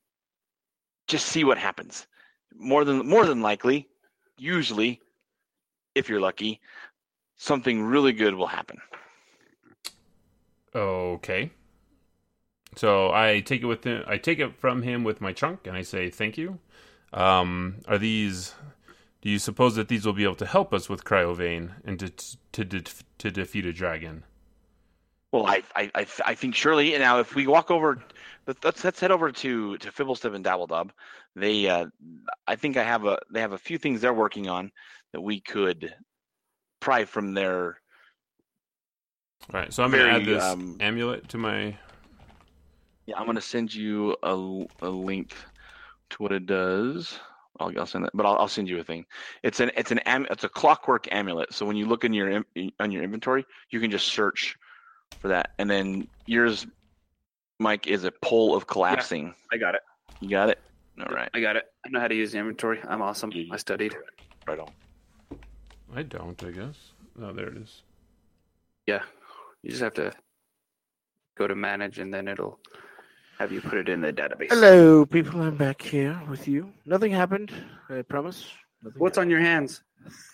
[1.08, 2.08] just see what happens
[2.56, 3.88] more than more than likely
[4.38, 5.00] usually
[5.96, 6.60] if you're lucky
[7.38, 8.78] something really good will happen
[10.74, 11.52] Okay.
[12.76, 15.82] So I take it with I take it from him with my trunk, and I
[15.82, 16.60] say thank you.
[17.14, 18.54] Um, are these?
[19.22, 22.10] Do you suppose that these will be able to help us with Cryovain and to
[22.54, 24.24] to to, to defeat a dragon?
[25.32, 26.98] Well, I, I, I, I think surely.
[26.98, 28.04] Now, if we walk over,
[28.48, 30.90] let- let's let's head over to to Fibblestib and Dabbledob.
[31.36, 31.86] They, uh,
[32.48, 34.72] I think I have a they have a few things they're working on
[35.14, 35.94] that we could
[36.80, 37.80] pry from their.
[39.54, 39.74] All right.
[39.74, 41.78] So I'm going to add this um, amulet to my.
[43.06, 45.34] Yeah, I'm gonna send you a, a link
[46.20, 47.20] what it does.
[47.60, 49.06] I'll, I'll send that, but I'll, I'll send you a thing.
[49.44, 51.54] It's an it's an am, it's a clockwork amulet.
[51.54, 54.56] So when you look in your in- on your inventory, you can just search
[55.20, 56.66] for that, and then yours,
[57.60, 59.36] Mike, is a pole of collapsing.
[59.52, 59.82] I got it.
[60.22, 60.60] You got it.
[61.00, 61.30] All right.
[61.34, 61.66] I got it.
[61.86, 62.80] I know how to use the inventory.
[62.88, 63.32] I'm awesome.
[63.34, 63.46] Yeah.
[63.52, 63.96] I studied.
[64.48, 64.72] Right on.
[65.96, 66.42] I don't.
[66.44, 66.76] I guess.
[67.22, 67.84] Oh, there it is.
[68.88, 69.02] Yeah.
[69.64, 70.12] You just have to
[71.38, 72.60] go to manage and then it'll
[73.42, 74.50] have you put it in the database.
[74.52, 75.42] Hello, people.
[75.42, 76.72] I'm back here with you.
[76.86, 77.52] Nothing happened.
[77.90, 78.46] I promise.
[78.84, 79.82] Nothing What's on your hands?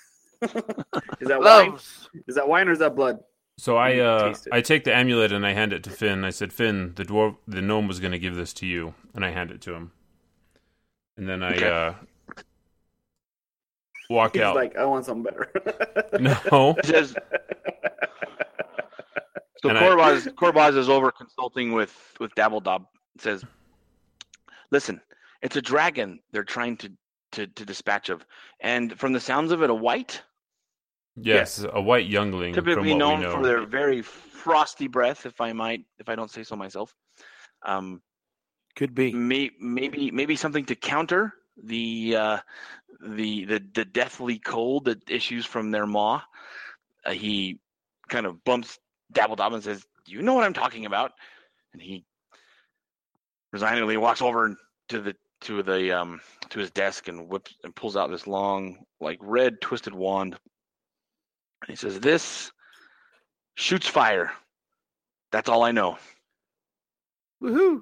[0.41, 1.77] is that wine?
[2.27, 3.19] Is that wine or is that blood?
[3.57, 4.35] So I uh.
[4.51, 6.25] I take the amulet and I hand it to Finn.
[6.25, 9.23] I said, Finn, the dwarf, the gnome was going to give this to you, and
[9.23, 9.91] I hand it to him.
[11.15, 11.69] And then I Okay.
[11.71, 11.93] uh
[14.09, 14.55] walk He's out.
[14.55, 15.49] like, I want something better.
[16.51, 16.75] no.
[16.79, 17.15] It says
[19.61, 19.69] so.
[19.69, 22.85] And I- Corbaz Corbaz is over consulting with with Dabbledob.
[23.17, 23.43] It says,
[24.69, 25.01] "Listen,
[25.41, 26.19] it's a dragon.
[26.31, 26.91] They're trying to
[27.31, 28.23] to to dispatch of,
[28.59, 30.21] and from the sounds of it, a white,
[31.15, 32.53] Yes, a white youngling.
[32.53, 33.31] from typically what known we know.
[33.31, 36.93] for their very frosty breath, if I might, if I don't say so myself.
[37.63, 38.03] Um,
[38.75, 39.11] Could be.
[39.11, 42.37] may, maybe maybe something to counter the uh,
[43.01, 46.21] the the the deathly cold that issues from their maw.
[47.03, 47.59] Uh, he
[48.09, 48.77] kind of bumps
[49.11, 51.13] Dabbledob and says, "You know what I'm talking about,"
[51.73, 52.05] and he
[53.57, 54.55] resignedly walks over
[54.89, 58.77] to the to the um to his desk and whips and pulls out this long
[59.01, 60.37] like red twisted wand.
[61.61, 62.51] And he says, "This
[63.55, 64.31] shoots fire.
[65.31, 65.97] That's all I know."
[67.41, 67.81] Woohoo!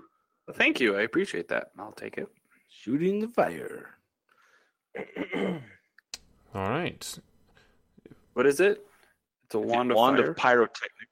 [0.53, 0.95] Thank you.
[0.97, 1.71] I appreciate that.
[1.78, 2.28] I'll take it.
[2.69, 3.97] Shooting the fire.
[6.53, 7.19] All right.
[8.34, 8.86] What is it?
[9.45, 10.32] It's a wand of wand fire.
[10.32, 11.09] of pyrotechnic.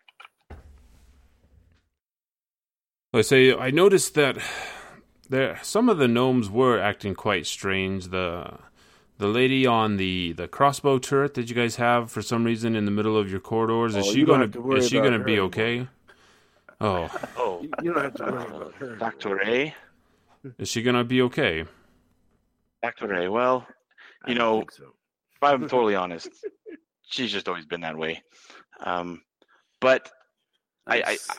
[3.14, 4.38] I say I noticed that
[5.30, 8.08] there some of the gnomes were acting quite strange.
[8.10, 8.58] The
[9.20, 12.86] the lady on the the crossbow turret that you guys have for some reason in
[12.86, 15.20] the middle of your corridors is Oh, she going have to is she going to
[15.20, 15.48] her be anymore.
[15.48, 15.88] okay?
[16.82, 18.98] Oh, Oh, You you don't have to worry about her.
[18.98, 19.76] Factor A.
[20.58, 21.66] is she going to be okay?
[22.82, 23.32] Doctor A.
[23.32, 23.66] Well,
[24.28, 24.84] you don't know, so.
[25.36, 26.28] if I'm totally honest,
[27.04, 28.22] she's just always been that way.
[28.82, 29.22] Um,
[29.80, 30.10] but
[30.88, 31.30] I, I, Nice.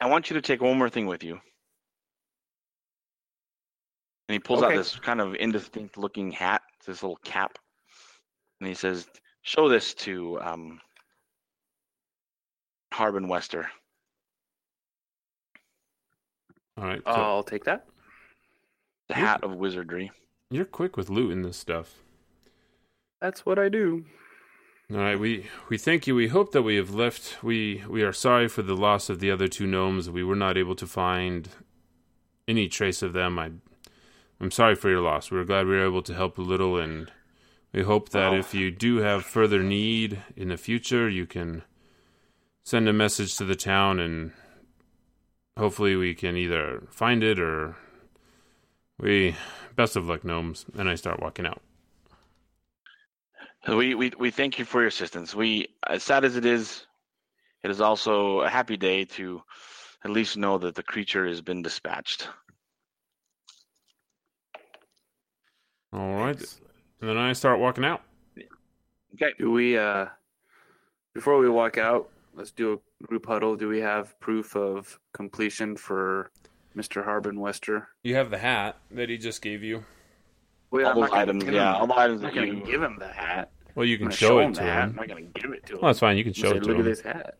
[0.00, 1.40] I, I want you to take one more thing with you.
[4.28, 7.58] And he pulls out this kind of indistinct looking hat, this little cap.
[8.60, 9.06] And he says,
[9.42, 10.80] Show this to um,
[12.92, 13.68] Harbin Wester.
[16.76, 17.00] All right.
[17.04, 17.86] So I'll take that.
[19.08, 20.10] The hat of wizardry.
[20.50, 21.94] you're quick with looting this stuff.
[23.20, 24.04] That's what I do.
[24.92, 26.14] All right, we we thank you.
[26.14, 27.42] We hope that we have left.
[27.42, 30.08] We we are sorry for the loss of the other two gnomes.
[30.08, 31.48] We were not able to find
[32.46, 33.36] any trace of them.
[33.38, 33.50] I
[34.40, 35.30] I'm sorry for your loss.
[35.30, 37.10] We are glad we were able to help a little, and
[37.72, 41.64] we hope that Well- if you do have further need in the future, you can
[42.62, 44.32] send a message to the town, and
[45.58, 47.76] hopefully we can either find it or
[49.00, 49.34] we
[49.74, 51.60] best of luck gnomes and I start walking out.
[53.68, 55.34] We, we we thank you for your assistance.
[55.34, 56.86] We, as sad as it is,
[57.64, 59.42] it is also a happy day to
[60.04, 62.28] at least know that the creature has been dispatched.
[65.92, 66.38] All right.
[67.00, 68.02] And then I start walking out.
[69.14, 69.32] Okay.
[69.38, 70.06] Do we, uh,
[71.14, 73.56] before we walk out, let's do a group huddle.
[73.56, 76.30] Do we have proof of completion for
[76.76, 77.02] Mr.
[77.04, 77.88] Harbin Wester?
[78.04, 79.84] You have the hat that he just gave you.
[80.70, 82.64] Well, All those items, yeah, him- all the items I'm not gonna you.
[82.64, 83.50] give him the hat.
[83.76, 84.84] Well, you can gonna show, it the to hat.
[84.84, 84.90] him.
[84.90, 85.78] I'm not gonna give it to him.
[85.82, 86.16] Well, that's fine.
[86.16, 86.80] You can show gonna it to Look him.
[86.80, 87.34] at this hat.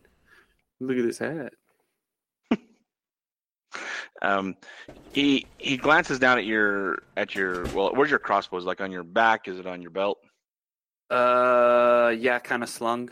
[0.79, 1.53] Look at this hat.
[4.19, 4.55] Um,
[5.13, 7.91] he he glances down at your at your well.
[7.93, 8.57] Where's your crossbow?
[8.57, 9.47] Is it like on your back?
[9.47, 10.17] Is it on your belt?
[11.11, 13.11] Uh, yeah, kind of slung.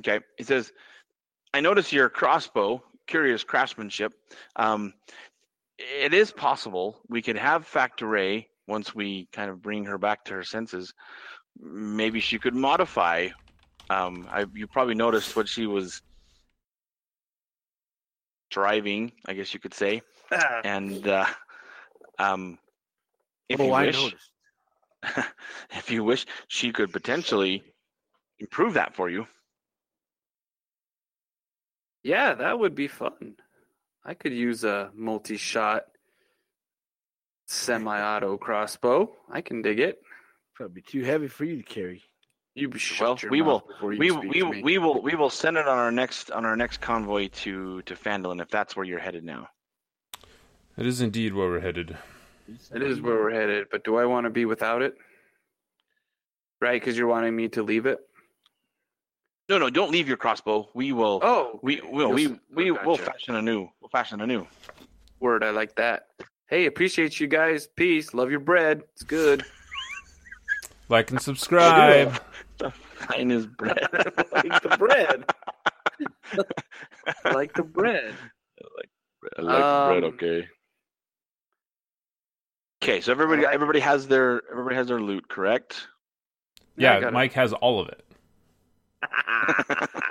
[0.00, 0.24] Okay.
[0.36, 0.72] He says,
[1.52, 2.82] "I notice your crossbow.
[3.06, 4.12] Curious craftsmanship.
[4.56, 4.92] Um,
[5.78, 10.34] it is possible we could have Facktorie once we kind of bring her back to
[10.34, 10.94] her senses.
[11.60, 13.28] Maybe she could modify.
[13.90, 16.02] Um, I, you probably noticed what she was
[18.50, 19.12] driving.
[19.26, 20.02] I guess you could say,
[20.64, 21.26] and uh,
[22.18, 22.58] um,
[23.48, 24.14] if oh, you I wish,
[25.70, 27.62] if you wish, she could potentially
[28.38, 29.26] improve that for you.
[32.02, 33.36] Yeah, that would be fun.
[34.04, 35.84] I could use a multi-shot
[37.46, 39.10] semi-auto crossbow.
[39.30, 40.03] I can dig it.
[40.54, 42.02] Probably too heavy for you to carry.
[42.54, 45.14] You be shut Well, your we mouth will- before you we we we will we
[45.16, 48.76] will send it on our next on our next convoy to to Phandalin if that's
[48.76, 49.48] where you're headed now.
[50.76, 51.96] It is indeed where we're headed.
[52.72, 54.94] It is where we're headed, but do I want to be without it?
[56.60, 57.98] Right, because you're wanting me to leave it.
[59.48, 60.68] No, no, don't leave your crossbow.
[60.74, 61.20] We will.
[61.22, 62.16] Oh, we will.
[62.18, 62.86] You'll We we gotcha.
[62.86, 63.68] will fashion a new.
[63.80, 64.46] We'll fashion a new.
[65.20, 65.42] word.
[65.42, 66.06] I like that.
[66.48, 67.66] Hey, appreciate you guys.
[67.66, 68.14] Peace.
[68.14, 68.82] Love your bread.
[68.92, 69.44] It's good.
[70.88, 72.20] Like and subscribe.
[73.10, 73.78] Mine is bread.
[74.32, 75.24] like the bread.
[77.34, 78.14] like the bread.
[78.58, 78.88] I like
[79.38, 80.02] bread.
[80.02, 80.48] Um, Okay.
[82.82, 85.88] Okay, so everybody everybody has their everybody has their loot, correct?
[86.76, 87.12] Yeah, yeah, got it.
[87.14, 88.04] Mike has all of it.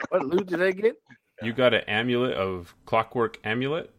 [0.10, 0.96] What loot did I get?
[1.42, 3.92] You got an amulet of clockwork amulet?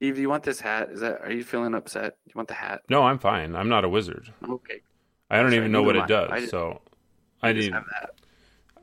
[0.00, 0.90] Eve, do you want this hat?
[0.90, 1.22] Is that?
[1.22, 2.16] Are you feeling upset?
[2.26, 2.82] You want the hat?
[2.88, 3.56] No, I'm fine.
[3.56, 4.32] I'm not a wizard.
[4.48, 4.80] Okay.
[5.30, 6.04] I don't Sorry, even know what it am I.
[6.04, 6.40] I does.
[6.40, 6.82] just- So
[7.42, 8.10] I Just need have that.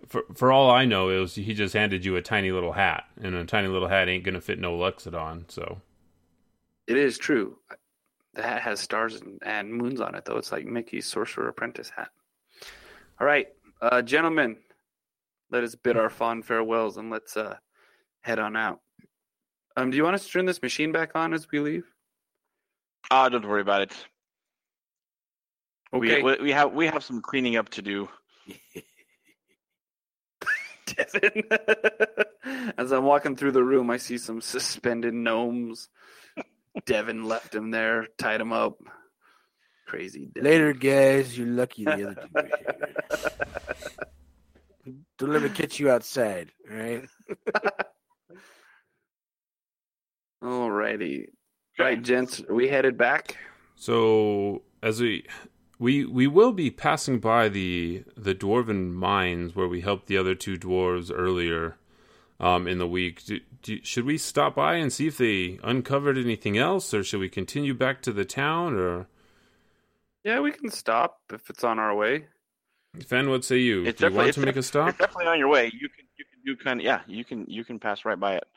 [0.10, 3.06] for for all I know, it was he just handed you a tiny little hat,
[3.22, 5.50] and a tiny little hat ain't gonna fit no Loxodon.
[5.52, 5.82] So
[6.88, 7.58] It is true.
[8.34, 10.38] The hat has stars and, and moons on it, though.
[10.38, 12.10] It's like Mickey's Sorcerer Apprentice hat.
[13.22, 13.48] All right,
[13.82, 14.58] uh, gentlemen,
[15.52, 17.56] let us bid our fond farewells and let's uh,
[18.22, 18.82] head on out.
[19.78, 21.86] Um, do you want us to turn this machine back on as we leave?
[23.12, 23.96] Ah, don't worry about it.
[25.94, 28.10] Okay, We, we we have we have some cleaning up to do.
[30.86, 31.44] Devin.
[32.78, 35.90] As I'm walking through the room, I see some suspended gnomes.
[36.86, 38.78] Devin left him there, tied him up.
[39.88, 40.28] Crazy.
[40.34, 40.52] Devin.
[40.52, 41.38] Later, guys.
[41.38, 42.52] You're lucky the other two were here.
[45.18, 47.04] Don't let me catch you outside, all right?
[50.44, 51.28] Alrighty.
[51.80, 53.38] Right, gents, are we headed back?
[53.76, 55.26] so as we
[55.84, 60.34] we we will be passing by the the dwarven mines where we helped the other
[60.34, 61.76] two dwarves earlier
[62.40, 63.26] um, in the week.
[63.26, 67.20] Do, do, should we stop by and see if they uncovered anything else, or should
[67.20, 68.76] we continue back to the town?
[68.76, 69.08] Or
[70.24, 72.28] Yeah, we can stop if it's on our way.
[73.06, 73.84] Fen, what say you?
[73.86, 74.88] It's do you want to make a stop?
[74.88, 75.66] It's definitely on your way.
[75.66, 77.02] You can you can do kind of yeah.
[77.08, 78.48] You can you can pass right by it.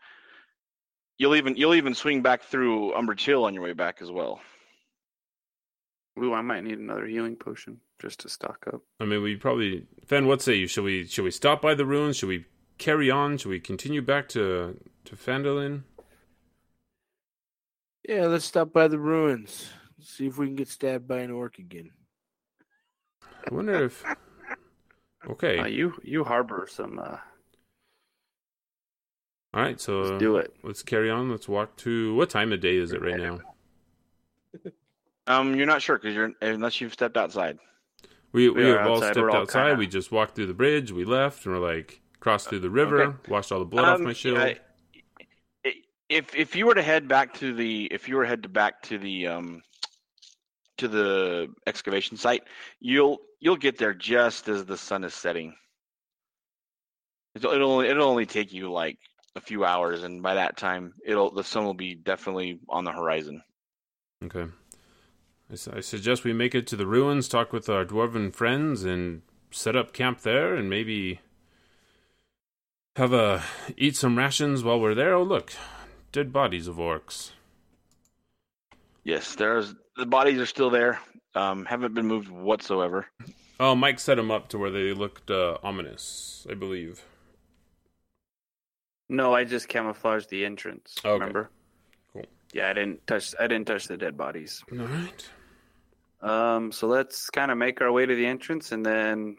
[1.19, 4.39] You'll even you'll even swing back through Umbrage Hill on your way back as well.
[6.23, 8.81] Ooh, I might need another healing potion just to stock up.
[9.01, 10.27] I mean, we probably Fen.
[10.27, 10.67] What say you?
[10.67, 12.17] Should we should we stop by the ruins?
[12.17, 12.45] Should we
[12.79, 13.37] carry on?
[13.39, 15.83] Should we continue back to to Phandalin?
[18.09, 19.69] Yeah, let's stop by the ruins.
[20.01, 21.91] See if we can get stabbed by an orc again.
[23.23, 24.05] I wonder if.
[25.29, 27.01] Okay, Uh, you you harbor some.
[27.01, 27.17] Uh,
[29.53, 29.81] all right.
[29.81, 30.55] So let's do it.
[30.63, 31.29] let's carry on.
[31.33, 32.15] Let's walk to.
[32.15, 33.41] What time of day is it right now?
[35.27, 37.59] Um, you're not sure because you're unless you've stepped outside.
[38.33, 39.13] We We we, have all outside.
[39.15, 39.63] stepped all outside.
[39.69, 40.93] kinda- We just walked through the bridge.
[40.93, 43.03] We left and we're like crossed through the river.
[43.03, 43.33] Okay.
[43.33, 44.39] Washed all the blood off Um, my shield.
[44.39, 44.61] I-
[46.09, 48.49] if if you were to head back to the if you were to head to
[48.49, 49.63] back to the um
[50.79, 52.45] to the excavation site,
[52.79, 55.57] you'll you'll get there just as the sun is setting.
[57.35, 58.99] It'll, it'll only it'll only take you like
[59.35, 62.93] a few hours, and by that time, it'll the sun will be definitely on the
[62.93, 63.43] horizon.
[64.25, 64.47] Okay.
[65.51, 69.23] I, I suggest we make it to the ruins, talk with our dwarven friends, and
[69.51, 71.21] set up camp there, and maybe
[72.97, 73.43] have a
[73.77, 75.15] eat some rations while we're there.
[75.15, 75.53] Oh, look,
[76.13, 77.33] dead bodies of orcs.
[79.05, 80.99] Yes, there's the bodies are still there.
[81.35, 83.07] Um, haven't been moved whatsoever.
[83.59, 87.03] Oh, Mike set them up to where they looked uh, ominous, I believe.
[89.09, 90.97] No, I just camouflaged the entrance.
[91.03, 91.13] Okay.
[91.15, 91.49] Remember?
[92.13, 92.27] Cool.
[92.53, 93.35] Yeah, I didn't touch.
[93.41, 94.63] I didn't touch the dead bodies.
[94.71, 95.29] All right.
[96.21, 99.37] Um, so let's kind of make our way to the entrance and then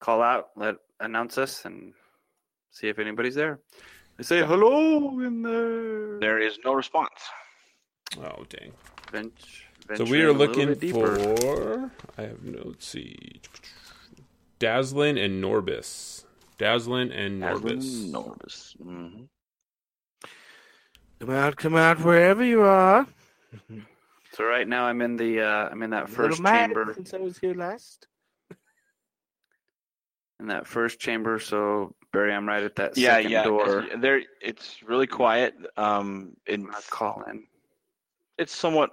[0.00, 1.92] call out, let announce us, and
[2.70, 3.60] see if anybody's there.
[4.16, 6.18] They say hello in there.
[6.18, 7.10] There is no response.
[8.18, 8.72] Oh, dang.
[9.10, 11.90] Bench, So we are looking for.
[12.18, 12.62] I have no.
[12.64, 13.40] Let's see.
[14.60, 16.24] Dazlyn and Norbus.
[16.58, 18.10] Dazlyn and Norbus.
[18.10, 18.76] Norbus.
[18.82, 19.24] hmm
[21.20, 23.06] Come out, come out, wherever you are.
[24.32, 26.92] So right now I'm in the uh, I'm in that first mad chamber.
[26.94, 28.06] Since I was here last.
[30.40, 31.38] In that first chamber.
[31.38, 33.44] So Barry, I'm right at that Yeah, second yeah.
[33.44, 33.78] door.
[33.84, 35.54] it's- There, it's really quiet.
[35.76, 37.38] Um, I'm gonna it's
[38.38, 38.90] it's somewhat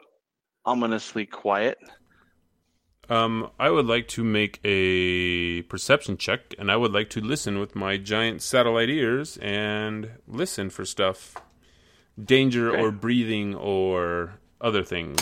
[0.65, 1.77] ominously quiet.
[3.09, 7.57] Um, I would like to make a perception check, and I would like to listen
[7.59, 11.35] with my giant satellite ears and listen for stuff,
[12.23, 12.81] danger Okay.
[12.81, 15.19] or breathing or other things.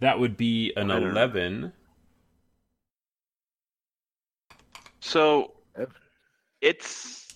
[0.00, 1.10] That would be an I don't know.
[1.10, 1.72] eleven.
[5.00, 5.52] So
[6.60, 7.28] it's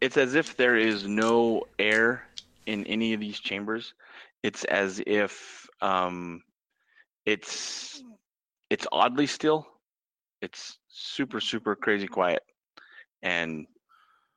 [0.00, 2.26] it's as if there is no air
[2.66, 3.94] in any of these chambers.
[4.42, 6.42] It's as if um,
[7.26, 8.02] it's
[8.70, 9.66] it's oddly still.
[10.40, 12.42] It's super super crazy quiet,
[13.22, 13.66] and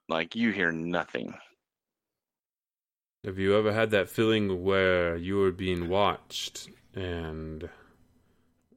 [0.08, 1.34] like you hear nothing.
[3.26, 7.68] Have you ever had that feeling where you were being watched and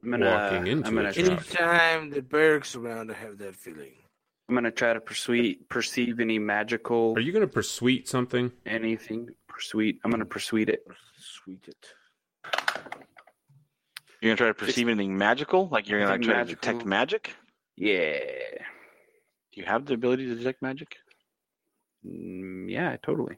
[0.03, 0.25] I'm gonna.
[0.25, 1.11] walking into I'm gonna.
[1.11, 1.27] a trap.
[1.29, 3.93] Anytime the barracks around, I have that feeling.
[4.49, 8.51] I'm gonna try to persuade, perceive any magical are you going to persuade something?
[8.65, 9.29] anything.
[9.49, 9.99] Persuade.
[10.03, 10.83] I'm gonna persuade it.
[11.19, 11.87] Sweet it.
[14.23, 17.35] You're gonna try to perceive anything magical, like you're gonna Anything try to detect magic.
[17.77, 18.19] Yeah.
[19.53, 20.97] Do you have the ability to detect magic?
[22.07, 22.97] Mm, yeah.
[23.03, 23.37] Totally.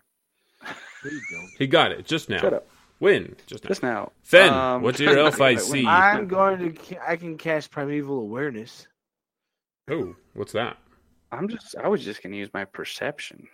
[1.02, 1.46] There you go.
[1.58, 2.38] He got it just now.
[2.40, 2.66] Shut up.
[2.98, 3.34] When?
[3.46, 3.68] Just now.
[3.68, 4.12] Just now.
[4.22, 5.86] Fen, Um, what's your elf I see?
[5.86, 7.08] I'm going to.
[7.08, 8.86] I can cast primeval awareness.
[9.90, 10.76] Oh, what's that?
[11.32, 11.74] I'm just.
[11.76, 13.48] I was just gonna use my perception.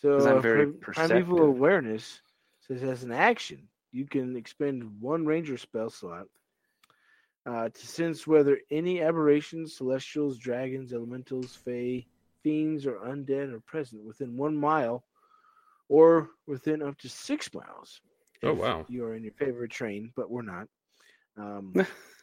[0.00, 1.10] So 'Cause I'm very prim- perceptive.
[1.26, 2.20] primeval awareness
[2.66, 6.26] says as an action, you can expend one ranger spell slot
[7.46, 12.04] uh, to sense whether any aberrations, celestials, dragons, elementals, fae,
[12.42, 15.02] fiends, or undead are present within one mile
[15.92, 18.00] or within up to six miles.
[18.42, 18.86] Oh, wow.
[18.88, 20.66] You are in your favorite train, but we're not.
[21.36, 21.74] Um,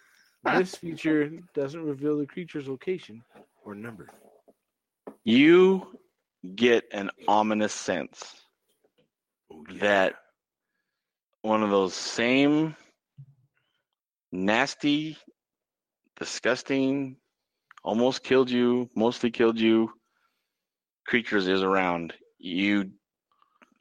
[0.44, 3.24] this feature doesn't reveal the creature's location
[3.64, 4.10] or number.
[5.24, 5.86] You
[6.56, 8.42] get an ominous sense
[9.76, 10.16] that
[11.44, 12.76] one of those same
[14.32, 15.16] nasty,
[16.20, 17.18] disgusting,
[17.84, 19.92] almost killed you, mostly killed you
[21.06, 22.14] creatures is around.
[22.40, 22.92] You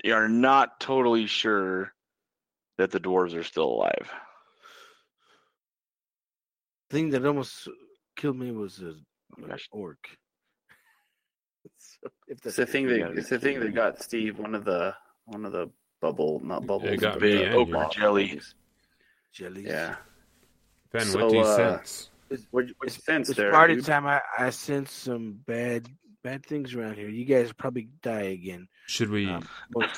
[0.07, 1.92] are not totally sure
[2.78, 4.11] that the dwarves are still alive.
[6.90, 7.68] thing that almost
[8.16, 8.94] killed me was a,
[9.36, 9.68] an Gosh.
[9.70, 9.99] orc.
[11.76, 13.12] So, if It's the thing that.
[13.18, 14.38] It's the thing that got Steve.
[14.38, 14.94] One of the.
[15.26, 15.70] One of the
[16.01, 16.99] bubble, not bubbles.
[17.01, 17.90] got but me the and ochre you.
[17.90, 18.40] jelly.
[19.32, 19.66] jellies.
[19.66, 19.96] Yeah.
[20.92, 22.11] Ben, So, what do you uh, sense?
[22.51, 23.51] What, what sense It's there?
[23.51, 23.84] party dude?
[23.84, 24.07] time.
[24.07, 25.88] I, I sense some bad
[26.22, 27.08] bad things around here.
[27.08, 28.68] You guys probably die again.
[28.86, 29.88] Should we Um, but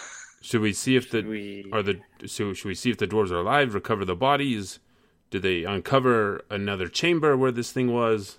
[0.40, 1.68] should we see if the we?
[1.72, 3.74] are the so should we see if the dwarves are alive?
[3.74, 4.80] Recover the bodies?
[5.30, 8.38] Did they uncover another chamber where this thing was?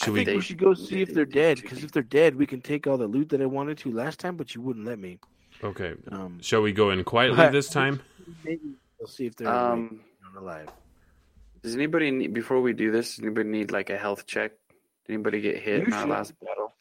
[0.00, 0.24] I Should we?
[0.24, 1.60] think we should go see if they're dead.
[1.62, 4.18] Because if they're dead, we can take all the loot that I wanted to last
[4.18, 5.18] time, but you wouldn't let me.
[5.64, 5.94] Okay.
[6.10, 8.02] Um, Shall we go in quietly But- this time?
[8.44, 8.60] maybe
[8.98, 10.00] we'll see if they're Um.
[10.36, 10.68] alive.
[11.62, 13.16] Does anybody need, before we do this?
[13.16, 14.52] Does anybody need like a health check?
[15.06, 16.72] Did anybody get hit in our Usually- last battle?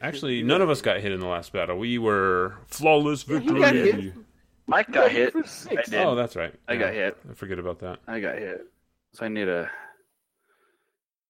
[0.00, 1.78] Actually, none of us got hit in the last battle.
[1.78, 4.02] We were flawless Yeah, you got victory.
[4.02, 4.14] hit.
[4.66, 5.32] Mike got hit.
[5.32, 5.94] For did.
[5.94, 6.54] Oh, that's right.
[6.66, 7.16] I got hit.
[7.30, 8.00] I forget about that.
[8.08, 8.66] I got hit.
[9.12, 9.70] So I need a.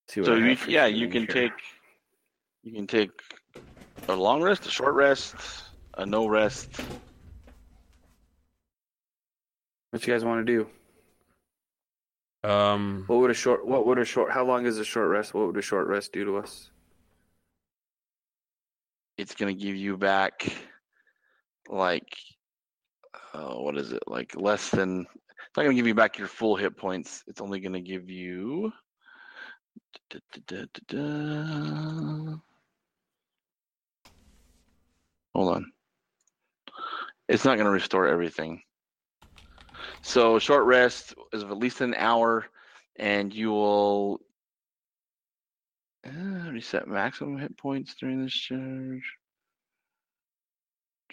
[0.09, 1.33] Two So you, yeah, you can here.
[1.33, 1.53] take
[2.63, 3.11] you can take
[4.09, 5.35] a long rest, a short rest,
[5.99, 6.71] a no rest.
[9.91, 10.67] What you guys want to do?
[12.45, 13.67] Um, What would a short?
[13.67, 14.33] What would a short?
[14.33, 15.33] How long is a short rest?
[15.33, 16.71] What would a short rest do to us?
[19.19, 20.53] it's gonna give you back
[21.69, 22.17] like
[23.35, 26.57] uh, what is it like less than it's not gonna give you back your full
[26.57, 28.73] hit points it's only gonna give you
[30.11, 32.37] da, da, da, da, da.
[35.35, 35.73] hold on
[37.29, 38.61] it's not gonna restore everything
[40.03, 42.45] so short rest is of at least an hour
[42.97, 44.21] and you will
[46.07, 49.15] uh, reset maximum hit points during this charge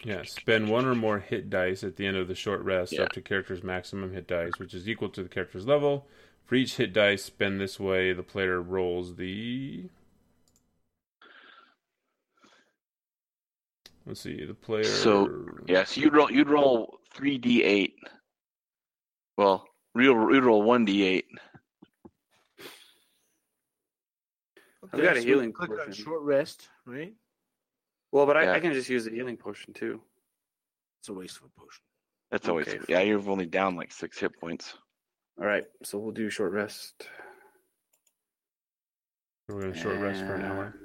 [0.03, 3.03] Yeah, spend one or more hit dice at the end of the short rest Yeah.
[3.03, 6.07] up to character's maximum hit dice, which is equal to the character's level.
[6.45, 9.83] For each hit dice spend this way, the player rolls the.
[14.07, 14.83] Let's see, the player.
[14.85, 17.95] So, Yeah, so you'd roll you'd roll three d eight.
[19.39, 19.65] Well,
[19.95, 21.25] real you'd one d eight.
[24.83, 27.13] I've got a so healing Click on short rest, right?
[28.11, 28.51] Well, but I, Yeah.
[28.51, 30.01] I can just use the healing potion too.
[30.99, 31.81] It's a waste of a potion.
[32.31, 32.83] That's always Okay.
[32.89, 32.99] yeah.
[32.99, 34.73] You're only down like six hit points.
[35.39, 37.07] All right, so we'll do short rest.
[39.47, 40.75] We're going to short rest for an hour.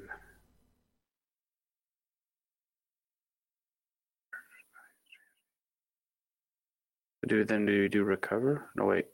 [7.29, 8.71] Do then do you do recover?
[8.77, 9.07] No wait.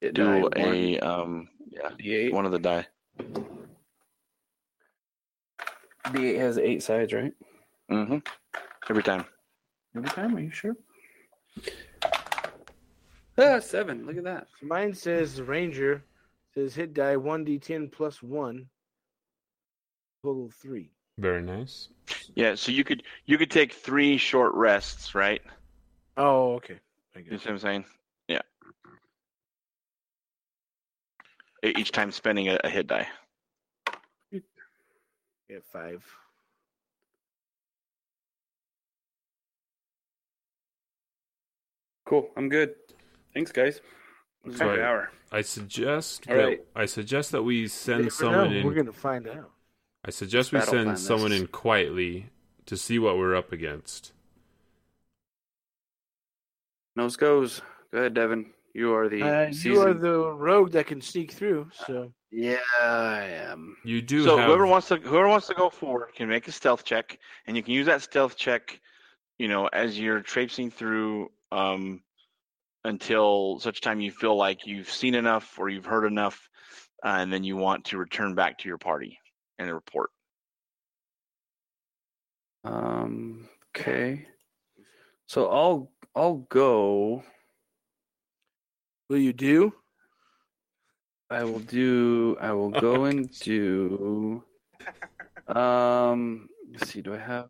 [0.00, 2.32] It Do died one a um yeah D8.
[2.32, 2.86] one of the die.
[6.06, 7.32] D8 has eight sides, right?
[7.90, 8.18] Mm-hmm.
[8.88, 9.24] Every time.
[9.96, 10.76] Every time, are you sure?
[13.38, 14.06] Ah, seven.
[14.06, 14.46] Look at that.
[14.62, 16.04] Mine says Ranger
[16.54, 18.66] says hit die one d10 plus one,
[20.22, 20.90] total three.
[21.18, 21.88] Very nice.
[22.34, 25.42] Yeah, so you could you could take three short rests, right?
[26.16, 26.78] Oh, okay.
[27.16, 27.84] I You see what I'm saying?
[28.28, 28.42] Yeah.
[31.62, 33.08] Each time spending a, a hit die.
[35.48, 36.04] Get five.
[42.04, 42.28] Cool.
[42.36, 42.74] I'm good.
[43.34, 43.80] Thanks, guys.
[44.44, 45.10] It's So an I- hour.
[45.32, 46.64] I suggest All that right.
[46.76, 48.56] I suggest that we send someone know.
[48.58, 48.64] in.
[48.66, 49.50] We're gonna find out.
[50.04, 51.40] I suggest we Battle send someone this.
[51.40, 52.30] in quietly
[52.66, 54.12] to see what we're up against.
[56.96, 57.60] Nose goes.
[57.92, 58.52] Go ahead, Devin.
[58.74, 61.68] You are the Uh, you are the rogue that can sneak through.
[61.86, 63.76] So Yeah, I am.
[63.84, 66.52] You do so have whoever wants to whoever wants to go forward can make a
[66.52, 68.80] stealth check, and you can use that stealth check,
[69.38, 72.02] you know, as you're traipsing through um,
[72.84, 76.48] until such time you feel like you've seen enough or you've heard enough,
[77.04, 79.18] uh, and then you want to return back to your party
[79.58, 80.10] and report.
[82.64, 83.48] Um.
[83.74, 84.26] Okay.
[85.26, 87.22] So I'll I'll go.
[89.10, 89.74] will you do?
[91.28, 92.38] I will do.
[92.40, 94.42] I will go and do.
[95.46, 96.48] Um.
[96.72, 97.02] Let's see.
[97.02, 97.48] Do I have?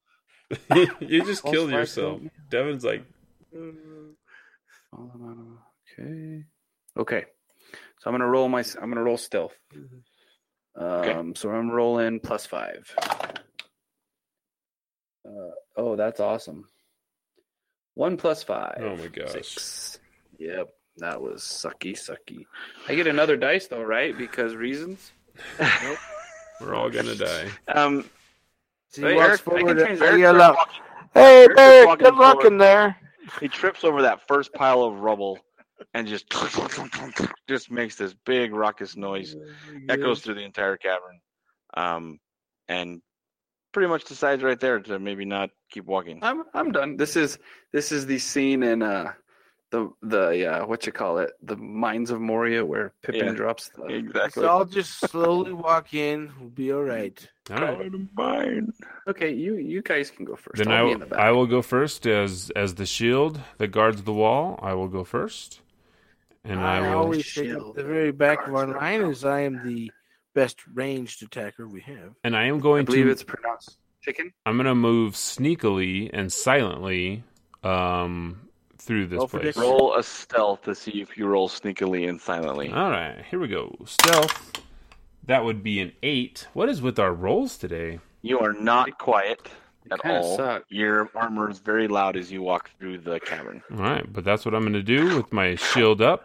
[1.01, 2.21] you just False killed yourself.
[2.51, 3.05] Devin's like,
[5.95, 6.45] Okay.
[6.97, 7.25] Okay.
[8.01, 8.65] So I'm gonna roll my.
[8.83, 9.57] I'm gonna roll stealth.
[10.77, 11.13] Okay.
[11.13, 11.37] Um.
[11.37, 12.93] So I'm rolling plus five.
[15.25, 16.67] Uh, oh, that's awesome.
[17.97, 18.77] One plus five.
[18.81, 19.31] Oh my gosh.
[19.33, 19.99] Six.
[20.39, 20.69] Yep.
[20.99, 22.45] That was sucky, sucky.
[22.89, 24.17] I get another dice though, right?
[24.17, 25.13] Because reasons.
[26.61, 27.49] we're all gonna die.
[27.69, 28.05] Um,
[28.91, 30.05] So Hey, he walks Eric, I can forward change and that.
[30.05, 30.83] I Eric yell walking-
[31.15, 32.47] "Hey, Eric's Eric, good luck forward.
[32.53, 32.97] in there."
[33.41, 35.39] he trips over that first pile of rubble
[35.95, 36.27] and just
[37.49, 39.35] just makes this big raucous noise.
[39.89, 41.21] echoes through the entire cavern,
[41.75, 42.19] um,
[42.69, 43.03] and
[43.77, 46.19] pretty much decides right there to maybe not keep walking.
[46.23, 46.97] I'm I'm done.
[46.97, 47.39] This is
[47.73, 49.13] this is the scene in uh
[49.71, 53.33] the the uh what you call it the mines of Moria where Pippin Yeah.
[53.35, 54.45] drops the Exactly.
[54.45, 56.33] So I'll just slowly walk in.
[56.41, 57.19] We'll be all right.
[57.51, 57.93] All right.
[58.15, 58.73] mine.
[59.07, 60.57] Okay, you you guys can go first.
[60.57, 61.19] Then I'll I, be in the back.
[61.19, 64.59] I will go first as as the shield that guards the wall.
[64.63, 65.61] I will go first,
[66.45, 66.99] and I, I will.
[67.03, 69.93] always take up the very back of our line as I am the
[70.37, 72.15] best ranged attacker we have.
[72.23, 73.11] And I am I going believe to.
[73.11, 74.33] it's pronounced chicken.
[74.45, 77.25] I'm going to move sneakily and silently
[77.65, 78.43] um,
[78.79, 79.57] through this Roll place.
[79.57, 82.71] Roll a stealth to see if you roll sneakily and silently.
[82.71, 83.75] All right, here we go.
[83.87, 84.53] Stealth.
[85.25, 86.47] That would be an eight.
[86.53, 87.99] What is with our rolls today?
[88.23, 89.41] You are not quiet
[89.91, 90.37] at all.
[90.37, 90.65] suck.
[90.69, 93.63] Your armor is very loud as you walk through the cavern.
[93.73, 96.25] All right, but that's what I'm going to do with my shield up.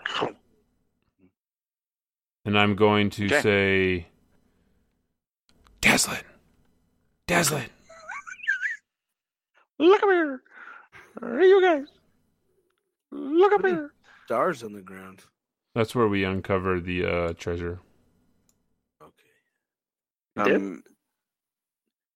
[2.45, 3.41] And I'm going to Okay.
[3.41, 4.07] say,
[5.81, 6.23] Dazlyn,
[7.27, 7.68] Dazlyn.
[9.80, 10.41] Look up here.
[11.22, 11.88] Hey, you guys.
[13.11, 13.91] Look up here.
[14.26, 15.22] Stars on the ground.
[15.76, 17.80] That's where we uncover the uh, treasure.
[19.01, 19.13] Okay.
[20.49, 20.55] did?
[20.55, 20.84] Um,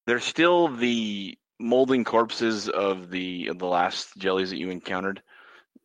[0.07, 5.22] There's still the molding corpses of the of the last jellies that you encountered.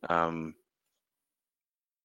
[0.09, 0.55] Um,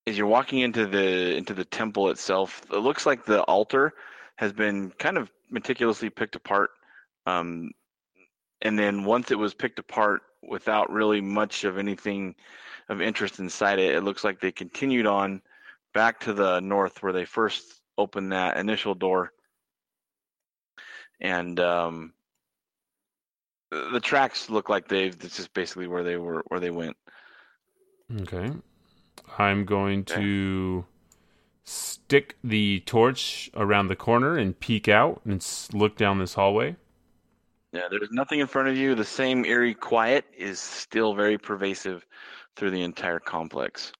[0.06, 3.92] as you're walking into the into the temple itself, it looks like the altar
[4.36, 6.70] has been kind of meticulously picked apart.
[7.26, 7.72] Um,
[8.62, 12.34] and then once it was picked apart without really much of anything
[12.88, 15.42] of interest inside it, it looks like they continued on
[15.92, 19.32] back to the north where they first opened that initial door.
[21.20, 22.12] And um,
[23.70, 25.18] the tracks look like they've.
[25.18, 26.96] This is basically where they were, where they went.
[28.20, 28.52] Okay.
[29.38, 30.84] I'm going to
[31.64, 36.76] stick the torch around the corner and peek out and look down this hallway.
[37.72, 38.94] Yeah, there's nothing in front of you.
[38.94, 42.06] The same eerie quiet is still very pervasive
[42.54, 43.92] through the entire complex.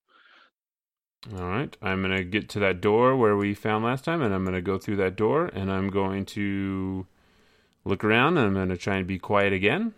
[1.37, 1.77] All right.
[1.83, 4.55] I'm going to get to that door where we found last time, and I'm going
[4.55, 7.07] to go through that door, and I'm going to
[7.85, 9.93] look around, and I'm going to try and be quiet again.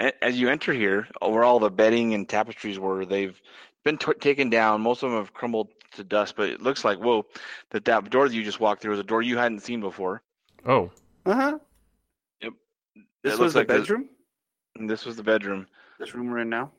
[0.00, 0.08] Okay.
[0.08, 3.40] A- As you enter here, where all the bedding and tapestries were, they've
[3.84, 4.80] been t- taken down.
[4.80, 7.26] Most of them have crumbled to dust, but it looks like, whoa,
[7.70, 10.22] that that door that you just walked through was a door you hadn't seen before.
[10.66, 10.90] Oh,
[11.26, 11.58] Uh huh.
[12.42, 12.52] Yep.
[13.22, 14.08] This It was looks the like bedroom.
[14.76, 15.66] And this was the bedroom.
[15.98, 16.70] This room we're in now.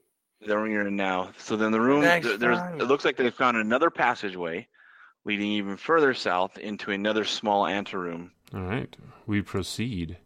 [0.45, 1.31] the room you're in now.
[1.37, 4.67] So then the room, Next th- there's, it looks like they found another passageway
[5.25, 8.31] leading even further south into another small anteroom.
[8.53, 8.95] all right.
[9.27, 10.17] We proceed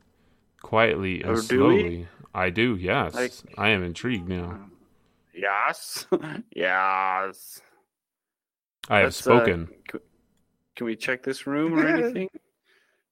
[0.62, 1.80] quietly and Or do we?
[1.80, 2.08] slowly.
[2.34, 3.14] I do, yes.
[3.14, 4.60] Like- I am intrigued now.
[5.34, 6.06] Yes.
[6.56, 7.62] yes.
[8.90, 9.68] I have Let's, uh, spoken.
[9.92, 10.00] c-
[10.76, 12.30] can we check this room or anything?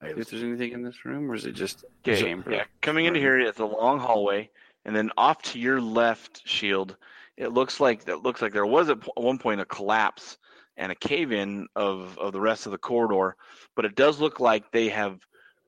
[0.02, 2.52] I if there's anything in this room, or is it just Okay, chamber?
[2.52, 4.49] yeah, coming into here, it's a long hallway,
[4.85, 6.98] and then off to your left, Shield,
[7.38, 10.38] it looks like that looks like there was at one point a collapse
[10.77, 13.35] and a cave-in of of the rest of the corridor,
[13.76, 15.19] but it does look like they have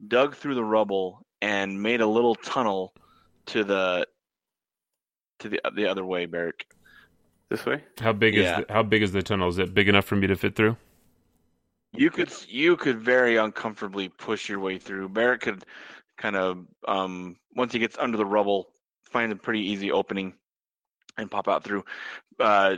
[0.08, 2.94] dug through the rubble and made a little tunnel
[3.48, 4.08] to the
[5.40, 6.66] to the the other way, Barrick.
[7.50, 7.84] This way.
[8.00, 8.60] How big yeah.
[8.60, 9.50] is the, how big is the tunnel?
[9.50, 10.76] Is it big enough for me to fit through?
[11.92, 15.10] You could you could very uncomfortably push your way through.
[15.10, 15.64] Barrett could
[16.18, 18.70] kind of um, once he gets under the rubble,
[19.12, 20.34] find a pretty easy opening
[21.18, 21.84] and pop out through.
[22.40, 22.78] Uh,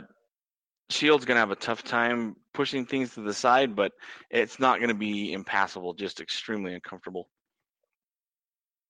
[0.90, 3.92] Shield's gonna have a tough time pushing things to the side, but
[4.30, 5.94] it's not gonna be impassable.
[5.94, 7.28] Just extremely uncomfortable.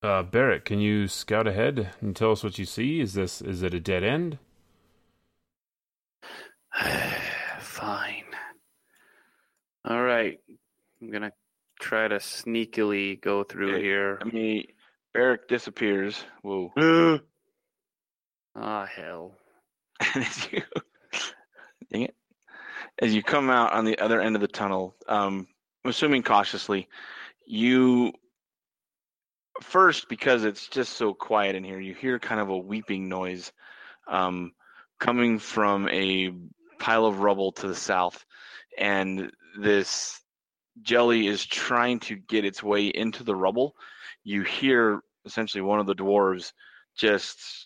[0.02, 3.00] Uh, Barrett, can you scout ahead and tell us what you see?
[3.00, 4.38] Is this is it a dead end?
[7.60, 8.24] Fine.
[9.84, 10.38] All right.
[11.00, 11.32] I'm gonna
[11.80, 13.82] try to sneakily go through Okay.
[13.82, 14.18] here.
[14.20, 14.64] I mean,
[15.14, 16.24] Barrick disappears.
[16.42, 17.20] Whoa!
[18.58, 19.34] Ah, hell.
[20.14, 20.62] And as you,
[21.92, 22.14] dang it,
[22.98, 25.46] as you come out on the other end of the tunnel, um,
[25.84, 26.88] I'm assuming cautiously,
[27.46, 28.14] you
[29.62, 33.52] first because it's just so quiet in here, you hear kind of a weeping noise,
[34.08, 34.52] um,
[34.98, 36.32] coming from a
[36.78, 38.24] pile of rubble to the south,
[38.78, 39.30] and
[39.60, 40.20] this
[40.82, 43.74] jelly is trying to get its way into the rubble.
[44.24, 46.52] You hear essentially one of the dwarves
[46.96, 47.65] just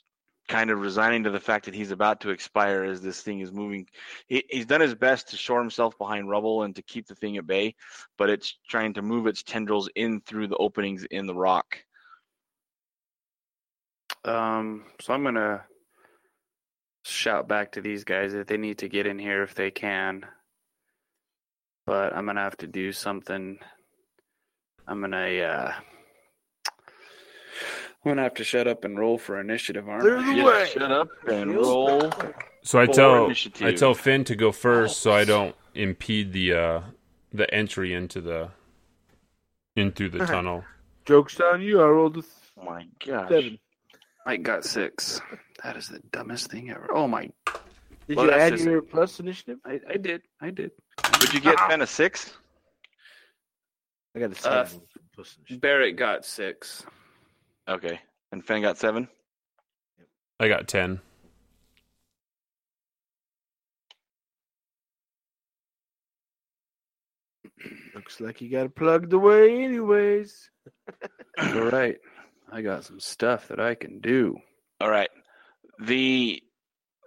[0.51, 3.53] kind of resigning to the fact that he's about to expire as this thing is
[3.53, 3.87] moving.
[4.27, 7.37] He, he's done his best to shore himself behind rubble and to keep the thing
[7.37, 7.77] at bay,
[8.19, 11.79] but it's trying to move its tendrils in through the openings in the rock.
[14.25, 15.63] Um, so I'm gonna
[17.05, 20.27] shout back to these guys that they need to get in here if they can.
[21.87, 23.61] But I'm gonna have to do something.
[24.89, 25.75] I'm gonna uh
[28.05, 30.35] I'm gonna have to shut up and roll for initiative, aren't Clear I?
[30.37, 30.71] the way.
[30.73, 32.11] shut up and roll.
[32.63, 33.67] So I tell initiative.
[33.67, 36.81] I tell Finn to go first, so I don't impede the uh,
[37.33, 38.49] the entry into the
[39.77, 40.65] in through the tunnel.
[41.05, 41.81] Joke's on you.
[41.81, 42.23] I rolled a
[42.61, 43.29] Oh my gosh.
[43.31, 43.59] seven.
[44.27, 45.21] Mike got six.
[45.63, 46.89] That is the dumbest thing ever.
[46.95, 47.31] Oh my!
[48.09, 49.59] Did Well, you add just- your plus initiative?
[49.65, 50.23] I, I did.
[50.41, 50.71] I did.
[51.21, 52.35] Would you get Finn a six?
[54.15, 54.83] I got a Uh, seven.
[55.15, 55.61] plus initiative.
[55.61, 56.85] Barrett got six.
[57.69, 58.01] Okay.
[58.33, 59.09] And Fenn got seven?
[60.39, 61.01] I got ten.
[67.95, 70.51] Looks like you got it plugged away, anyways.
[71.39, 71.97] All right.
[72.51, 74.37] I got some stuff that I can do.
[74.81, 75.11] All right.
[75.79, 76.43] The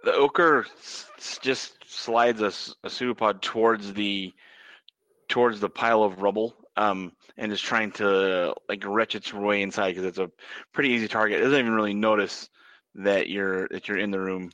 [0.04, 4.32] the ochre s- s- just slides a, s- a pseudopod towards the
[5.28, 9.90] towards the pile of rubble um, and is trying to like retch its way inside
[9.90, 10.30] because it's a
[10.72, 11.40] pretty easy target.
[11.40, 12.48] It doesn't even really notice
[12.96, 14.50] that you're that you're in the room,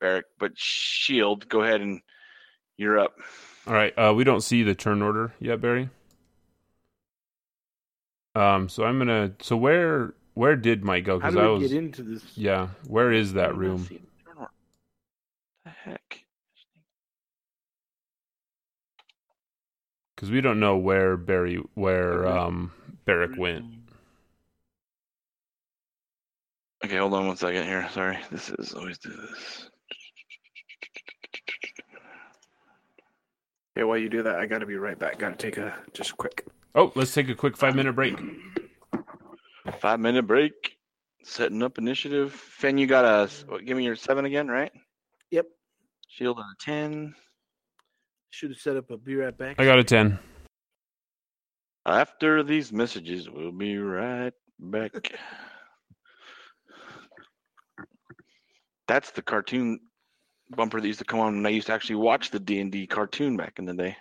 [0.00, 0.26] Barrick.
[0.38, 2.00] But Shield, go ahead and
[2.76, 3.16] you're up.
[3.66, 3.96] All right.
[3.96, 5.90] Uh, we don't see the turn order yet, Barry.
[8.34, 9.32] Um, so I'm gonna.
[9.40, 11.18] So where where did Mike go?
[11.18, 11.68] Because I was.
[11.68, 12.22] get into this?
[12.34, 13.86] Yeah, where is that room?
[13.86, 13.98] turn
[14.38, 14.50] order.
[15.64, 16.21] The heck?
[20.22, 22.70] Because we don't know where Barry, where um
[23.06, 23.64] Barrick went.
[26.84, 27.88] Okay, hold on one second here.
[27.90, 29.68] Sorry, this is always do this.
[33.76, 35.18] Okay, while you do that, I gotta be right back.
[35.18, 36.46] Gotta take a just quick.
[36.76, 38.16] Oh, let's take a quick five minute break.
[39.80, 40.52] Five minute break.
[41.24, 42.32] Setting up initiative.
[42.32, 43.28] Finn, you got a.
[43.48, 44.70] What, give me your seven again, right?
[45.32, 45.46] Yep.
[46.06, 47.12] Shield on a ten.
[48.32, 49.56] Should have set up a be right back.
[49.58, 50.18] I got a ten.
[51.84, 55.12] After these messages, we'll be right back.
[58.88, 59.80] That's the cartoon
[60.56, 62.72] bumper that used to come on when I used to actually watch the D and
[62.72, 63.96] D cartoon back in the day.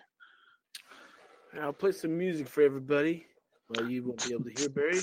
[1.62, 3.26] I'll play some music for everybody.
[3.68, 5.02] Well, you won't be able to hear Barry.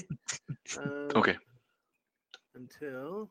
[0.78, 1.36] Um, Okay.
[2.54, 3.30] Until.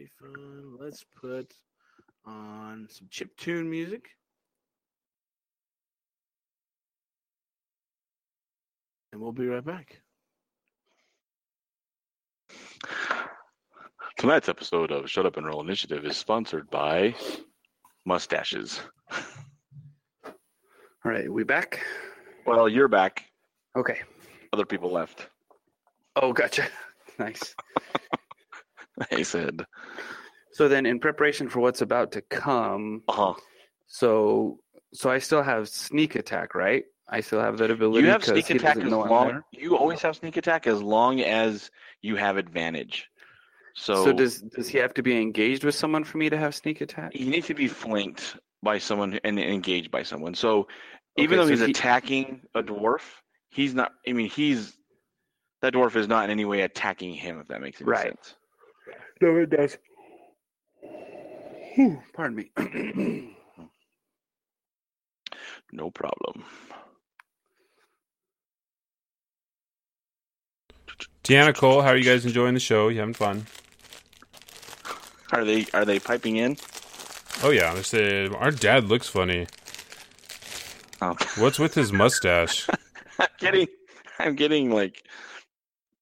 [0.00, 0.10] I'm back.
[0.20, 0.76] Be fun.
[0.78, 1.52] Let's put
[2.24, 4.08] on some chip tune music.
[9.12, 10.00] And we'll be right back.
[14.18, 17.14] Tonight's episode of Shut Up and Roll Initiative is sponsored by
[18.04, 18.80] Mustaches.
[20.24, 20.32] All
[21.04, 21.80] right, we back.
[22.46, 23.24] Well, you're back.
[23.76, 24.00] Okay.
[24.52, 25.28] Other people left.
[26.16, 26.66] Oh, gotcha.
[27.18, 27.54] Nice.
[29.10, 29.64] They said,
[30.52, 33.34] So then, in preparation for what's about to come, "Uh huh."
[33.86, 34.58] so
[34.92, 36.84] so I still have sneak attack, right?
[37.08, 38.04] I still have that ability.
[38.06, 39.42] You have sneak attack as long.
[39.52, 41.70] You always have sneak attack as long as
[42.02, 43.08] you have advantage.
[43.74, 46.54] So, So, does does he have to be engaged with someone for me to have
[46.54, 47.12] sneak attack?
[47.14, 50.34] you need to be flanked by someone and engaged by someone.
[50.34, 50.68] So
[51.16, 53.02] even Okay, though so he's he- attacking a dwarf,
[53.50, 53.92] he's not.
[54.06, 54.76] I mean, he's
[55.62, 57.40] that dwarf is not in any way attacking him.
[57.40, 58.06] If that makes any Right.
[58.08, 58.34] sense.
[59.20, 59.76] No, it does.
[62.14, 63.30] Pardon me.
[65.72, 66.44] No problem.
[71.22, 72.88] Tiana Cole, how are you guys enjoying the show?
[72.88, 73.46] You having fun?
[75.32, 76.56] Are they are they piping in?
[77.44, 79.46] Oh yeah, they say our dad looks funny.
[81.00, 81.16] Oh.
[81.36, 82.66] What's with his mustache?
[83.18, 83.68] I'm getting
[84.18, 85.04] I'm getting like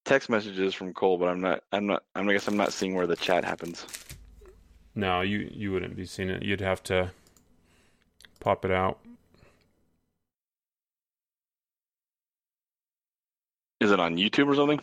[0.08, 2.94] text messages from Cole, but I'm not I'm not I'm I guess I'm not seeing
[2.94, 3.86] where the chat happens.
[4.94, 6.42] No, you you wouldn't be seeing it.
[6.42, 7.12] You'd have to
[8.40, 8.98] pop it out.
[13.80, 14.80] Is it on YouTube or something?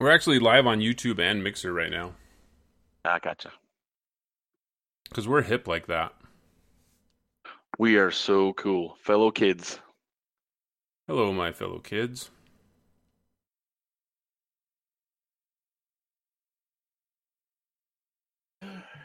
[0.00, 2.12] We're actually live on YouTube and Mixer right now
[3.04, 3.50] I gotcha.
[5.08, 6.12] because we're hip like that.
[7.78, 9.80] We are so cool, fellow kids.
[11.08, 12.30] Hello, my fellow kids.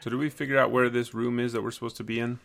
[0.00, 2.38] So, do we figure out where this room is that we're supposed to be in?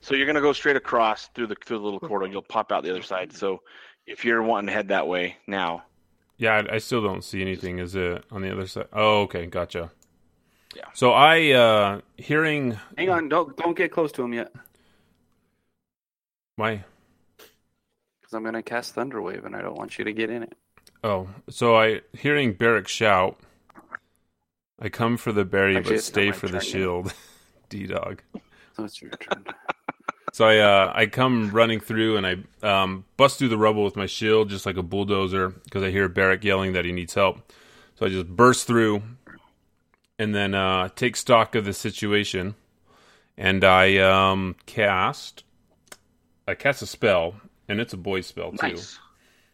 [0.00, 2.30] So you're gonna go straight across through the through the little corridor.
[2.30, 3.32] You'll pop out the other side.
[3.32, 3.60] So
[4.06, 5.82] if you're wanting to head that way now,
[6.38, 7.80] Yeah, I, I still don't see anything.
[7.80, 8.86] Is it on the other side?
[8.92, 9.90] Oh, okay, gotcha.
[10.76, 10.84] Yeah.
[10.94, 14.52] So I uh hearing Hang on, don't don't get close to him yet,
[16.56, 16.84] Why?
[18.20, 20.54] because I'm gonna cast Thunderwave, and I don't want you to get in it.
[21.02, 23.38] oh, so I hearing Barrick shout.
[24.82, 27.14] I come for the berry, Actually, but stay for the shield.
[27.68, 28.20] D dog.
[28.76, 29.44] So your turn.
[30.34, 32.36] So I uh, I come running through and I
[32.66, 36.08] um, bust through the rubble with my shield just like a bulldozer because I hear
[36.08, 37.52] Barrick yelling that he needs help.
[37.96, 39.02] So I just burst through
[40.18, 42.54] and then uh, take stock of the situation
[43.36, 45.44] and I um, cast
[46.48, 47.34] I cast a spell
[47.68, 48.68] and it's a boy spell too.
[48.68, 48.98] nice.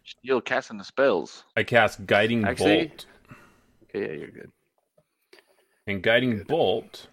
[0.05, 1.43] Still casting the spells.
[1.57, 3.05] I cast guiding Actually- bolt
[3.89, 4.51] Okay, yeah, you're good.
[5.87, 7.07] And guiding bolt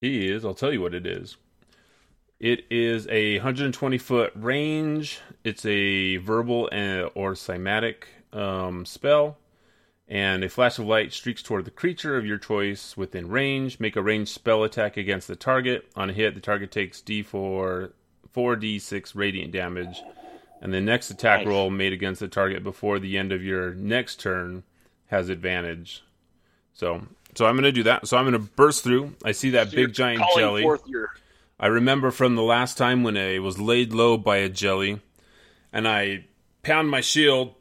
[0.00, 1.36] is I'll tell you what it is.
[2.40, 5.20] It is a 120 foot range.
[5.44, 9.38] It's a verbal and, or somatic um, spell,
[10.08, 13.80] and a flash of light streaks toward the creature of your choice within range.
[13.80, 15.86] Make a ranged spell attack against the target.
[15.96, 17.92] On a hit, the target takes D4
[18.34, 20.02] 4d6 radiant damage,
[20.60, 21.46] and the next attack Nice.
[21.46, 24.64] roll made against the target before the end of your next turn
[25.06, 26.02] has advantage.
[26.72, 28.06] So, so I'm going to do that.
[28.06, 29.14] So I'm going to burst through.
[29.24, 30.62] I see that So big giant jelly.
[30.86, 31.10] Your,
[31.58, 35.00] I remember from the last time when I was laid low by a jelly,
[35.72, 36.26] and I
[36.62, 37.54] pound my shield,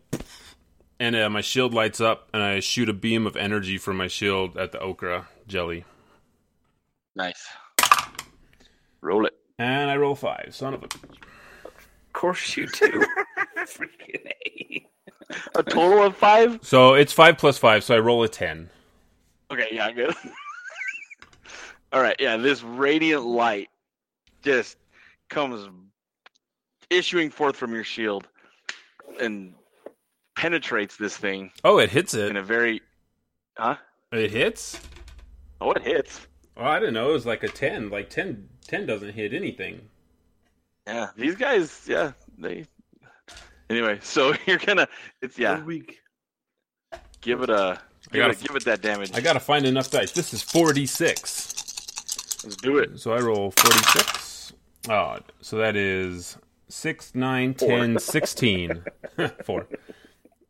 [1.00, 4.08] and uh, my shield lights up, and I shoot a beam of energy from my
[4.08, 5.86] shield at the ochre jelly.
[7.16, 7.48] nice.
[9.02, 9.34] Roll it.
[9.60, 10.50] And I roll five.
[10.52, 10.86] Son of a.
[10.86, 13.06] Of course you do.
[13.58, 14.88] Freaking A.
[15.56, 16.60] A total of five.
[16.62, 18.70] So it's five plus five, so I roll a ten.
[19.53, 20.15] Okay, yeah, good.
[21.93, 23.69] All right, yeah, this radiant light
[24.41, 24.77] just
[25.30, 25.69] comes
[26.89, 28.27] issuing forth from your shield
[29.21, 29.53] and
[30.35, 32.30] penetrates this thing Oh, it hits it.
[32.30, 32.81] in a very,
[33.55, 33.75] huh?
[34.11, 34.80] It hits.
[35.61, 36.25] Oh, it hits.
[36.57, 37.09] Oh, I don't know.
[37.11, 37.89] It was like a ten.
[37.91, 39.81] Like 10, 10 doesn't hit anything.
[40.88, 42.65] Yeah, these guys, yeah, they.
[43.69, 44.88] Anyway, so you're gonna,
[45.21, 45.99] it's yeah, One week.
[47.21, 47.80] give it a,
[48.11, 49.11] give gotta- it, give it that damage.
[49.13, 50.11] I gotta find enough dice.
[50.11, 51.53] This is forty six.
[52.43, 52.99] Let's do it.
[52.99, 54.53] So I roll forty six.
[54.89, 58.84] Oh, so that is six, nine, ten, sixteen.
[59.43, 59.67] Four.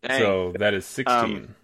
[0.02, 1.16] Dang, So that is sixteen.
[1.20, 1.56] Um,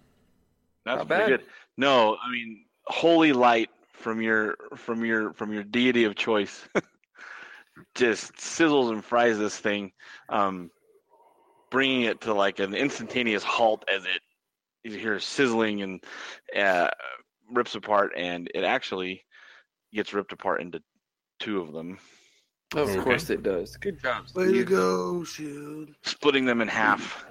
[0.86, 1.28] that's not bad.
[1.28, 1.42] good.
[1.76, 6.66] No, I mean, holy light from your from your from your deity of choice
[7.94, 9.92] just sizzles and fries this thing,
[10.28, 10.70] um,
[11.70, 14.20] bringing it to like an instantaneous halt as it
[14.84, 16.04] you hear sizzling and
[16.56, 16.88] uh,
[17.52, 19.24] rips apart, and it actually
[19.92, 20.80] gets ripped apart into
[21.38, 21.98] two of them,
[22.74, 23.00] Of Okay.
[23.00, 23.76] course it does.
[23.76, 24.26] Good job.
[24.34, 25.90] Way to go, shield.
[26.02, 27.24] splitting them in half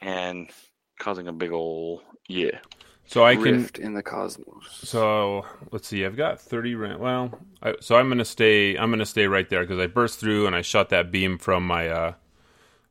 [0.00, 0.50] and
[0.98, 2.58] causing a big ol' yeah.
[3.06, 3.62] so I can.
[3.62, 4.66] Rift in the cosmos.
[4.70, 6.04] So let's see.
[6.04, 6.74] I've got thirty.
[6.74, 8.76] Ra- well, I, so I'm gonna stay.
[8.76, 11.66] I'm gonna stay right there because I burst through and I shot that beam from
[11.66, 12.12] my uh,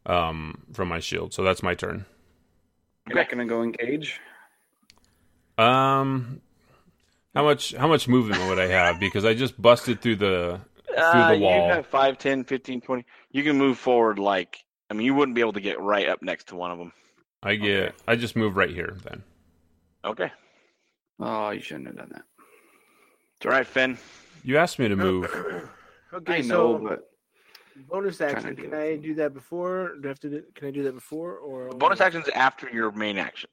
[0.06, 1.34] um, from my shield.
[1.34, 2.06] So that's my turn.
[3.12, 4.20] You're not gonna go engage.
[5.58, 6.42] Um,
[7.36, 7.74] how much?
[7.74, 9.00] How much movement would I have?
[9.00, 10.62] Because I just busted through the
[10.98, 11.56] Uh, the wall.
[11.56, 13.06] You have 5, 10, 15, 20.
[13.32, 16.22] You can move forward like, I mean, you wouldn't be able to get right up
[16.22, 16.92] next to one of them.
[17.44, 17.96] I get.
[18.08, 19.24] I just move right here then.
[20.04, 20.32] Okay.
[21.20, 22.24] Oh, you shouldn't have done that.
[23.38, 23.98] It's all right, Finn.
[24.44, 25.26] You asked me to move.
[26.14, 27.11] okay, I know, so but
[27.88, 28.56] bonus action.
[28.56, 28.74] Can it.
[28.74, 29.96] I do that before?
[30.02, 30.30] Do I have to?
[30.30, 33.50] Do, can I do that before or Bonus action's after your main action.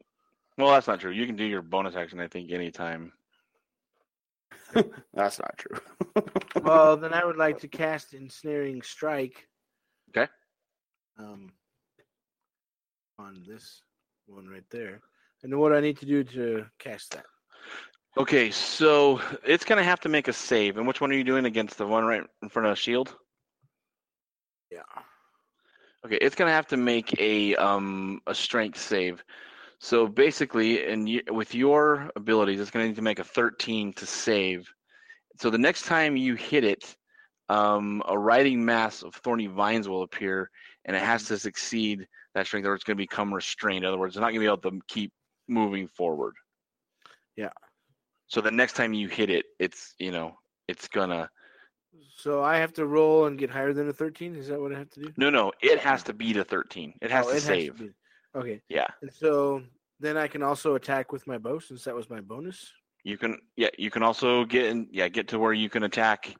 [0.57, 1.13] Well, that's not true.
[1.13, 3.13] You can do your bonus action, I think, anytime.
[5.15, 5.79] that's not true.
[6.63, 9.47] Well, then I would like to cast ensnaring strike.
[10.11, 10.31] Okay.
[11.17, 11.53] Um,
[13.19, 13.83] on this
[14.27, 15.01] one right there.
[15.43, 17.25] And then what I need to do to cast that?
[18.17, 20.77] Okay, so it's going to have to make a save.
[20.77, 23.15] And which one are you doing against the one right in front of the shield?
[24.71, 24.83] Yeah.
[26.05, 29.23] Okay, it's going to have to make a um a strength save.
[29.81, 33.93] So basically, and you, with your abilities, it's going to need to make a 13
[33.95, 34.69] to save.
[35.41, 36.97] So the next time you hit it,
[37.49, 40.51] um, a writhing mass of thorny vines will appear,
[40.85, 43.85] and it has to succeed that strength, or it's going to become restrained.
[43.85, 45.13] In other words, it's not going to be able to keep
[45.47, 46.35] moving forward.
[47.37, 47.51] Yeah.
[48.27, 50.35] So the next time you hit it, it's you know
[50.69, 51.31] it's gonna
[52.17, 54.35] So I have to roll and get higher than a 13?
[54.37, 55.13] Is that what I have to do?
[55.17, 56.95] no no it has to beat a 13.
[57.01, 57.79] It has Oh, to save.
[57.79, 57.91] be-
[58.35, 58.61] Okay.
[58.69, 58.87] Yeah.
[59.03, 59.63] And so
[60.01, 62.73] then I can also attack with my bow since that was my bonus.
[63.05, 66.35] You can yeah, you can also get in yeah, get to where you can attack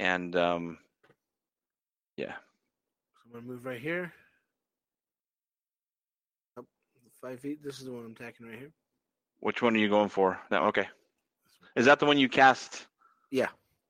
[0.00, 0.78] and um
[2.16, 2.34] yeah.
[2.34, 4.12] So I'm gonna move right here.
[6.56, 6.64] Up
[7.20, 7.62] five feet.
[7.62, 8.72] This is the one I'm attacking right here.
[9.40, 10.40] Which one are you going for?
[10.50, 10.88] That okay.
[11.76, 12.86] Is that the one you cast?
[13.30, 13.48] Yeah.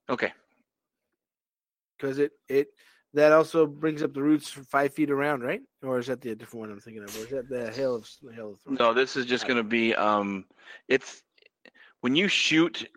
[0.08, 0.32] Okay.
[1.98, 2.68] Because it it
[3.14, 5.62] that also brings up the roots for five feet around, right?
[5.82, 7.16] Or is that the different one I'm thinking of?
[7.16, 8.78] Or is that the hail of the hail of thorns?
[8.78, 10.44] No, this is just going to be um
[10.88, 11.22] it's
[12.00, 12.88] when you shoot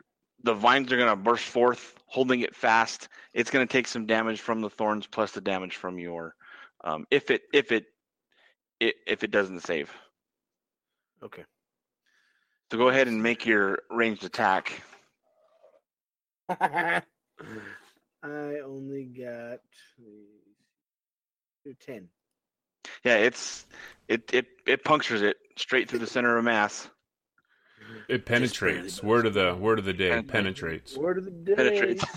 [0.44, 3.08] the vines are going to burst forth holding it fast.
[3.34, 6.36] It's going to take some damage from the thorns plus the damage from your
[6.84, 7.86] um if it if it,
[8.80, 9.90] it if it doesn't save.
[11.24, 11.46] Okay.
[12.72, 14.84] So go ahead and make your ranged attack.
[18.24, 19.60] I only got
[21.86, 22.08] ten.
[23.04, 23.66] Yeah, it's
[24.08, 26.90] it it it punctures it straight through the center of mass.
[28.08, 29.02] It penetrates.
[29.02, 30.10] Word of the word of the day.
[30.10, 30.98] Pen- Penetrates.
[30.98, 31.56] Word of the day.
[31.56, 32.06] Penetrates.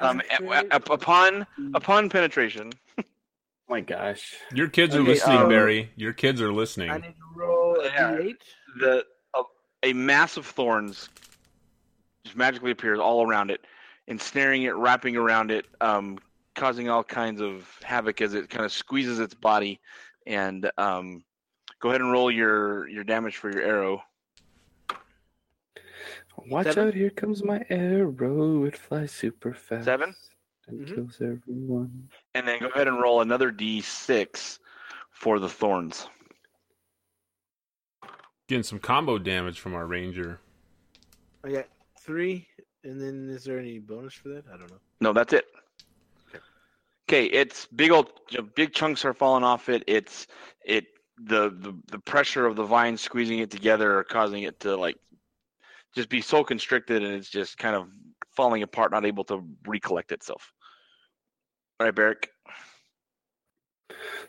[0.00, 3.02] Um, a- a- a- upon upon penetration, Oh
[3.68, 4.34] my gosh.
[4.54, 5.90] Your kids are listening, um, Barry.
[5.96, 6.88] Your kids are listening.
[6.90, 8.12] I need to roll a Yeah.
[8.12, 8.34] d8.
[8.78, 9.04] the
[9.34, 9.42] a,
[9.82, 11.10] a mass of thorns
[12.24, 13.60] just magically appears all around it,
[14.10, 16.18] ensnaring it, wrapping around it, um,
[16.54, 19.80] causing all kinds of havoc as it kind of squeezes its body.
[20.26, 21.24] And um,
[21.78, 24.02] go ahead and roll your your damage for your arrow.
[26.48, 26.88] Watch Seven?
[26.88, 28.64] out, here comes my arrow.
[28.64, 29.84] It flies super fast.
[29.84, 30.14] Seven?
[30.66, 30.94] And Mhm.
[30.94, 32.08] kills everyone.
[32.34, 34.58] And then go ahead and roll another d6
[35.10, 36.08] for the thorns.
[38.48, 40.40] Getting some combo damage from our ranger.
[41.44, 41.68] I got
[42.00, 42.48] three.
[42.84, 44.44] And then is there any bonus for that?
[44.52, 44.78] I don't know.
[45.00, 45.46] No, that's it.
[47.08, 49.82] Okay, it's big old, you know, big chunks are falling off it.
[49.86, 50.28] It's
[50.64, 50.86] it
[51.18, 54.96] the the the pressure of the vine squeezing it together are causing it to like
[55.94, 57.88] just be so constricted, and it's just kind of
[58.36, 60.52] falling apart, not able to recollect itself.
[61.80, 62.30] All right, Barrick.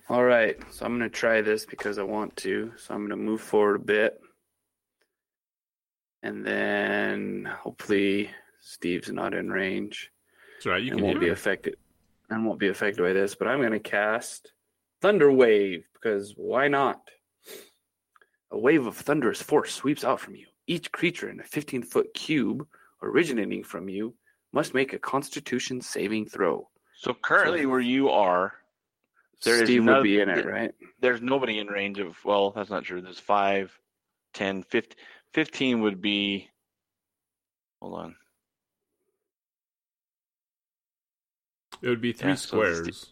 [0.10, 2.72] All right, so I'm going to try this because I want to.
[2.78, 4.20] So I'm going to move forward a bit.
[6.24, 8.30] And then hopefully
[8.62, 10.12] Steve's not in range
[10.56, 10.82] That's right.
[10.82, 11.32] You and can won't hit be me.
[11.34, 11.76] affected
[12.30, 13.36] and won't be affected by this.
[13.36, 14.54] But I'm going to cast
[15.02, 17.02] Thunder Wave because why not?
[18.52, 20.46] A wave of thunderous force sweeps out from you.
[20.68, 22.66] Each creature in a 15 foot cube
[23.02, 24.14] originating from you
[24.54, 26.68] must make a Constitution saving throw.
[26.96, 28.54] So currently, where you are,
[29.44, 30.72] There is Steve no- would be in it, right?
[31.00, 32.16] there's nobody in range of.
[32.24, 33.02] Well, that's not true.
[33.02, 33.76] There's five,
[34.34, 34.98] 10, 15,
[35.34, 36.50] 15 would be.
[37.82, 38.16] Hold on.
[41.82, 43.06] It would be three Yeah, so it's squares.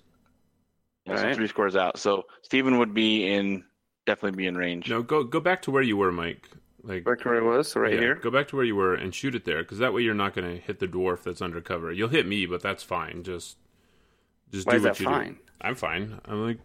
[1.06, 1.36] Yeah, so Alright.
[1.36, 1.98] three squares out.
[1.98, 3.64] So Stephen would be in,
[4.06, 4.90] definitely be in range.
[4.90, 6.48] No, go go back to where you were, Mike.
[6.84, 8.16] Like Back to where I was, right yeah, here.
[8.16, 10.34] Go back to where you were and shoot it there, because that way you're not
[10.34, 11.92] going to hit the dwarf that's undercover.
[11.92, 13.24] You'll hit me, but that's fine.
[13.24, 13.58] Just
[14.52, 15.34] just Why do is what that you fine?
[15.34, 15.40] do.
[15.62, 16.22] I'm fine.
[16.26, 16.60] I'm like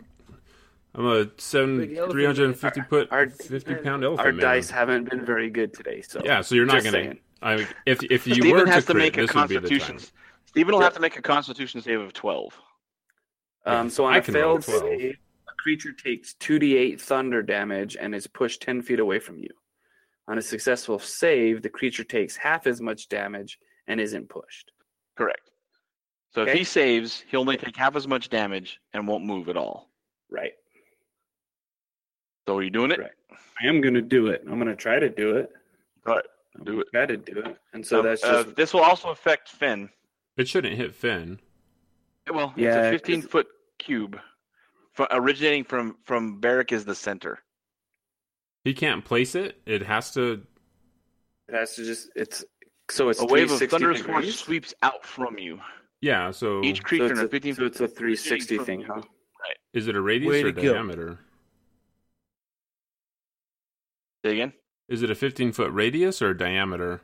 [0.94, 2.12] I'm a seven Big elephant.
[2.12, 4.43] three hundred and fifty put Our- fifty pound elephant Our man.
[4.43, 7.16] dice haven't been very good today, so Yeah, so you're not going to.
[7.43, 9.55] I if if you Steven were has to, to, crit, make a this would be
[9.56, 9.98] the Constitution.
[10.55, 10.60] Time.
[10.62, 10.85] Steven will Yeah.
[10.86, 12.60] have to make a Constitution save of twelve.
[13.66, 14.81] Um, so on I a failed 12.
[14.81, 15.16] save,
[15.48, 19.48] a creature takes 2d8 thunder damage and is pushed 10 feet away from you.
[20.28, 24.70] On a successful save, the creature takes half as much damage and isn't pushed.
[25.16, 25.51] Correct.
[26.35, 29.56] So if he saves, he'll only take half as much damage and won't move at
[29.56, 29.89] all.
[30.31, 30.52] Right.
[32.47, 32.98] So are you doing it?
[32.98, 33.12] Right.
[33.62, 34.43] I am going to do it.
[34.43, 35.51] I'm going to try to do it.
[36.05, 36.24] Right.
[36.56, 36.89] I'm Do gonna it.
[36.93, 37.56] Try to do it.
[37.72, 39.89] And so Um, that's uh, just this will also affect Finn.
[40.36, 41.40] It shouldn't hit Finn.
[42.32, 43.47] Well, Yeah, it's a 15 foot
[43.78, 44.19] cube,
[44.93, 47.39] fr- originating from from Barrick is the center.
[48.65, 49.61] He can't place it.
[49.66, 50.43] It has to.
[51.48, 52.44] it has to just it's
[52.90, 55.61] so it's a wave of 360 thunderous force sweeps out from you.
[56.01, 56.31] Yeah.
[56.31, 58.86] So Each creature it's, in a a, 15 so it's a 360 thing, you.
[58.93, 59.02] huh?
[59.74, 61.19] is it a radius Way or diameter?
[64.24, 64.52] Say again.
[64.89, 67.02] Is it a 15 foot radius or diameter?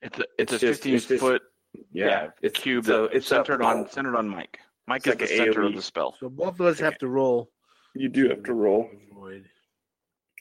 [0.00, 1.42] It's a it's, It's a just- 15 it's just- foot
[1.92, 4.58] Yeah, it's cube so it's centered a- on centered on Mike.
[4.86, 5.66] Mike It's is like the center AoE.
[5.68, 6.16] of the spell.
[6.18, 7.50] So both of us have to roll.
[7.94, 8.90] You do have to roll.
[9.10, 9.44] Avoid.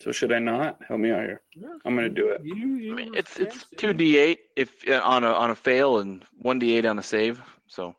[0.01, 0.79] So should I not?
[0.87, 1.41] Help me out here.
[1.85, 2.41] I'm gonna do it.
[2.43, 5.55] You, you I mean, it's it's two d eight if uh, on a on a
[5.55, 7.39] fail and one d eight on a save.
[7.67, 7.95] So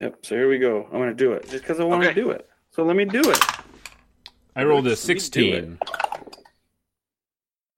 [0.00, 0.26] Yep.
[0.26, 0.84] So here we go.
[0.86, 2.20] I'm gonna do it just because I want to Okay.
[2.20, 2.48] do it.
[2.70, 3.38] So let me do it.
[4.56, 5.20] I rolled a Let's it.
[5.20, 5.78] 16.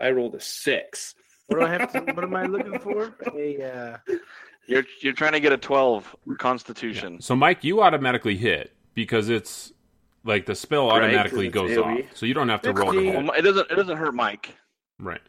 [0.01, 1.15] I rolled a six.
[1.51, 2.01] What do I have to?
[2.13, 3.13] What am I looking for?
[3.35, 3.97] A uh,
[4.69, 7.21] you're you're trying to get a twelve Constitution.
[7.21, 9.73] So, Mike, you automatically hit because it's
[10.23, 12.05] like the spell Right, automatically 'cause it's goes AoE.
[12.05, 12.17] off.
[12.17, 13.13] So you don't have to roll to 16.
[13.15, 13.25] hit.
[13.25, 14.55] Well, it doesn't it doesn't hurt Mike.
[15.01, 15.21] Right.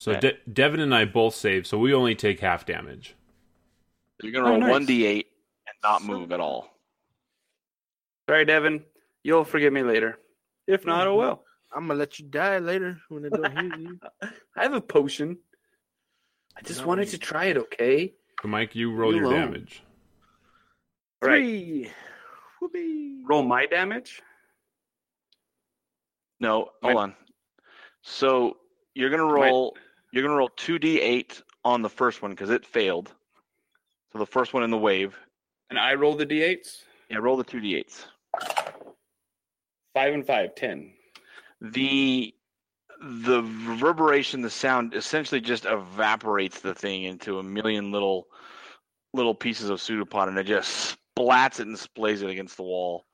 [0.00, 0.20] So Okay.
[0.20, 3.14] De- Devin and I both save, so we only take half damage.
[4.22, 4.70] You're gonna Oh, roll nice.
[4.70, 5.28] one d eight
[5.66, 6.76] and not move at all.
[8.28, 8.84] Sorry, Devin.
[9.22, 10.18] You'll forgive me later.
[10.66, 11.44] If not, oh well.
[11.74, 13.98] I'm gonna let you die later when I don't hit you.
[14.56, 15.38] I have a potion.
[16.56, 17.56] I just Not wanted when to try it.
[17.56, 18.14] Okay.
[18.42, 19.40] So, Mike, you roll You your alone.
[19.52, 19.82] damage.
[21.22, 21.38] All right.
[21.40, 21.90] Three.
[22.60, 23.22] Whoopee.
[23.26, 24.22] Roll my damage.
[26.40, 27.14] No, My- hold on.
[28.02, 28.58] So
[28.94, 29.76] you're gonna roll
[30.12, 33.12] you're gonna roll two d eight on the first one because it failed.
[34.12, 35.18] So the first one in the wave.
[35.70, 36.82] And I roll the d8s.
[37.10, 38.06] Yeah, roll the two d eights.
[39.94, 40.92] Five and five, ten.
[41.72, 42.34] The
[43.00, 48.26] the reverberation, the sound essentially just evaporates the thing into a million little
[49.12, 53.04] little pieces of pseudopod and it just splats it and splays it against the wall.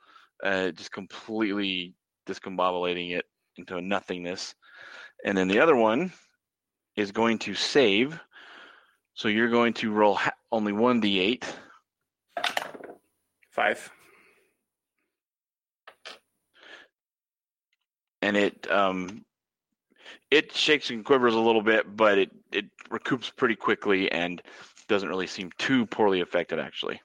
[0.42, 1.94] Uh, just completely
[2.26, 4.54] discombobulating it into a nothingness.
[5.24, 6.12] And then the other one
[6.96, 8.18] is going to save.
[9.14, 10.18] So you're going to roll
[10.50, 11.44] only one d8.
[13.50, 13.90] Five.
[18.30, 19.24] And it um
[20.30, 24.40] it shakes and quivers a little bit, but it it recoups pretty quickly and
[24.86, 26.60] doesn't really seem too poorly affected.
[26.60, 27.00] Actually,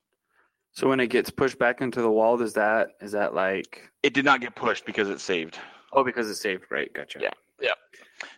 [0.72, 4.14] So when it gets pushed back into the wall, does that is that like it
[4.14, 5.58] did not get pushed because it saved.
[5.94, 6.94] oh because it saved, right?
[6.94, 7.20] Gotcha.
[7.22, 7.72] Yeah, yeah.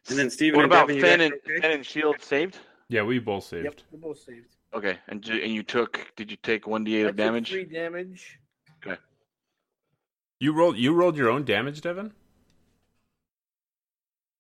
[0.10, 1.60] And then Steven What and about Devin, Finn and okay?
[1.60, 2.58] Finn and Shield saved?
[2.88, 3.66] Yeah, we both saved.
[3.66, 4.56] Yep, they're both saved.
[4.74, 7.50] Okay, and and you took did you take one d eight of damage?
[7.50, 8.40] Three damage.
[8.82, 8.98] Okay.
[10.40, 12.14] You rolled you rolled your own damage, Devin?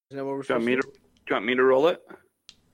[0.09, 0.89] Is that what we're Do you want me to, do
[1.29, 2.01] you want me to roll it?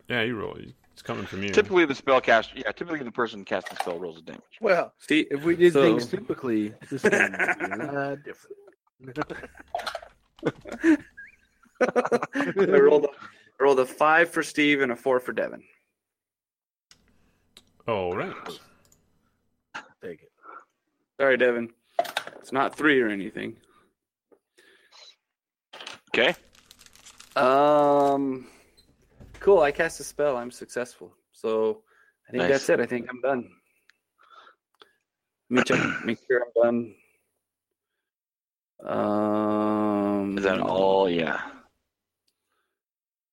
[0.07, 0.59] Yeah, you rolled.
[0.91, 1.49] It's coming from you.
[1.49, 4.43] Typically, the spell cast, yeah, typically the person casting the spell rolls the damage.
[4.61, 8.57] Well, see, if we did So- things typically, this would be a lot different.
[12.75, 13.09] I rolled a,
[13.59, 15.63] I rolled a five for Steve and a four for Devin.
[17.87, 18.33] All right.
[20.01, 20.31] Take it.
[21.19, 21.69] Sorry, Devin.
[22.39, 23.57] It's not three or anything.
[26.13, 26.35] Okay.
[27.35, 28.47] Um,
[29.39, 29.61] cool.
[29.61, 30.37] I cast a spell.
[30.37, 31.15] I'm successful.
[31.31, 31.83] So
[32.27, 32.51] I think Nice.
[32.51, 32.79] that's it.
[32.79, 33.49] I think I'm done.
[35.49, 35.79] Let me check.
[36.05, 36.95] Make sure I'm done.
[38.85, 41.09] Um, Is that all?
[41.09, 41.41] Yeah.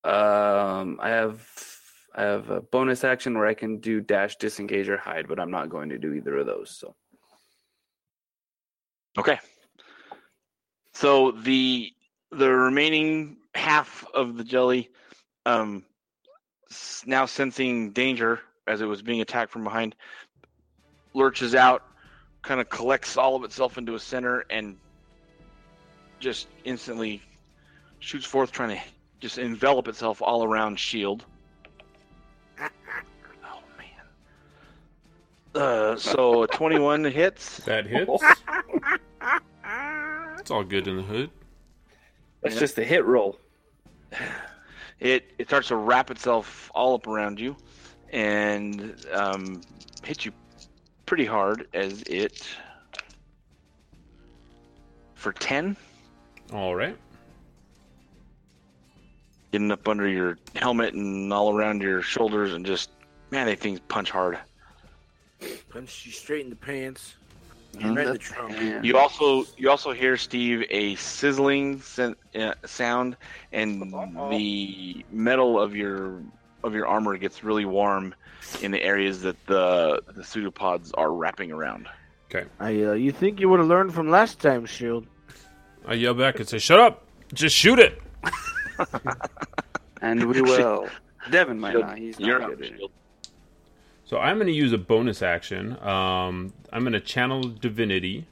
[0.05, 1.47] Um, I have
[2.15, 5.51] I have a bonus action where I can do dash, disengage, or hide, but I'm
[5.51, 6.71] not going to do either of those.
[6.79, 6.95] So
[9.19, 9.39] Okay.
[10.93, 11.93] So the
[12.31, 14.89] the remaining half of the jelly,
[15.47, 15.85] um,
[17.07, 19.97] now sensing danger as it was being attacked from behind,
[21.13, 21.83] lurches out,
[22.43, 24.77] kind of collects all of itself into a center, and
[26.21, 27.21] just instantly
[27.99, 28.83] shoots forth, trying to
[29.19, 31.25] just envelop itself all around Shield.
[32.61, 35.63] Oh man.
[35.63, 37.59] Uh, so 21 hits.
[37.65, 38.23] That hits.
[40.39, 41.31] it's all good in the hood.
[42.43, 42.61] That's Yeah.
[42.61, 43.39] just a hit roll.
[44.99, 47.57] it it starts to wrap itself all up around you
[48.13, 49.61] and um,
[50.05, 50.33] hit you
[51.07, 52.47] pretty hard as it
[55.15, 55.77] for 10
[56.53, 56.97] All right.
[59.53, 62.91] getting up under your helmet and all around your shoulders and just
[63.31, 64.39] man they things punch hard
[65.71, 67.15] Punch you straight in the pants.
[67.83, 68.53] Right the trunk.
[68.61, 68.83] Yeah.
[68.83, 73.17] you also you also hear steve a sizzling sen- uh, sound
[73.53, 73.93] and
[74.31, 76.21] the metal of your
[76.65, 78.15] of your armor gets really warm
[78.61, 81.89] in the areas that the the pseudopods are wrapping around
[82.33, 82.47] Okay.
[82.61, 85.05] I, uh, you think you would have learned from last time, Shield?
[85.85, 87.03] I yell back and say, "Shut up!
[87.35, 88.01] Just shoot it!"
[90.03, 90.89] And we will.
[91.31, 91.99] Devin might Shield, not.
[91.99, 92.79] He's You're not up, good at it.
[92.79, 92.91] Shield.
[94.11, 95.81] So I'm going to use a bonus action.
[95.81, 98.27] Um, I'm going to channel divinity,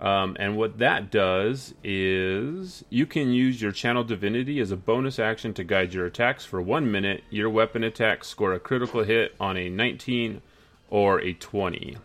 [0.00, 5.18] um, and what that does is you can use your channel divinity as a bonus
[5.18, 7.24] action to guide your attacks for one minute.
[7.28, 10.40] Your weapon attacks score a critical hit on a 19
[10.88, 11.98] or a 20.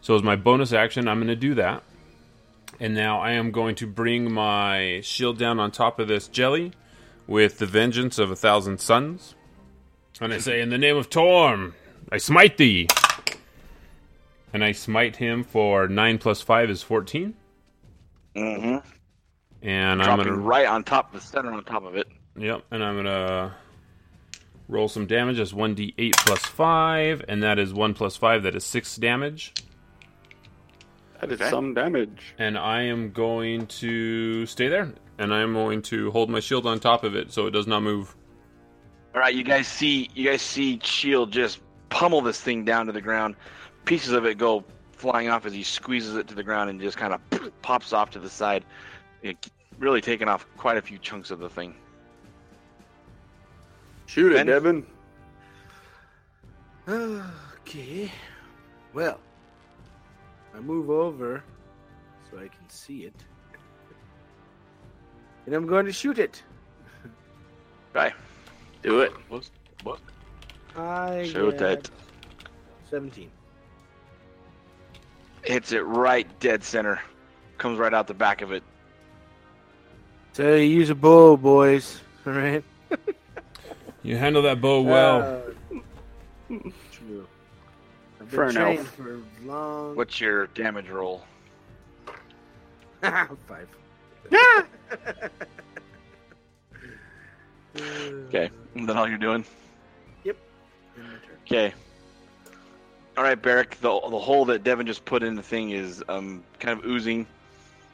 [0.00, 1.82] So as my bonus action, I'm going to do that.
[2.80, 6.72] And now I am going to bring my shield down on top of this jelly
[7.26, 9.34] with the vengeance of a thousand suns.
[10.18, 11.74] And I say, In the name of Torm,
[12.10, 12.88] I smite thee.
[14.52, 17.34] And I smite him for 9 plus 5 is 14.
[18.36, 18.88] Mm hmm.
[19.62, 20.34] And I'm going to.
[20.34, 22.06] right on top of the center on top of it
[22.36, 23.52] Yep, and I'm going to
[24.68, 27.24] roll some damage as 1d8 plus 5.
[27.28, 29.52] And that is 1 plus 5, that is 6 damage.
[31.20, 31.50] That is Okay.
[31.50, 32.34] some damage.
[32.38, 34.92] And I am going to stay there.
[35.18, 37.82] And I'm going to hold my shield on top of it so it does not
[37.82, 38.14] move.
[39.14, 41.58] all right you guys see you guys see shield just
[41.90, 43.34] pummel this thing down to the ground
[43.84, 46.96] pieces of it go flying off as he squeezes it to the ground and just
[46.96, 48.64] kind of pops off to the side
[49.22, 49.48] it,
[49.78, 51.74] really taking off quite a few chunks of the thing
[54.08, 54.48] Shoot Ben?
[54.48, 54.86] it, Devin.
[56.88, 58.10] Okay.
[58.94, 59.20] Well,
[60.54, 61.44] I move over
[62.30, 63.14] so I can see it.
[65.44, 66.42] And I'm going to shoot it.
[67.94, 68.14] right
[68.82, 69.12] Do it.
[69.12, 69.50] what, what?
[70.78, 71.90] I shoot get that
[72.90, 73.30] 17.
[75.42, 77.00] hits it right dead center
[77.58, 78.62] comes right out the back of it
[80.32, 82.00] So you use a bow, boys.
[82.26, 82.62] All right.
[84.02, 85.42] You handle that bow well.
[86.50, 86.54] Uh,
[86.92, 87.26] true.
[88.20, 88.88] I've been For an trained elf.
[88.94, 89.96] for long.
[89.96, 91.24] what's your damage roll
[93.02, 93.68] Five.
[94.30, 94.62] Yeah.
[98.28, 99.67] okay is that all you're doing End my turn.
[101.46, 101.72] Okay.
[103.16, 103.76] All right, Barrick.
[103.80, 107.26] The the hole that Devin just put in the thing is um kind of oozing,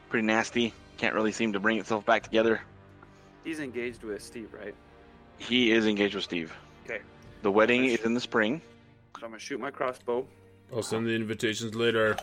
[0.09, 0.73] pretty nasty.
[0.97, 2.61] Can't really seem to bring itself back together.
[3.43, 4.73] He's engaged with Steve, right?
[5.37, 6.53] He is engaged with Steve.
[6.85, 7.01] Okay.
[7.41, 8.61] The wedding is in the spring.
[9.19, 10.25] So I'm gonna shoot my crossbow.
[10.73, 12.17] I'll send the invitations later.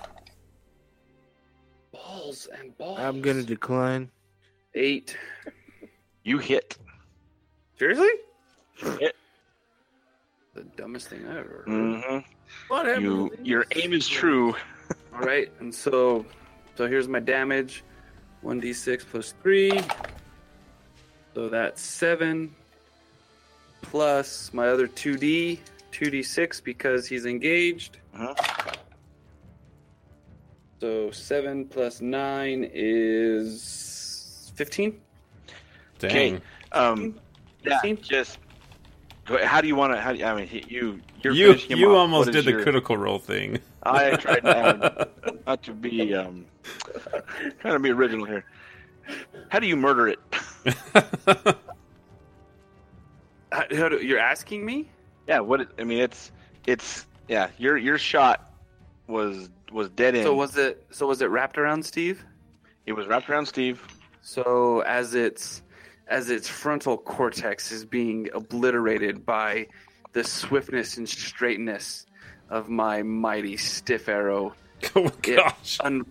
[1.93, 2.99] Balls and balls.
[2.99, 4.11] I'm gonna decline.
[4.75, 5.17] eight.
[6.25, 6.79] You hit.
[7.79, 8.09] Seriously?
[8.77, 9.17] Hit.
[10.62, 11.64] The dumbest thing I ever.
[11.66, 11.68] heard.
[11.68, 12.18] hmm
[12.68, 13.01] Whatever.
[13.01, 14.55] You your aim is true.
[15.14, 16.24] All right, and so,
[16.76, 17.82] so here's my damage:
[18.43, 19.80] one d six plus three.
[21.34, 22.55] So that's seven
[23.80, 25.60] plus my other two d
[25.93, 27.98] 2d6 because he's engaged.
[28.16, 28.76] Mhm.
[30.80, 35.01] So 7 plus 9 is 15.
[36.01, 36.10] Dang.
[36.36, 36.43] Okay.
[36.72, 37.20] Um,
[37.62, 38.02] yeah, 15?
[38.02, 38.52] just go ahead.
[39.39, 40.01] How do you want to?
[40.01, 42.97] How do you, I mean, you you're You you almost did is the your- critical
[42.97, 43.59] role thing.
[43.83, 45.09] I tried to,
[45.47, 46.47] not to be um,
[47.61, 48.45] trying to be original here.
[49.49, 50.19] How do you murder it?
[53.53, 54.89] How, how do, you're asking me?
[55.29, 55.69] Yeah, what?
[55.79, 56.33] I mean, it's
[56.67, 57.49] it's yeah.
[57.59, 58.51] Your your shot
[59.07, 60.25] was was dead end.
[60.25, 62.25] So was it so was it wrapped around Steve?
[62.87, 63.81] it was wrapped around Steve.
[64.23, 65.61] So as its
[66.09, 69.66] as its frontal cortex is being obliterated by
[70.12, 72.07] the swiftness and straightness
[72.51, 74.55] of my mighty stiff arrow,
[74.97, 75.79] oh gosh.
[75.83, 76.05] un-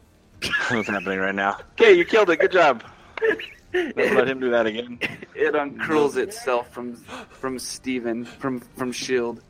[0.70, 1.58] What's happening right now?
[1.80, 2.40] Okay, you killed it.
[2.40, 2.84] Good job.
[3.74, 4.98] Don't let him do that again.
[5.36, 6.96] it uncurls itself from
[7.30, 9.42] from Steven from from Shield,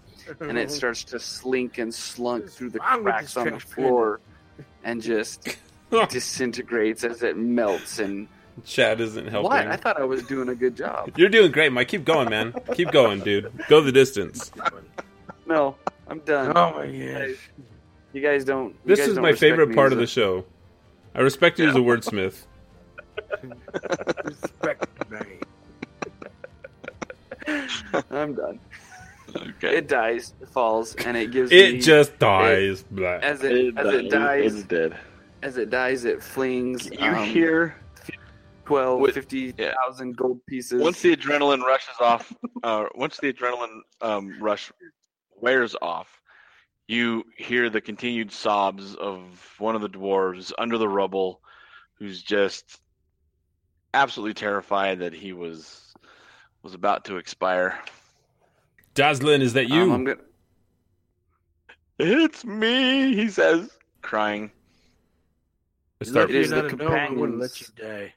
[0.42, 4.20] and it starts to slink and slunk through the cracks on the floor,
[4.84, 5.58] and just
[6.10, 8.00] disintegrates as it melts.
[8.00, 8.28] And
[8.66, 9.50] Chad isn't helping.
[9.52, 9.68] what?
[9.68, 11.12] I thought I was doing a good job.
[11.18, 11.88] You're doing great, Mike.
[11.88, 12.54] Keep going, man.
[12.74, 13.52] Keep going, dude.
[13.70, 14.52] Go the distance.
[15.46, 15.76] No,
[16.08, 16.54] I'm done.
[16.56, 17.50] Oh my You gosh.
[18.14, 18.70] You guys don't.
[18.70, 20.46] you This guys is don't my favorite part of the show.
[21.16, 22.46] I respect you as a wordsmith.
[24.26, 25.40] Respect me.
[28.12, 28.60] I'm done.
[29.36, 29.78] Okay.
[29.78, 32.84] It dies, it falls, and it gives me It just dies.
[32.84, 33.20] Blah.
[33.22, 34.98] as it as it dies It's dead.
[35.42, 37.76] as it dies it flings You um, hear
[38.66, 40.82] 12 With- 50,000 gold pieces.
[40.82, 42.34] once the adrenaline rushes off,
[42.64, 44.72] uh, once the adrenaline um, rush
[45.36, 46.22] wears off,
[46.88, 49.20] you hear the continued sobs of
[49.60, 51.42] one of the dwarves under the rubble,
[51.96, 52.80] who's just
[53.94, 55.94] absolutely terrified that he was
[56.64, 57.80] was about to expire.
[58.94, 59.84] Dazlyn, is that you?
[59.84, 60.18] Um, I'm gonna,
[61.98, 63.70] It's me, he says,
[64.02, 64.52] crying.
[66.02, 66.76] I start- It is the you're a
[67.10, 68.14] gnome, let you die.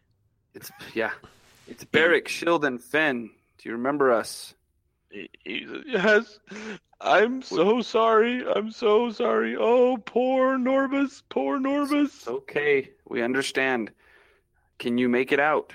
[0.54, 1.10] It's yeah.
[1.66, 3.30] It's Barrick, Shield, and Fen.
[3.58, 4.54] Do you remember us?
[5.10, 6.38] He, he says, yes,
[7.00, 8.44] I'm so sorry.
[8.46, 9.56] I'm so sorry.
[9.56, 11.22] Oh, poor Norbus.
[11.30, 12.04] Poor Norbus.
[12.06, 12.90] It's okay.
[13.08, 13.92] We understand.
[14.78, 15.72] Can you make it out?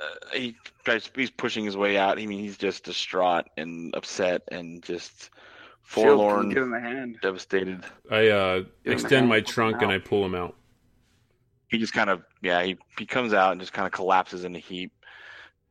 [0.00, 2.18] uh, he tries he's pushing his way out.
[2.18, 5.30] I mean, he's just distraught and upset and just
[5.86, 7.18] Shield, forlorn, give him a hand.
[7.22, 7.84] devastated.
[8.10, 9.90] I uh, Give him a extend my trunk and.
[9.90, 10.56] I pull him out.
[11.74, 14.54] He just kind of yeah, he he comes out and just kind of collapses in
[14.54, 14.92] a heap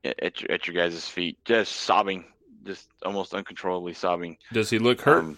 [0.04, 2.26] at at your, at your guys' feet, just sobbing,
[2.66, 4.38] just almost uncontrollably sobbing.
[4.52, 5.20] Does he look hurt?
[5.20, 5.38] Um,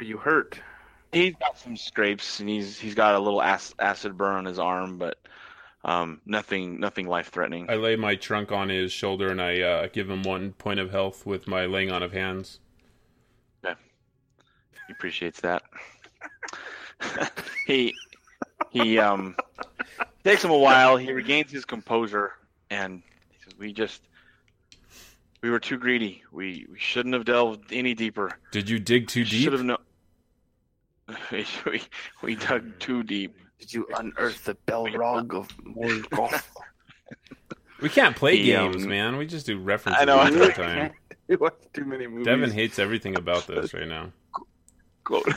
[0.00, 0.58] Are you hurt?
[1.12, 4.98] he's got some scrapes and he's he's got a little acid burn on his arm,
[4.98, 5.16] but
[5.84, 7.70] um, nothing nothing life threatening.
[7.70, 10.90] I lay my trunk on his shoulder and I uh, give him one point of
[10.90, 12.58] health with my laying on of hands.
[13.62, 13.74] Yeah,
[14.88, 15.62] He appreciates that.
[17.68, 17.94] he
[18.70, 19.36] he um
[20.24, 20.96] takes him a while.
[20.96, 22.32] He regains his composure
[22.70, 24.02] and he says, "We just
[25.42, 26.22] we were too greedy.
[26.32, 28.32] We we shouldn't have delved any deeper.
[28.52, 29.44] Did you dig too deep?
[29.44, 29.78] should have known.
[31.66, 31.82] we
[32.22, 33.36] we dug too deep.
[33.58, 36.42] Did you unearth the Balrog of Morgoth?
[37.80, 39.16] We can't play He, um, games, man.
[39.18, 40.18] We just do references I know.
[40.18, 40.90] all the time.
[41.28, 42.24] We watch too many movies.
[42.26, 44.10] Devin hates everything about this right now.
[45.04, 45.32] Quote.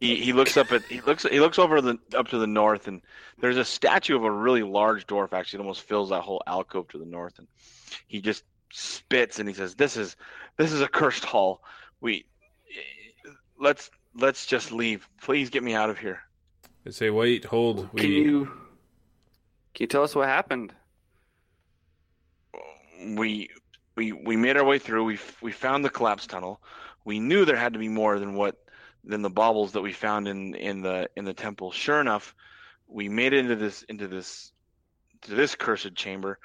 [0.00, 2.88] He he looks up at he looks he looks over the up to the north
[2.88, 3.02] and
[3.40, 5.58] there's a statue of a really large dwarf actually.
[5.58, 7.48] It almost fills that whole alcove to the north and
[8.06, 10.16] he just spits and he says this is
[10.56, 11.62] this is a cursed hall.
[12.00, 12.24] We
[13.58, 15.08] let's let's just leave.
[15.22, 16.20] Please get me out of here.
[16.86, 17.88] I say, wait, hold.
[17.92, 18.44] We Can you
[19.74, 20.72] can you tell us what happened?
[23.14, 23.50] we
[23.94, 25.04] we we made our way through.
[25.04, 26.60] We we found the collapse tunnel.
[27.04, 28.56] We knew there had to be more than what
[29.06, 31.70] than the baubles that we found in in the in the temple.
[31.70, 32.34] Sure enough
[32.88, 34.52] we made it into this into this
[35.22, 36.38] to this cursed chamber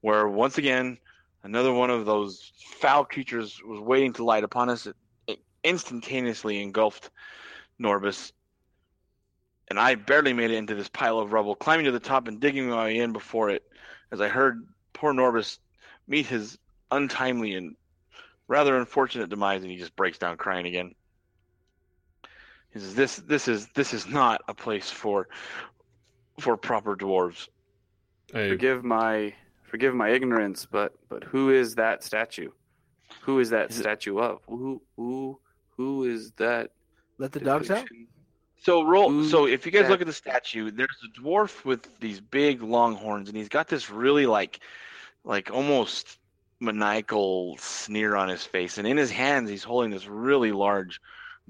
[0.00, 0.98] where once again
[1.42, 4.86] another one of those foul creatures was waiting to light upon us.
[4.86, 4.96] It,
[5.26, 7.10] it instantaneously engulfed
[7.80, 8.32] norbus
[9.68, 12.40] and i barely made it into this pile of rubble climbing to the top and
[12.40, 13.62] digging my way in before it
[14.12, 15.58] as i heard poor norbus
[16.06, 16.58] meet his
[16.90, 17.74] untimely and
[18.48, 20.94] rather unfortunate demise and he just breaks down crying again
[22.72, 25.28] he says this this is this is not a place for
[26.38, 27.48] for proper dwarves
[28.34, 29.34] I, Forgive my
[29.64, 32.50] forgive my ignorance, but but who is that statue?
[33.22, 34.40] Who is that Is it- statue of?
[34.48, 35.38] Who who
[35.76, 36.70] who is that?
[37.18, 37.86] Let the dogs out.
[38.62, 41.64] so roll Who so if you guys that- look at the statue there's a dwarf
[41.64, 44.60] with these big long horns and he's got this really like
[45.24, 46.18] like almost
[46.60, 51.00] maniacal sneer on his face, and in his hands he's holding this really large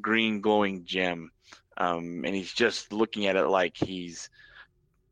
[0.00, 1.30] green glowing gem,
[1.76, 4.28] um, and he's just looking at it like he's,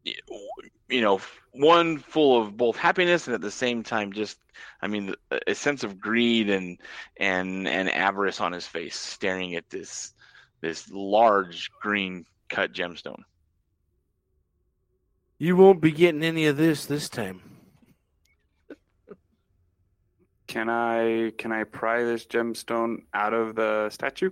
[0.04, 1.20] you know,
[1.52, 4.38] one full of both happiness and at the same time just,
[4.82, 5.14] I mean,
[5.46, 6.78] a sense of greed and
[7.16, 10.14] and and avarice on his face, staring at this
[10.60, 13.22] this large green cut gemstone.
[15.38, 17.40] You won't be getting any of this this time.
[20.48, 24.30] Can I can I pry this gemstone out of the statue?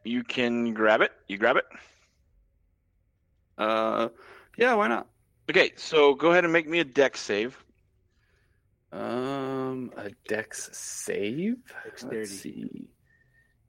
[0.00, 1.12] Yep, you can grab it.
[1.28, 1.64] You grab it.
[3.58, 4.08] Uh,
[4.56, 5.08] yeah, why not?
[5.48, 7.56] Okay, so go ahead and make me a dex save.
[8.92, 11.56] Um, a dex save.
[11.84, 12.18] Dexterity.
[12.18, 12.88] Let's see.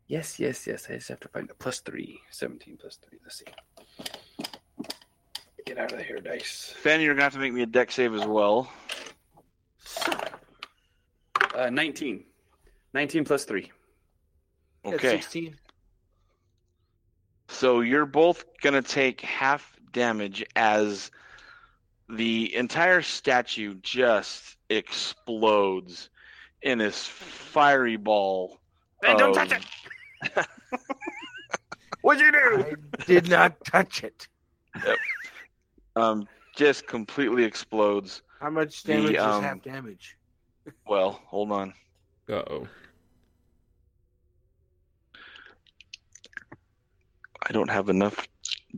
[0.07, 0.87] Yes, yes, yes.
[0.89, 2.19] I just have to find a plus three.
[2.31, 3.19] 17 plus three.
[3.23, 3.45] Let's see.
[5.65, 6.73] Get out of the here, dice.
[6.77, 8.71] Fanny, you're gonna have to make me a dex save as well.
[11.55, 12.23] Uh, 19.
[12.93, 13.71] 19 plus three.
[14.85, 15.55] Okay, 16.
[17.61, 21.11] So you're both gonna take half damage as
[22.09, 26.09] the entire statue just explodes
[26.63, 28.57] in this fiery ball.
[29.03, 30.47] Hey, don't touch it!
[32.01, 32.75] What'd you do?
[32.99, 34.27] I did not touch it.
[34.83, 34.97] Yep.
[35.95, 38.23] Um, just completely explodes.
[38.39, 40.17] How much The, damage um, is half damage?
[40.88, 41.75] Well, hold on.
[42.27, 42.67] Uh oh.
[47.51, 48.29] I don't have enough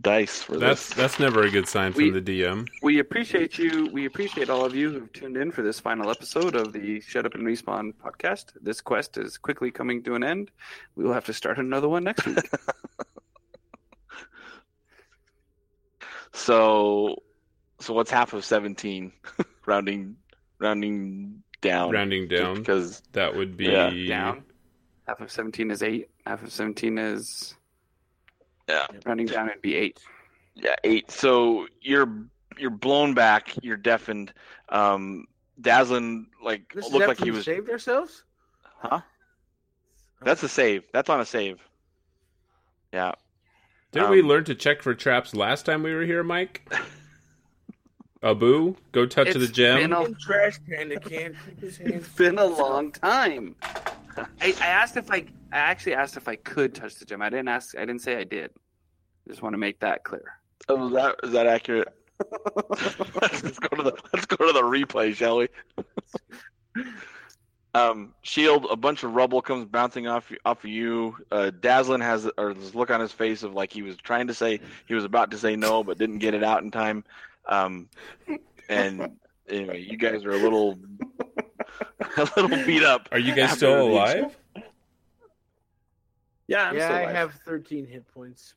[0.02, 0.98] dice for That's this.
[0.98, 2.68] that's never a good sign from We- the DM.
[2.82, 3.88] We appreciate you.
[3.94, 7.28] We appreciate all of you who've tuned in for this final episode of the Shut
[7.28, 8.46] Up and Respawn podcast.
[8.60, 10.50] This quest is quickly coming to an end.
[10.96, 12.38] We will have to start another one next week.
[16.36, 17.22] So,
[17.80, 19.12] so what's half of seventeen?
[19.68, 20.16] rounding,
[20.58, 21.92] rounding down.
[21.92, 23.92] Rounding down, because that would be Yeah.
[24.08, 24.44] down.
[25.08, 26.10] Half of 17 is 8.
[26.26, 27.54] Half of 17 is.
[28.70, 28.88] Yeah.
[29.06, 30.00] Rounding down, it'd be 8.
[30.56, 31.12] yeah, eight.
[31.12, 32.08] So you're
[32.58, 33.54] you're blown back.
[33.62, 34.34] You're deafened.
[34.70, 35.26] Um,
[35.62, 37.46] Dazlyn like This looked like he was.
[37.46, 38.24] saved ourselves.
[38.64, 39.02] Huh?
[40.22, 40.84] That's a save.
[40.94, 41.60] That's on a save.
[42.94, 43.14] Yeah.
[43.92, 46.72] Didn't we Um, learn to check for traps last time we were here, Mike?
[48.24, 49.80] Abu, go touch It's the gem.
[49.82, 51.92] been a- trash can that can't keep his hands.
[51.96, 53.56] It's been a long time.
[54.18, 54.26] I,
[54.62, 55.26] I asked if I.
[55.54, 57.22] I actually asked if I could touch the gem.
[57.22, 57.78] I didn't ask.
[57.78, 58.50] I didn't say I did.
[59.28, 60.40] Just want to make that clear.
[60.68, 61.90] Oh, is that is that accurate?
[62.70, 65.50] let's go to the let's go to the replay, shall we?
[67.76, 71.18] um, Shield, a bunch of rubble comes bouncing off off of you.
[71.32, 74.34] Uh, Dazlyn has or this look on his face of like he was trying to
[74.34, 77.04] say he was about to say no, but didn't get it out in time.
[77.48, 77.90] Um,
[78.70, 79.18] and
[79.48, 80.80] anyway, you guys are a little
[82.18, 83.08] a little beat up.
[83.12, 84.36] Are you guys still alive?
[86.48, 88.54] Yeah, I'm yeah, still I have 13 hit points.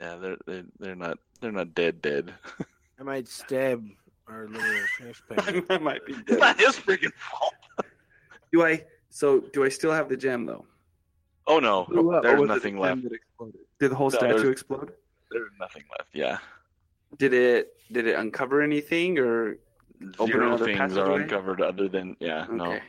[0.00, 2.32] Yeah, they're they're, they're not they're not dead dead.
[3.00, 3.84] I might stab
[4.28, 4.62] our little
[4.96, 5.64] trash bag.
[5.70, 6.38] I might be It's dead.
[6.40, 7.54] not his freaking fault.
[8.52, 8.84] Do I?
[9.10, 10.64] So do I still have the gem though?
[11.46, 13.00] Oh no, oh, Blew there's nothing the left.
[13.00, 13.60] gem that exploded?
[13.78, 14.92] Did the whole No, statue there's- explode?
[15.30, 16.10] There's nothing left.
[16.12, 16.38] Yeah.
[17.18, 17.72] Did it?
[17.92, 19.56] Did it uncover anything or?
[20.18, 21.22] Open Zero another things are passageway?
[21.22, 22.72] uncovered other than yeah no.
[22.72, 22.82] Okay.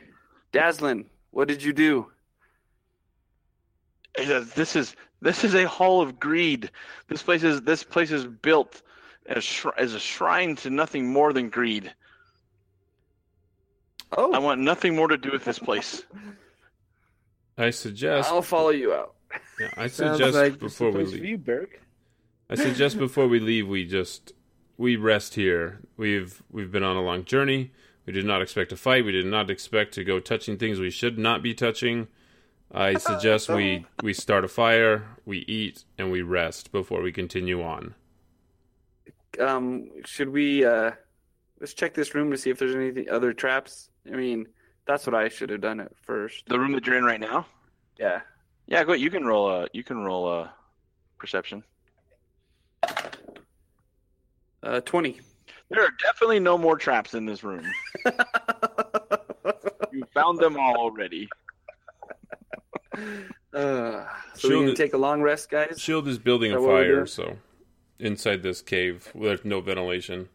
[0.52, 2.10] Dazlyn, what did you do?
[4.16, 6.70] He says, This is this is a hall of greed.
[7.08, 8.82] This place is this place is built
[9.26, 11.92] as shri- as a shrine to nothing more than greed.
[14.16, 16.02] Oh, I want nothing more to do with this place.
[17.56, 18.30] I suggest.
[18.30, 19.14] I'll follow you out.
[19.60, 21.24] yeah, I suggest like before we leave.
[21.24, 21.80] you, Berg.
[22.50, 24.32] I suggest before we leave, we just
[24.76, 25.80] we rest here.
[25.96, 27.70] We've we've been on a long journey.
[28.04, 29.04] We did not expect to fight.
[29.04, 32.08] We did not expect to go touching things we should not be touching.
[32.72, 37.62] I suggest we we start a fire, we eat, and we rest before we continue
[37.62, 37.94] on.
[39.40, 40.64] Um, should we?
[40.64, 40.92] uh
[41.60, 43.88] Let's check this room to see if there's any other traps.
[44.12, 44.48] I mean,
[44.84, 46.48] that's what I should have done at first.
[46.48, 47.46] The room that you're in right now.
[48.00, 48.22] Yeah.
[48.66, 48.94] Yeah, go.
[48.94, 50.52] You can roll a you can roll a
[51.18, 51.62] perception.
[54.62, 55.20] Uh, twenty.
[55.70, 57.64] There are definitely no more traps in this room.
[59.92, 61.28] You found them all already.
[63.54, 65.78] Uh, so Shield we're gonna take a long rest, guys.
[65.78, 67.36] Shield is building Is a that what we're fire, so
[67.98, 70.30] inside this cave, there's no ventilation.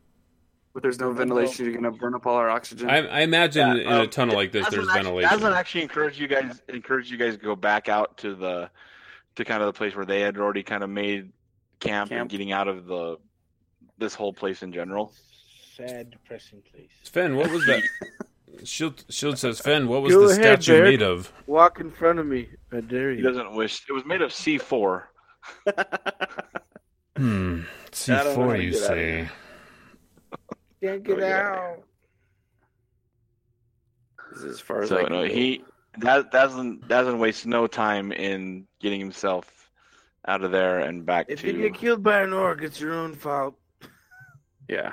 [0.72, 1.66] But there's no ventilation.
[1.66, 2.88] You're gonna burn up all our oxygen.
[2.88, 5.36] I, I imagine Yeah, in a um, tunnel like this, Aslan there's actually- ventilation.
[5.36, 8.70] Aslan actually encouraged you guys encouraged you guys to go back out to the
[9.36, 11.32] to kind of the place where they had already kind of made
[11.80, 13.18] camp, and getting out of the
[13.98, 15.12] this whole place in general.
[15.76, 16.92] sad, depressing place.
[17.02, 17.82] Sven, what was that?
[18.64, 20.92] Shield, Shield says, Finn, what was Go the ahead, statue Derek.
[21.00, 21.32] made of?
[21.48, 22.50] Walk in front of me.
[22.72, 23.24] I dare He you.
[23.24, 23.84] doesn't wish.
[23.90, 25.04] It was made of C4.
[27.18, 27.62] Hmm.
[28.06, 29.30] Don't know how C4, to you get out of say.
[30.84, 31.84] Can't get Oh, out.
[34.32, 35.34] This is as far as So I can no, go.
[35.34, 35.64] he
[36.00, 39.72] that doesn't doesn't waste no time in getting himself
[40.28, 41.48] out of there and back If to.
[41.48, 43.56] you get killed by an orc, it's your own fault.
[44.70, 44.92] Yeah.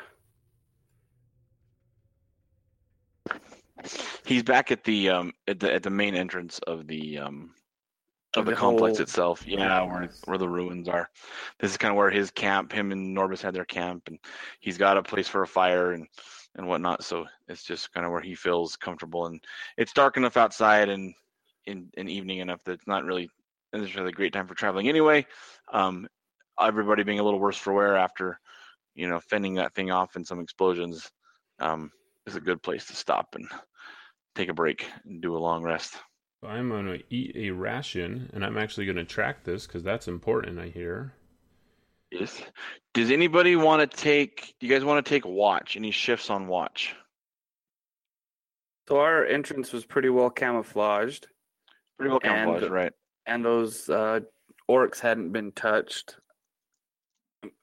[4.24, 7.54] He's back at the um at the at the main entrance of the um
[8.36, 9.46] of the, the complex whole- itself.
[9.46, 11.08] Yeah, where where the ruins are.
[11.60, 14.18] This is kind of where his camp, him and Norbus had their camp, and
[14.60, 16.06] he's got a place for a fire and
[16.56, 17.04] and whatnot.
[17.04, 19.26] So it's just kind of where he feels comfortable.
[19.26, 19.40] And
[19.76, 21.14] it's dark enough outside and
[21.66, 23.28] in in evening enough that it's not really
[23.72, 25.26] necessarily a great time for traveling anyway.
[25.72, 26.06] Um,
[26.60, 28.38] everybody being a little worse for wear after
[28.94, 31.10] you know fending that thing off and some explosions.
[31.60, 31.90] Um,
[32.26, 33.46] is a good place to stop and
[34.34, 35.94] take a break and do a long rest.
[36.42, 40.08] I'm going to eat a ration, and I'm actually going to track this because that's
[40.08, 41.14] important, I hear.
[42.10, 42.42] Yes.
[42.92, 44.54] Does anybody want to take?
[44.60, 45.76] Do you guys want to take watch?
[45.76, 46.94] Any shifts on watch?
[48.88, 51.26] So our entrance was pretty well camouflaged,
[51.98, 52.92] Pretty well And- camouflaged, right?
[53.26, 54.20] and those uh,
[54.70, 56.16] orcs hadn't been touched.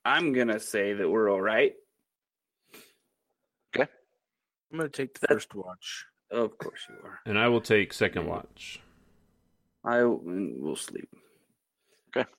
[0.03, 1.73] I'm gonna say that we're all right.
[3.76, 3.88] Okay.
[4.72, 6.06] I'm gonna take the That- first watch.
[6.31, 7.19] Of course you are.
[7.25, 8.79] And I will take second watch.
[9.83, 11.09] I will sleep.
[12.15, 12.29] Okay.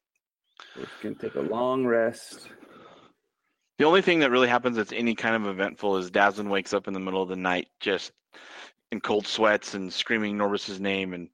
[0.76, 2.48] We can take a long rest.
[3.78, 6.86] The only thing that really happens that's any kind of eventful is Dazlyn wakes up
[6.86, 8.12] in the middle of the night just
[8.92, 11.28] in cold sweats and screaming Norbus's name and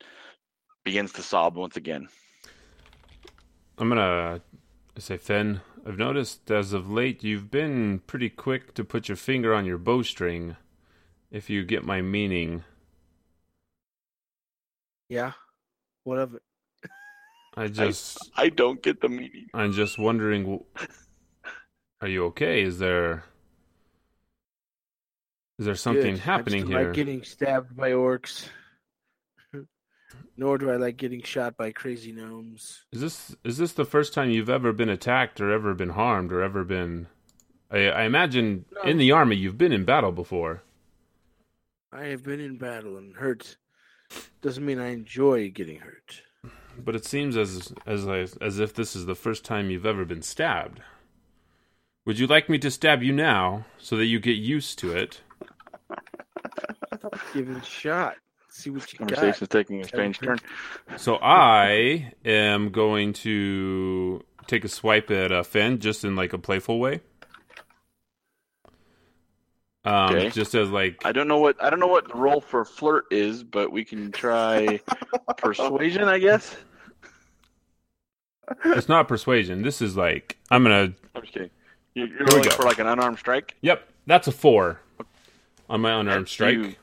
[0.84, 2.08] begins to sob once again.
[3.76, 4.40] I'm gonna
[4.98, 9.54] say, Fen, I've noticed as of late you've been pretty quick to put your finger
[9.54, 10.56] on your bowstring,
[11.30, 12.64] if you get my meaning.
[15.08, 15.32] Yeah.
[16.04, 16.42] What of it?
[17.56, 19.46] I just, I don't get the meaning.
[19.52, 20.62] I'm just wondering,
[22.00, 22.62] are you okay?
[22.62, 23.24] Is there,
[25.58, 26.20] is there something Good.
[26.20, 26.86] I happening just don't here?
[26.88, 28.46] like getting stabbed by orcs.
[30.36, 32.84] Nor do I like getting shot by crazy gnomes.
[32.92, 36.30] Is this is this the first time you've ever been attacked or ever been harmed
[36.32, 37.08] or ever been?
[37.72, 38.82] I, I imagine No.
[38.82, 40.62] in the army you've been in battle before.
[41.92, 43.56] I have been in battle and hurt.
[44.42, 46.22] Doesn't mean I enjoy getting hurt.
[46.78, 50.04] But it seems as as I, as if this is the first time you've ever
[50.04, 50.80] been stabbed.
[52.04, 55.20] Would you like me to stab you now so that you get used to it?
[57.34, 58.16] Give it a shot.
[58.50, 59.08] See what you got.
[59.08, 60.38] Conversation's taking a strange turn.
[60.96, 66.38] So I am going to take a swipe at uh, Fen just in like a
[66.38, 67.00] playful way.
[69.88, 70.28] Um, Okay.
[70.30, 73.06] just as like I don't know what I don't know what the role for flirt
[73.10, 74.80] is, but we can try
[75.38, 76.56] persuasion, I guess.
[78.66, 79.62] it's not persuasion.
[79.62, 80.92] This is like I'm gonna.
[81.14, 81.50] I'm just kidding.
[81.94, 83.54] You're, you're rolling for like an unarmed strike.
[83.62, 84.80] Yep, that's a four
[85.70, 86.54] on my unarmed That's strike.
[86.54, 86.74] you.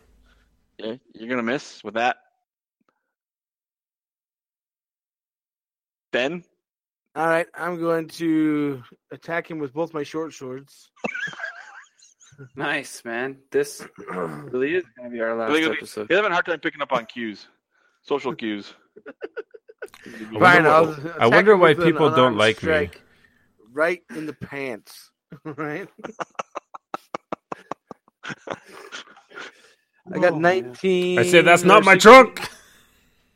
[0.79, 2.17] Yeah, you're gonna miss with that.
[6.11, 6.43] Then
[7.15, 10.89] All right, I'm going to attack him with both my short swords.
[12.55, 13.37] Nice, man.
[13.51, 16.09] This really is gonna be our last be- episode.
[16.09, 17.47] you're having a hard time picking up on cues,
[18.01, 18.73] social cues.
[20.05, 22.89] I wonder I'll why- I wonder why people don't like me.
[23.71, 25.11] Right in the pants.
[25.43, 25.87] right?
[30.13, 30.63] I got Oh, man.
[30.73, 31.19] 19.
[31.19, 32.49] I said that's not my 16 trunk.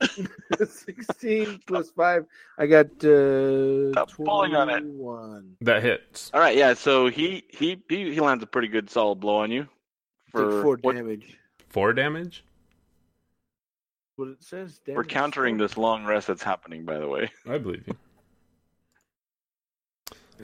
[0.01, 2.25] 16 plus 5.
[2.57, 4.79] I got uh, Stop pulling on it.
[4.81, 5.55] 21.
[5.61, 6.31] That hits.
[6.33, 6.73] All right, yeah.
[6.73, 9.71] So he he he, he lands a pretty good solid blow on you Take
[10.31, 11.37] for 4 what, damage.
[11.69, 12.43] Four damage.
[14.15, 14.79] What it says.
[14.87, 15.67] we're damage countering four.
[15.67, 16.85] this long rest that's happening.
[16.85, 17.95] By the way, I believe you.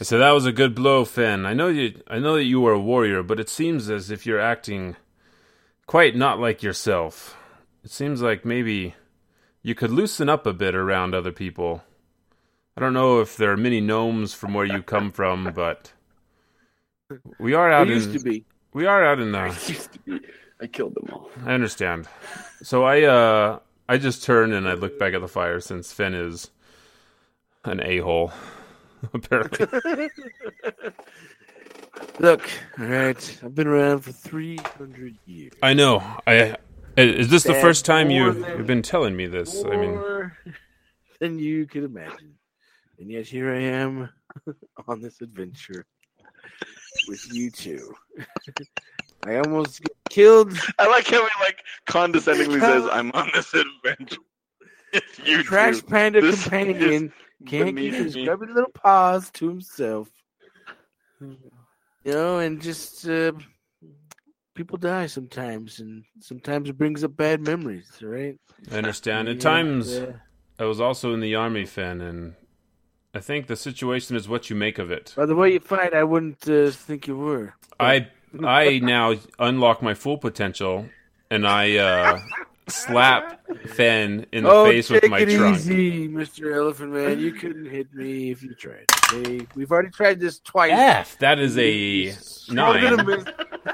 [0.02, 1.46] So that was a good blow, Finn.
[1.46, 2.02] I know you.
[2.08, 4.98] I know that you are a warrior, but it seems as if you're acting
[5.86, 7.38] quite not like yourself.
[7.84, 8.96] It seems like maybe
[9.66, 11.84] you could loosen up a bit around other people.
[12.78, 15.92] I don't know if there are many gnomes from where you come from, but
[17.40, 18.46] we are out There used in to be.
[18.74, 19.32] we are out in
[20.06, 20.20] be-
[20.62, 21.32] I killed them all.
[21.44, 22.08] I understand.
[22.62, 23.58] So I uh
[23.90, 26.52] I just turn and I look back at the fire since Finn is
[27.64, 28.32] an a hole.
[29.16, 30.10] Apparently.
[32.20, 33.40] Look, all right.
[33.44, 35.54] I've been around for 300 years.
[35.64, 36.04] I know.
[36.28, 36.56] I
[36.98, 39.64] is this the first time you more than- you've been telling me this?
[39.64, 40.32] I mean
[41.20, 42.34] than you could imagine.
[43.00, 44.10] And yet here I am
[44.88, 45.86] on this adventure
[47.08, 47.94] with you two.
[49.26, 50.54] I almost get killed.
[50.78, 54.22] I like how he like condescendingly says, "I'm on this adventure."
[55.26, 55.88] You Trash two.
[55.88, 57.12] Panda This companion
[57.46, 58.26] can't keep his me.
[58.26, 60.10] grubby little paws to himself.
[61.20, 61.38] You
[62.06, 63.32] know, and just uh,
[64.56, 67.88] people die sometimes, and sometimes it brings up bad memories.
[68.02, 68.38] right?
[68.72, 69.28] I understand.
[69.30, 70.14] At Yeah, times, yeah.
[70.58, 72.36] I was also in the army, Finn, and
[73.14, 75.14] I think the situation is what you make of it.
[75.16, 77.54] By the way you fight, I wouldn't uh, think you were.
[77.80, 78.08] I
[78.44, 80.90] I now unlock my full potential,
[81.30, 82.20] and I uh,
[82.68, 85.58] slap Finn in the oh, face with my it trunk.
[85.58, 86.56] easy, Mr.
[86.56, 87.20] Elephant Man.
[87.20, 88.86] You couldn't hit me if you tried.
[89.14, 89.46] Okay?
[89.56, 90.72] We've already tried this twice.
[90.72, 91.18] F.
[91.20, 92.14] That is a
[92.50, 93.06] nine.
[93.06, 93.26] miss.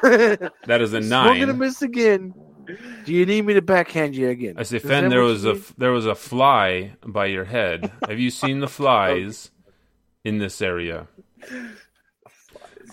[0.66, 1.40] That is a nine.
[1.40, 2.34] We're gonna miss again.
[3.06, 4.56] Do you need me to backhand you again?
[4.58, 5.64] I say, Is Finn, there was a need?
[5.78, 7.92] there was a fly by your head.
[8.08, 9.52] Have you seen the flies
[10.24, 11.08] in this area?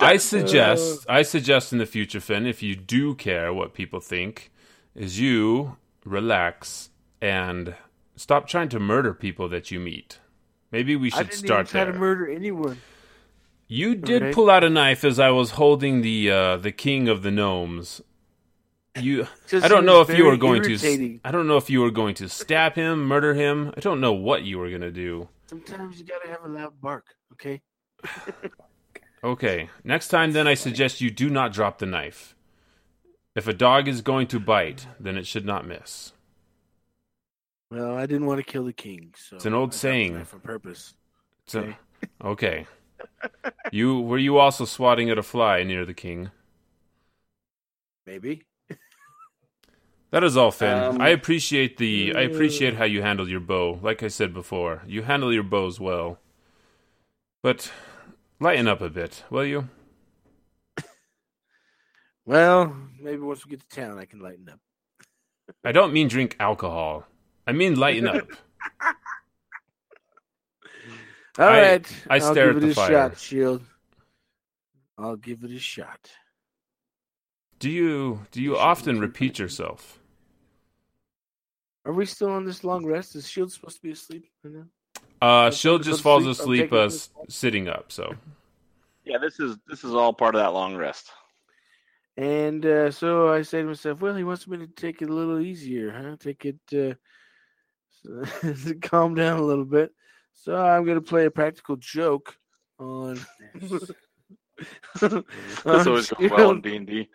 [0.01, 4.51] I suggest I suggest in the future, Finn, if you do care what people think,
[4.95, 5.77] is you
[6.09, 6.91] relax
[7.21, 7.75] and
[8.17, 10.19] stop trying to murder people that you meet.
[10.73, 11.93] Maybe we should I didn't start even try there.
[11.93, 12.81] to murder anyone.
[13.67, 14.33] You did Okay.
[14.35, 18.01] pull out a knife as I was holding the uh, the king of the gnomes.
[18.99, 21.21] You, I don't know if you were going to.
[21.25, 23.73] I don't know if you were going to stab him, murder him.
[23.77, 25.29] I don't know what you were going to do.
[25.47, 27.07] Sometimes you gotta have a loud bark.
[27.33, 27.61] Okay.
[29.25, 32.37] Okay, next time then I suggest you do not drop the knife.
[33.35, 36.13] If a dog is going to bite, then it should not miss.
[37.71, 40.25] Well, I didn't want to kill the king, so It's an old I saying.
[40.25, 40.95] for purpose.
[41.47, 41.77] So, Okay.
[42.25, 42.67] okay.
[43.73, 46.31] You were you also swatting at a fly near the king?
[48.07, 48.45] Maybe.
[50.11, 50.79] That is all, Finn.
[50.79, 53.79] Um, I appreciate the I appreciate how you handle your bow.
[53.83, 56.19] Like I said before, you handle your bows well.
[57.43, 57.71] But
[58.41, 59.69] lighten up a bit, will you?
[62.29, 64.61] Well, maybe once we get to town, I can lighten up.
[65.65, 67.07] I don't mean drink alcohol.
[67.47, 68.29] I mean lighten up.
[71.39, 72.91] All I- right, I I'll stare give at it the a fire.
[72.91, 73.63] shot, Shield.
[74.99, 76.11] I'll give it a shot.
[77.61, 79.99] Do you do you often repeat yourself?
[81.87, 83.17] Are we still on this long rest?
[83.17, 84.65] Is Shield supposed to be asleep right now?
[85.23, 86.71] Uh, I'm she'll gonna just falls sleep.
[86.73, 87.91] I'm asleep taking uh, sitting up.
[87.91, 88.15] So
[89.07, 91.11] Yeah, this is this is all part of that long rest.
[92.19, 95.15] And uh, so I say to myself, well, he wants me to take it a
[95.15, 96.17] little easier, huh?
[96.19, 96.95] Take it, uh,
[98.65, 99.93] to calm down a little bit.
[100.35, 102.37] So I'm going to play a practical joke
[102.81, 103.21] on.
[103.55, 103.93] This
[105.03, 105.25] on
[105.65, 107.09] always goes well in D and D.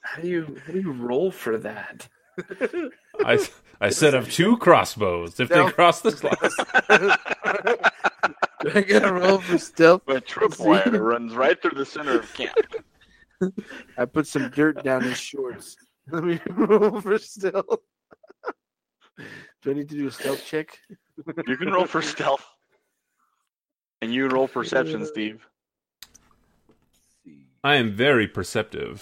[0.00, 2.08] How do you how do you roll for that?
[3.24, 3.38] I
[3.80, 5.38] I set up two crossbows.
[5.38, 6.40] If they cross the slot,
[8.62, 10.02] Do I got to roll for stealth?
[10.08, 12.56] A tripwire runs right through the center of camp.
[13.98, 15.76] I put some dirt down his shorts.
[16.10, 17.78] Let me roll for stealth.
[19.62, 20.78] Do I need to do a stealth check?
[21.46, 22.44] You can roll for stealth,
[24.00, 25.46] and you roll perception, uh, Steve.
[27.62, 28.98] I am very perceptive.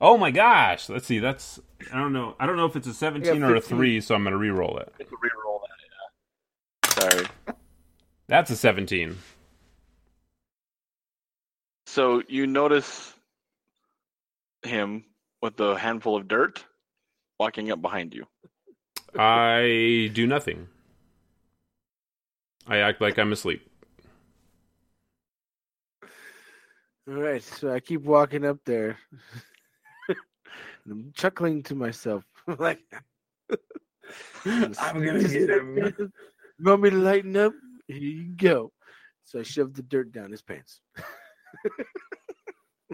[0.00, 0.88] Oh my gosh!
[0.88, 1.18] Let's see.
[1.18, 1.58] That's
[1.92, 2.36] I don't know.
[2.38, 4.92] I don't know if it's a seventeen or a three, so I'm gonna re-roll it.
[4.98, 5.62] You can re-roll
[6.92, 7.08] that.
[7.08, 7.10] Yeah.
[7.10, 7.56] Sorry.
[8.28, 9.18] That's a seventeen.
[11.86, 13.14] So you notice
[14.62, 15.04] him
[15.42, 16.64] with a handful of dirt
[17.38, 18.26] walking up behind you.
[19.18, 20.68] I do nothing.
[22.66, 23.66] I act like I'm asleep.
[27.08, 28.98] All right, so I keep walking up there.
[30.88, 32.24] I'm chuckling to myself.
[32.58, 32.82] like,
[34.44, 35.76] I'm gonna get him.
[35.76, 37.52] You want me to lighten up?
[37.88, 38.72] Here you go.
[39.24, 40.80] So I shoved the dirt down his pants.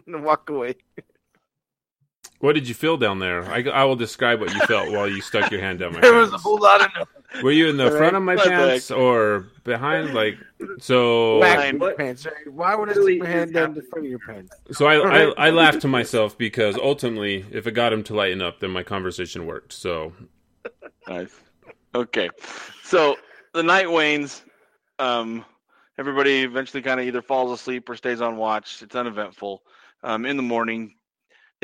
[0.07, 0.77] and walk away.
[2.41, 3.45] What did you feel down there?
[3.45, 6.15] I, I will describe what you felt while you stuck your hand down my There
[6.15, 6.45] was a pants.
[6.45, 7.43] whole lot of nothing.
[7.43, 10.15] Were you in the All front of my What the pants or behind?
[10.15, 10.37] Like
[10.79, 11.39] so.
[11.39, 11.81] Whack Fine.
[11.81, 12.27] your pants.
[12.51, 14.55] Why would I Really stick my hand down the front of your pants?
[14.73, 15.33] So I, All right.
[15.37, 18.71] I I laughed to myself because ultimately, if it got him to lighten up, then
[18.71, 19.73] my conversation worked.
[19.73, 20.13] So
[21.09, 21.35] Nice.
[21.95, 22.29] Okay.
[22.83, 23.17] So
[23.55, 24.43] the night wanes.
[24.99, 25.45] Um,
[25.99, 28.83] everybody eventually kind of either falls asleep or stays on watch.
[28.83, 29.63] It's uneventful.
[30.03, 30.96] Um, in the morning,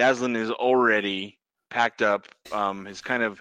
[0.02, 1.38] Dazlyn is already
[1.70, 2.26] packed up.
[2.50, 3.40] Um, has kind of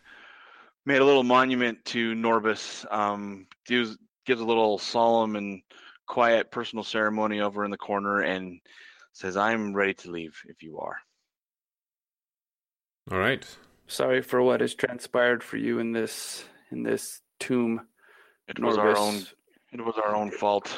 [0.85, 2.85] made a little monument to Norbus.
[2.93, 3.97] Um, gives
[4.27, 5.63] gives a little solemn and
[6.05, 8.59] quiet personal ceremony over in the corner and
[9.11, 10.97] says, "I'm ready to leave if you are."
[13.11, 13.43] all right.
[13.87, 17.87] Sorry for what has transpired for you in this in this tomb.
[18.47, 19.25] It was our own.
[19.73, 20.77] It was our own fault.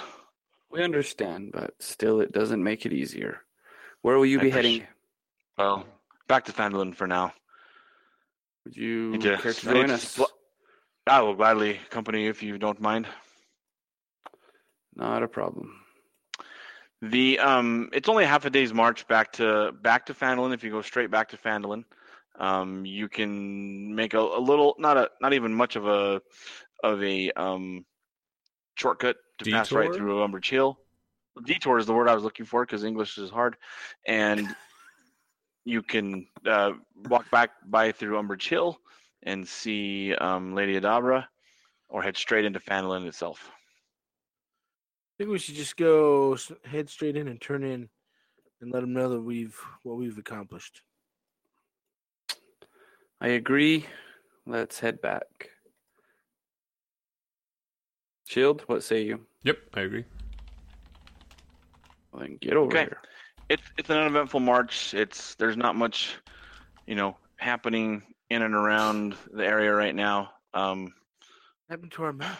[0.71, 3.41] We understand, but still, it doesn't make it easier.
[4.01, 4.87] Where will you I be appreciate- heading?
[5.57, 5.85] Well,
[6.27, 7.33] back to Phandalin for now.
[8.65, 10.19] Would you to- care to join to us?
[11.05, 13.07] I will gladly accompany you if you don't mind.
[14.95, 15.79] Not a problem.
[17.01, 20.53] The um, it's only half a day's march back to back to Phandalin.
[20.53, 21.83] If you go straight back to Phandalin,
[22.39, 26.21] um, you can make a, a little, not a, not even much of a,
[26.83, 27.85] of a um,
[28.75, 29.97] shortcut to pass right Detour?
[29.97, 30.77] through Umbrage Hill.
[31.45, 33.57] Detour is the word I was looking for because English is hard,
[34.07, 34.47] and
[35.65, 36.73] you can uh,
[37.07, 38.77] walk back by through Umbrage Hill
[39.23, 41.25] and see um, Lady Adabra,
[41.89, 43.49] or head straight into Phandalin itself.
[43.49, 47.87] I think we should just go head straight in and turn in,
[48.61, 50.81] and let them know that we've what we've accomplished.
[53.21, 53.85] I agree.
[54.45, 55.49] Let's head back.
[58.25, 59.25] Shield, what say you?
[59.43, 60.05] Yep, I agree.
[62.11, 62.83] Well, then get over Okay.
[62.83, 62.97] here.
[63.53, 64.95] It's it's an uneventful march.
[64.95, 66.15] It's there's not much,
[66.87, 68.01] you know, happening
[68.31, 70.31] in and around the area right now.
[70.55, 70.91] Um,
[71.69, 72.39] happened to our map?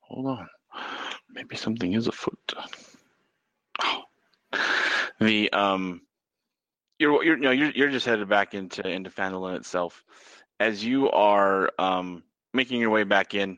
[0.00, 0.48] hold on,
[1.30, 2.52] maybe something is afoot.
[3.80, 4.02] Oh.
[5.18, 6.02] The um,
[6.98, 10.04] you're you're no you're you're just headed back into into Phandalin itself.
[10.60, 13.56] As you are um making your way back in,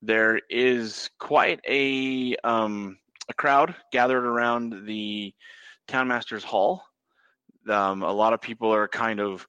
[0.00, 2.99] there is quite a um
[3.30, 5.32] a crowd gathered around the
[5.88, 6.84] townmaster's hall.
[7.68, 9.46] Um, a lot of people are kind of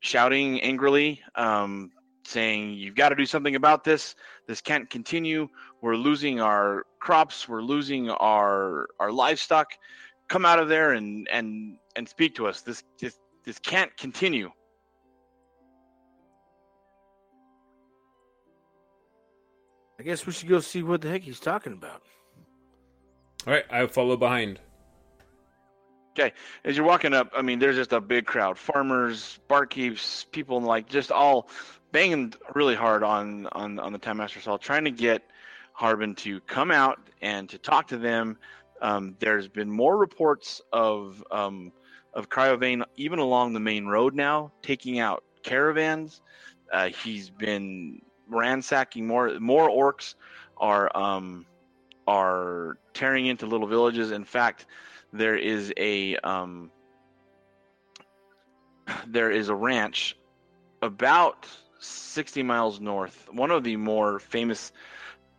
[0.00, 1.90] shouting angrily, um,
[2.24, 4.14] saying, "You've got to do something about this.
[4.46, 5.48] This can't continue.
[5.82, 7.48] We're losing our crops.
[7.48, 9.68] We're losing our our livestock.
[10.28, 12.62] Come out of there and and and speak to us.
[12.62, 14.50] This this this can't continue."
[20.00, 22.02] I guess we should go see what the heck he's talking about.
[23.48, 24.60] All right, I follow behind.
[26.12, 26.34] Okay,
[26.66, 30.86] as you're walking up, I mean, there's just a big crowd: farmers, barkeeps, people like
[30.86, 31.48] just all
[31.90, 35.22] banging really hard on on on the Time Master's Hall, trying to get
[35.72, 38.36] Harbin to come out and to talk to them.
[38.82, 41.72] Um, there's been more reports of um,
[42.12, 46.20] of Cryovain even along the main road now, taking out caravans.
[46.70, 50.16] Uh, he's been ransacking more more orcs
[50.58, 51.46] are um,
[52.08, 54.10] are tearing into little villages.
[54.10, 54.66] In fact,
[55.12, 56.70] there is a um,
[59.06, 60.16] there is a ranch
[60.82, 61.46] about
[61.80, 63.28] 60 miles north.
[63.30, 64.72] One of the more famous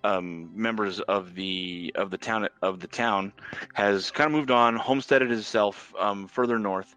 [0.04, 3.34] um, members of the of the town of the town
[3.74, 6.96] has kind of moved on, homesteaded himself um, further north,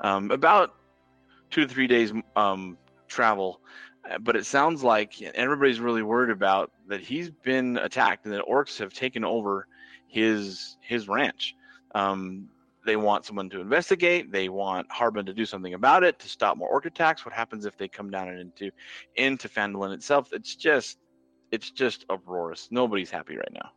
[0.00, 0.74] um, about
[1.50, 2.76] two to three days um,
[3.08, 3.60] travel.
[4.10, 8.44] Uh, But it sounds like everybody's really worried about that he's been attacked and that
[8.44, 9.66] orcs have taken over
[10.08, 11.54] his his ranch.
[11.94, 12.48] Um,
[12.84, 14.30] they want someone to investigate.
[14.30, 17.24] They want Harbin to do something about it to stop more orc attacks.
[17.24, 18.70] What happens if they come down and into
[19.16, 20.28] into Phandalin itself?
[20.32, 20.98] It's just
[21.50, 22.68] it's just uproarious.
[22.70, 23.70] Nobody's happy right now.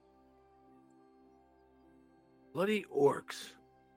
[2.53, 3.51] Bloody orcs,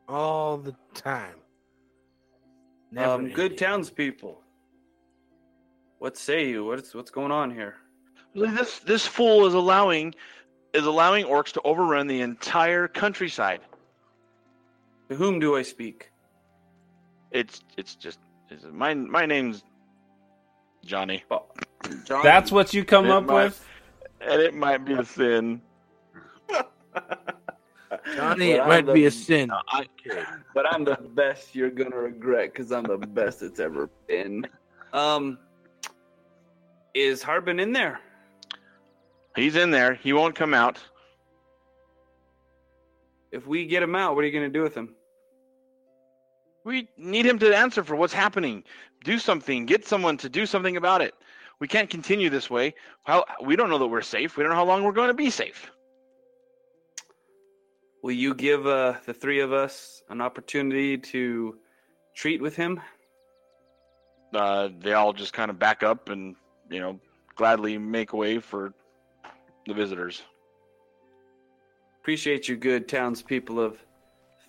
[0.08, 1.36] all the time.
[2.92, 3.58] Never Um, good ending.
[3.58, 4.42] townspeople.
[6.00, 6.64] What say you?
[6.64, 7.76] What's what's going on here?
[8.34, 10.14] This this fool is allowing
[10.72, 13.60] is allowing orcs to overrun the entire countryside.
[15.10, 16.10] To whom do I speak?
[17.30, 18.18] It's it's just
[18.48, 19.62] it's, my my name's
[20.86, 21.22] Johnny,
[22.06, 22.22] John.
[22.22, 23.66] That's what you come It up might- with?
[24.22, 25.60] and it might be a sin.
[28.16, 29.50] Johnny, But it I'm might the- be a sin.
[29.68, 29.86] I,
[30.54, 34.46] but I'm the best you're gonna regret because I'm the best it's ever been.
[34.94, 35.38] Um,
[36.94, 38.00] is Harbin in there?
[39.36, 39.94] he's in there.
[39.94, 40.78] He won't come out.
[43.32, 44.94] If we get him out, what are you gonna do with him?
[46.64, 48.64] We need him to answer for what's happening.
[49.04, 49.66] Do something.
[49.66, 51.14] Get someone to do something about it.
[51.58, 52.74] We can't continue this way.
[53.04, 54.36] How we don't know that we're safe.
[54.36, 55.70] We don't know how long we're going to be safe.
[58.02, 61.58] Will you give uh, the three of us an opportunity to
[62.14, 62.80] treat with him?
[64.34, 66.34] Uh, they all just kind of back up and
[66.70, 66.98] you know
[67.36, 68.72] gladly make way for
[69.66, 70.22] the visitors.
[72.00, 73.78] Appreciate you, good townspeople of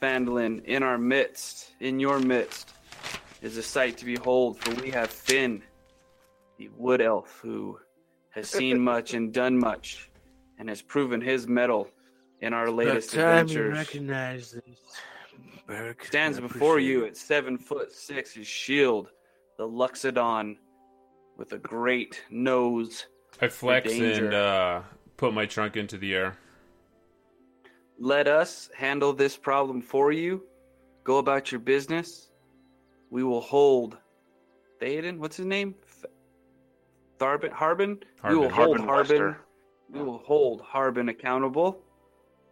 [0.02, 0.64] Phandalin.
[0.66, 2.74] In our midst, in your midst,
[3.42, 5.62] is a sight to behold, for we have Finn,
[6.58, 7.78] the wood elf, who
[8.30, 10.10] has seen much and done much,
[10.60, 11.90] and has proven his mettle
[12.40, 13.32] in our About latest time you
[13.66, 13.78] adventures.
[13.78, 14.80] recognize this.
[15.68, 16.06] Burke.
[16.06, 17.10] Stands before you it.
[17.10, 19.10] at seven foot six, his shield,
[19.58, 20.58] the Loxodon,
[21.42, 23.08] with a great nose.
[23.42, 24.82] I flex and uh,
[25.18, 26.38] put my trunk into the air.
[28.00, 30.44] let us handle this problem for you.
[31.04, 32.30] Go about your business.
[33.10, 33.98] We will hold
[34.80, 35.74] Theoden, what's his name?
[36.02, 36.14] Th-
[37.18, 38.00] Tharbin, Harbin?
[38.30, 38.78] We will Harbin.
[38.78, 39.36] hold Harbin Harbin.
[39.90, 41.80] We will hold Harbin accountable,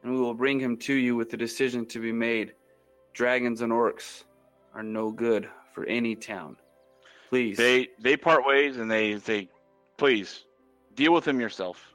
[0.02, 2.54] and we will bring him to you with the decision to be made.
[3.14, 4.24] Dragons and orcs
[4.74, 6.58] are no good for any town.
[7.30, 7.58] Please.
[7.58, 9.48] They they part ways and they say,
[9.98, 10.46] please
[10.96, 11.94] deal with him yourself.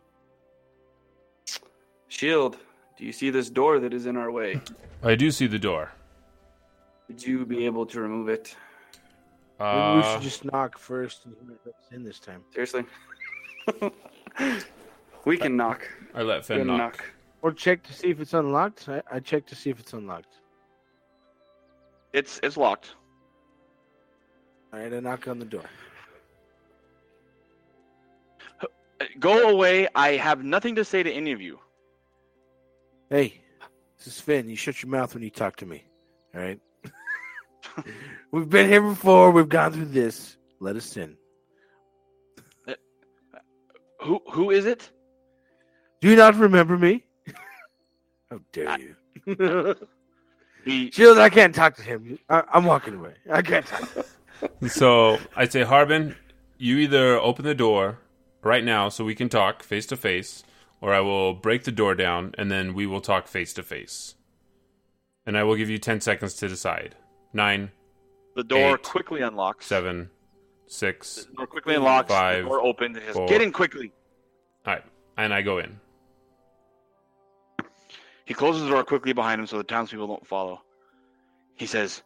[2.09, 2.57] Shield,
[2.97, 4.61] do you see this door that is in our way?
[5.03, 5.91] I do see the door.
[7.09, 8.55] Would you be able to remove it?
[9.59, 11.35] Maybe we Uh, should just knock first and
[11.91, 12.43] in this time.
[12.53, 12.85] Seriously?
[15.25, 15.87] we can knock.
[16.15, 16.79] I let We Fen knock.
[16.79, 17.05] knock.
[17.43, 18.89] Or check to see if it's unlocked.
[18.89, 20.39] I, I check to see if it's unlocked.
[22.13, 22.95] It's it's locked.
[24.75, 25.63] All right, I knock on the door.
[28.61, 28.67] Uh,
[29.21, 29.87] Go away.
[29.95, 31.61] I have nothing to say to any of you.
[33.09, 33.41] Hey,
[33.99, 34.49] this is Finn.
[34.49, 35.85] You shut your mouth when you talk to me.
[36.35, 36.61] All right.
[38.33, 39.31] We've been here before.
[39.31, 40.37] We've gone through this.
[40.59, 41.17] Let us in.
[44.01, 44.91] Who who is it?
[46.01, 47.05] Do you not remember me?
[48.31, 49.75] How dare I- you?
[50.65, 52.19] He Shield, I can't talk to him.
[52.31, 53.13] I, I'm walking away.
[53.31, 54.07] I can't talk.
[54.69, 56.17] So I say, Harbin,
[56.59, 57.99] you either open the door
[58.43, 60.43] right now so we can talk face to face,
[60.81, 64.15] or I will break the door down and then we will talk face to face.
[65.27, 66.95] And I will give you 10 seconds to decide.
[67.33, 67.71] Nine,
[68.37, 68.83] the door Eight.
[68.83, 69.67] quickly unlocks.
[69.67, 70.11] seven,
[70.67, 71.25] six.
[71.25, 72.09] The door quickly unlocks.
[72.11, 72.99] Five, the door opens.
[73.13, 73.27] Four.
[73.27, 73.93] Get in quickly.
[74.67, 74.85] All right.
[75.17, 75.81] And I go in.
[78.25, 80.63] He closes the door quickly behind him so the townspeople don't follow.
[81.57, 82.03] He says,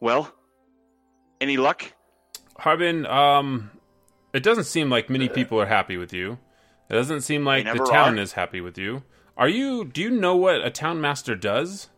[0.00, 0.32] "Well,
[1.46, 1.92] any luck?"
[2.58, 3.70] Harbin, um,
[4.32, 6.38] it doesn't seem like many people are happy with you.
[6.88, 8.22] It doesn't seem like the town are.
[8.22, 9.02] is happy with you.
[9.36, 9.84] Are you?
[9.84, 11.90] Do you know what a town master does?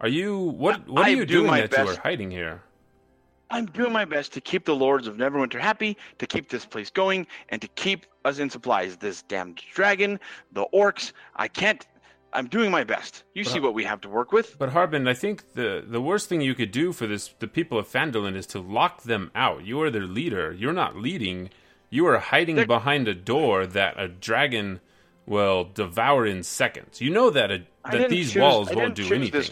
[0.00, 0.38] Are you?
[0.38, 0.88] What?
[0.88, 2.62] What I are you do doing my that you are hiding here?
[3.50, 6.88] I'm doing my best to keep the lords of Neverwinter happy, to keep this place
[6.88, 8.96] going, and to keep us in supplies.
[8.96, 10.20] This damned dragon,
[10.52, 11.12] the orcs.
[11.36, 11.86] I can't.
[12.32, 13.24] I'm doing my best.
[13.34, 14.56] You see what we have to work with.
[14.58, 17.78] But Harbin, I think the the worst thing you could do for this the people
[17.78, 19.64] of Phandalin is to lock them out.
[19.64, 20.52] You are their leader.
[20.52, 21.50] You're not leading.
[21.90, 24.80] You are hiding They're- behind a door that a dragon
[25.26, 27.00] will devour in seconds.
[27.00, 29.50] You know that a, I that these choose- walls I won't didn't do choose this.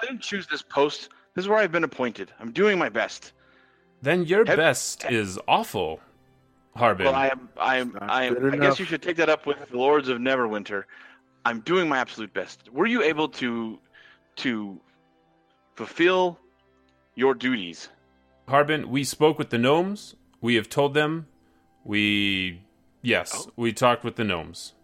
[0.00, 1.08] I didn't choose this post.
[1.34, 2.32] This is where I've been appointed.
[2.40, 3.32] I'm doing my best.
[4.02, 6.00] Then your Have- best is awful,
[6.76, 7.06] Harbin.
[7.06, 7.48] Well, I am.
[7.58, 7.98] I am.
[8.00, 8.34] I am.
[8.34, 8.60] good I enough.
[8.70, 10.84] guess you should take that up with the lords of Neverwinter.
[11.44, 12.68] I'm doing my absolute best.
[12.72, 13.78] Were you able to
[14.36, 14.80] to
[15.74, 16.38] fulfill
[17.14, 17.88] your duties?
[18.48, 20.14] Harbin, we spoke with the gnomes.
[20.40, 21.26] We have told them.
[21.84, 22.60] We
[23.02, 23.52] yes, Oh.
[23.56, 24.74] we talked with the gnomes.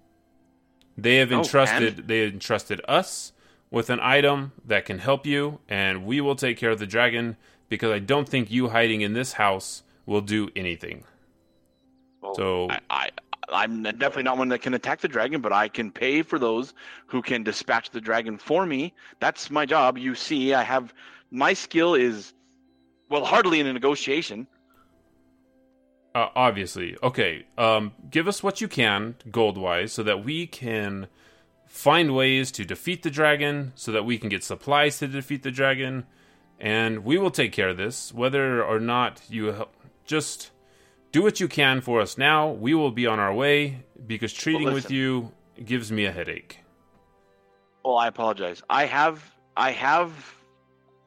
[0.96, 3.32] They have Oh, entrusted they entrusted us
[3.70, 7.36] with an item that can help you, and we will take care of the dragon
[7.68, 11.04] because I don't think you hiding in this house will do anything.
[12.22, 13.08] Well, So- I, I
[13.48, 16.74] I'm definitely not one that can attack the dragon, but I can pay for those
[17.06, 18.93] who can dispatch the dragon for me.
[19.20, 19.98] That's my job.
[19.98, 20.93] You see, I have
[21.31, 22.32] my skill is
[23.09, 24.47] well hardly in a negotiation.
[26.14, 27.47] Uh, obviously, okay.
[27.59, 31.09] Um, give us what you can gold wise, so that we can
[31.66, 35.51] find ways to defeat the dragon, so that we can get supplies to defeat the
[35.51, 36.05] dragon,
[36.59, 38.14] and we will take care of this.
[38.14, 39.74] Whether or not you help,
[40.06, 40.51] just
[41.12, 42.50] do what you can for us now.
[42.50, 45.32] We will be on our way because treating with you
[45.64, 46.60] gives me a headache.
[47.84, 48.62] Well, I apologize.
[48.68, 49.24] I have
[49.56, 50.12] I have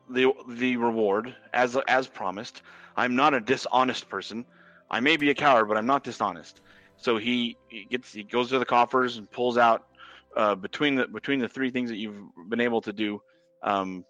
[0.10, 2.62] the the reward as as promised.
[2.96, 4.46] I'm not a dishonest person.
[4.90, 6.62] I may be a coward, but I'm not dishonest.
[6.98, 9.88] So he, he gets he goes to the coffers and pulls out
[10.36, 13.22] uh, between the between the three things that you've been able to do.
[13.64, 14.04] Um,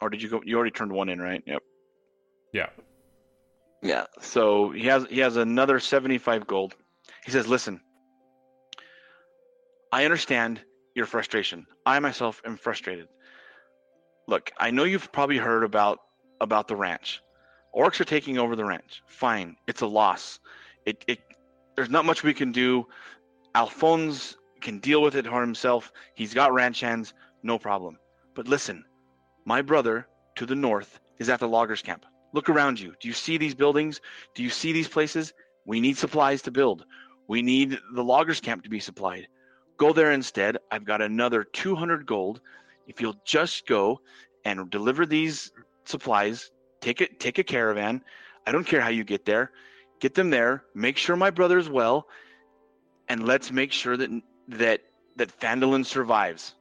[0.00, 0.40] or did you go?
[0.44, 1.42] You already turned one in, right?
[1.46, 1.62] Yep.
[2.52, 2.68] Yeah.
[3.82, 4.06] Yeah.
[4.20, 6.74] So he has he has another 75 gold.
[7.24, 7.80] He says, "Listen,
[9.92, 10.60] I understand
[10.94, 11.66] your frustration.
[11.86, 13.08] I myself am frustrated.
[14.26, 16.00] Look, I know you've probably heard about
[16.40, 17.22] about the ranch.
[17.74, 19.02] Orcs are taking over the ranch.
[19.06, 20.40] Fine, it's a loss.
[20.84, 21.20] It it
[21.76, 22.86] there's not much we can do.
[23.54, 25.92] Alfonse can deal with it for himself.
[26.14, 27.98] He's got ranch hands, no problem.
[28.34, 28.84] But listen,
[29.44, 30.06] my brother
[30.36, 32.04] to the north is at the loggers camp.
[32.32, 32.94] Look around you.
[33.00, 34.00] Do you see these buildings?
[34.34, 35.32] Do you see these places?
[35.64, 36.84] We need supplies to build.
[37.26, 39.28] We need the loggers camp to be supplied.
[39.76, 40.58] Go there instead.
[40.70, 42.40] I've got another 200 gold.
[42.86, 44.00] If you'll just go
[44.44, 45.52] and deliver these
[45.84, 46.50] supplies,
[46.80, 48.02] take it take a caravan.
[48.46, 49.52] I don't care how you get there.
[50.00, 50.64] Get them there.
[50.74, 52.06] Make sure my brother's well
[53.08, 54.10] and let's make sure that
[54.48, 54.80] that
[55.16, 56.54] that Phandalin survives.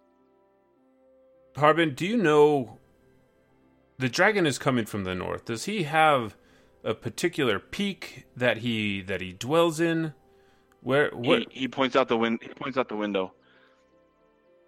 [1.56, 2.80] Harbin, do you know
[4.00, 5.46] the dragon is coming from the north?
[5.46, 6.36] Does he have
[6.84, 10.14] a particular peak that he that he dwells in?
[10.82, 12.40] Where what He, he points out the win.
[12.42, 13.34] He points out the window.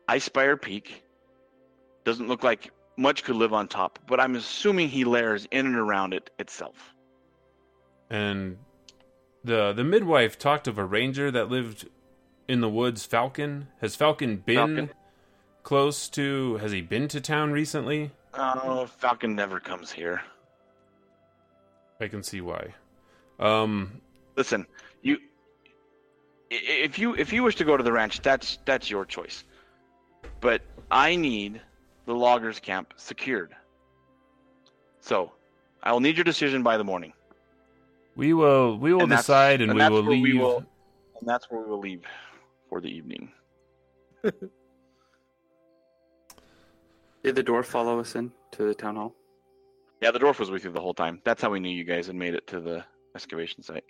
[0.10, 1.04] Icespire Peak
[2.04, 5.76] doesn't look like much could live on top, but I'm assuming he lairs in and
[5.76, 6.94] around it itself.
[8.10, 8.58] and
[9.44, 11.88] the the midwife talked of a ranger that lived
[12.48, 13.68] in the woods, Falcon.
[13.82, 14.90] Has Falcon been Falcon.
[15.64, 18.12] close to has he been to town recently?
[18.34, 20.22] Oh, Falcon never comes here.
[22.00, 22.74] I can see why.
[23.40, 24.02] Um
[24.36, 24.66] Listen,
[25.02, 25.18] you
[26.50, 29.44] if you if you wish to go to the ranch, that's that's your choice.
[30.42, 30.62] But
[30.92, 31.62] I need
[32.06, 33.54] the loggers camp secured.
[35.02, 35.32] So,
[35.84, 37.14] I will need your decision by the morning,
[38.16, 40.34] we will we will And that's- decide and, and we that's will where leave we
[40.40, 40.58] will-
[41.20, 42.04] and that's where we will leave
[42.70, 43.32] for the evening.
[47.24, 49.16] Did the dwarf follow us in to the town hall?
[50.02, 51.22] Yeah, the dwarf was with you the whole time.
[51.26, 52.86] That's how we knew you guys had made it to the
[53.16, 53.84] excavation site.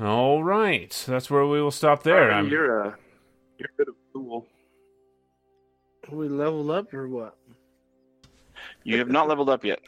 [0.00, 0.90] All right.
[1.06, 2.30] That's where we will stop there.
[2.32, 2.98] Harbin, I'm, you're a
[3.58, 4.46] you're a bit of a fool.
[6.10, 7.36] We level up or what?
[8.82, 9.78] You have not leveled up yet.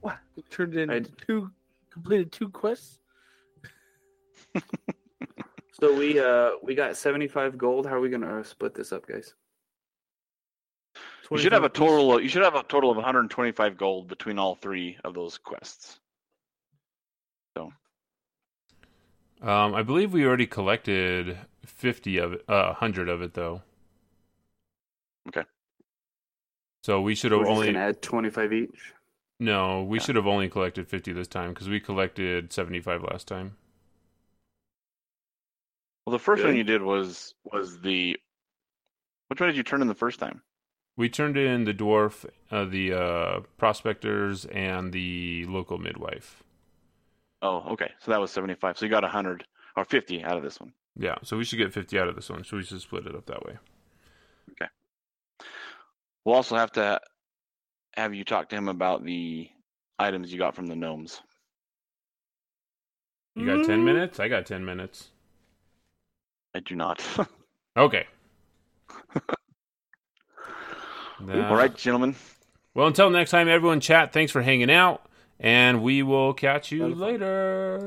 [0.00, 0.18] What?
[0.36, 1.50] We turned in I- two,
[1.90, 3.00] completed two quests.
[5.80, 7.84] So we uh we got seventy five gold.
[7.84, 9.34] How are we gonna uh, split this up, guys?
[11.30, 12.16] You should have a total.
[12.16, 16.00] Of, you should have a total of 125 gold between all three of those quests.
[19.42, 23.62] um I believe we already collected 50 of it, uh 100 of it though.
[25.28, 25.42] Okay.
[26.82, 28.92] So we should We're have only gonna add twenty five each.
[29.40, 30.04] No, we Yeah.
[30.04, 33.56] should have only collected 50 this time cuz we collected 75 last time.
[36.06, 38.16] Well, the first one you did was was the.
[39.28, 40.42] Which one did you turn in the first time?
[40.96, 46.42] We turned in the dwarf, uh, the uh, prospectors, and the local midwife.
[47.42, 47.90] Oh, okay.
[48.00, 48.78] So that was 75.
[48.78, 49.44] So you got 100
[49.76, 50.72] or 50 out of this one.
[50.96, 52.44] Yeah, so we should get 50 out of this one.
[52.44, 53.58] So we should split it up that way.
[54.52, 54.70] Okay.
[56.24, 57.00] We'll also have to
[57.96, 59.48] have you talk to him about the
[59.98, 61.20] items you got from the gnomes.
[63.34, 64.20] You got 10 minutes?
[64.20, 65.10] I got 10 minutes.
[66.54, 67.04] I do not.
[67.76, 68.06] Okay.
[71.20, 72.16] All right, gentlemen.
[72.74, 74.12] Well, until next time, everyone, chat.
[74.12, 75.06] Thanks for hanging out,
[75.38, 77.86] and we will catch you later.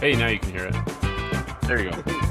[0.00, 1.60] Hey, now you can hear it.
[1.62, 2.23] There you go.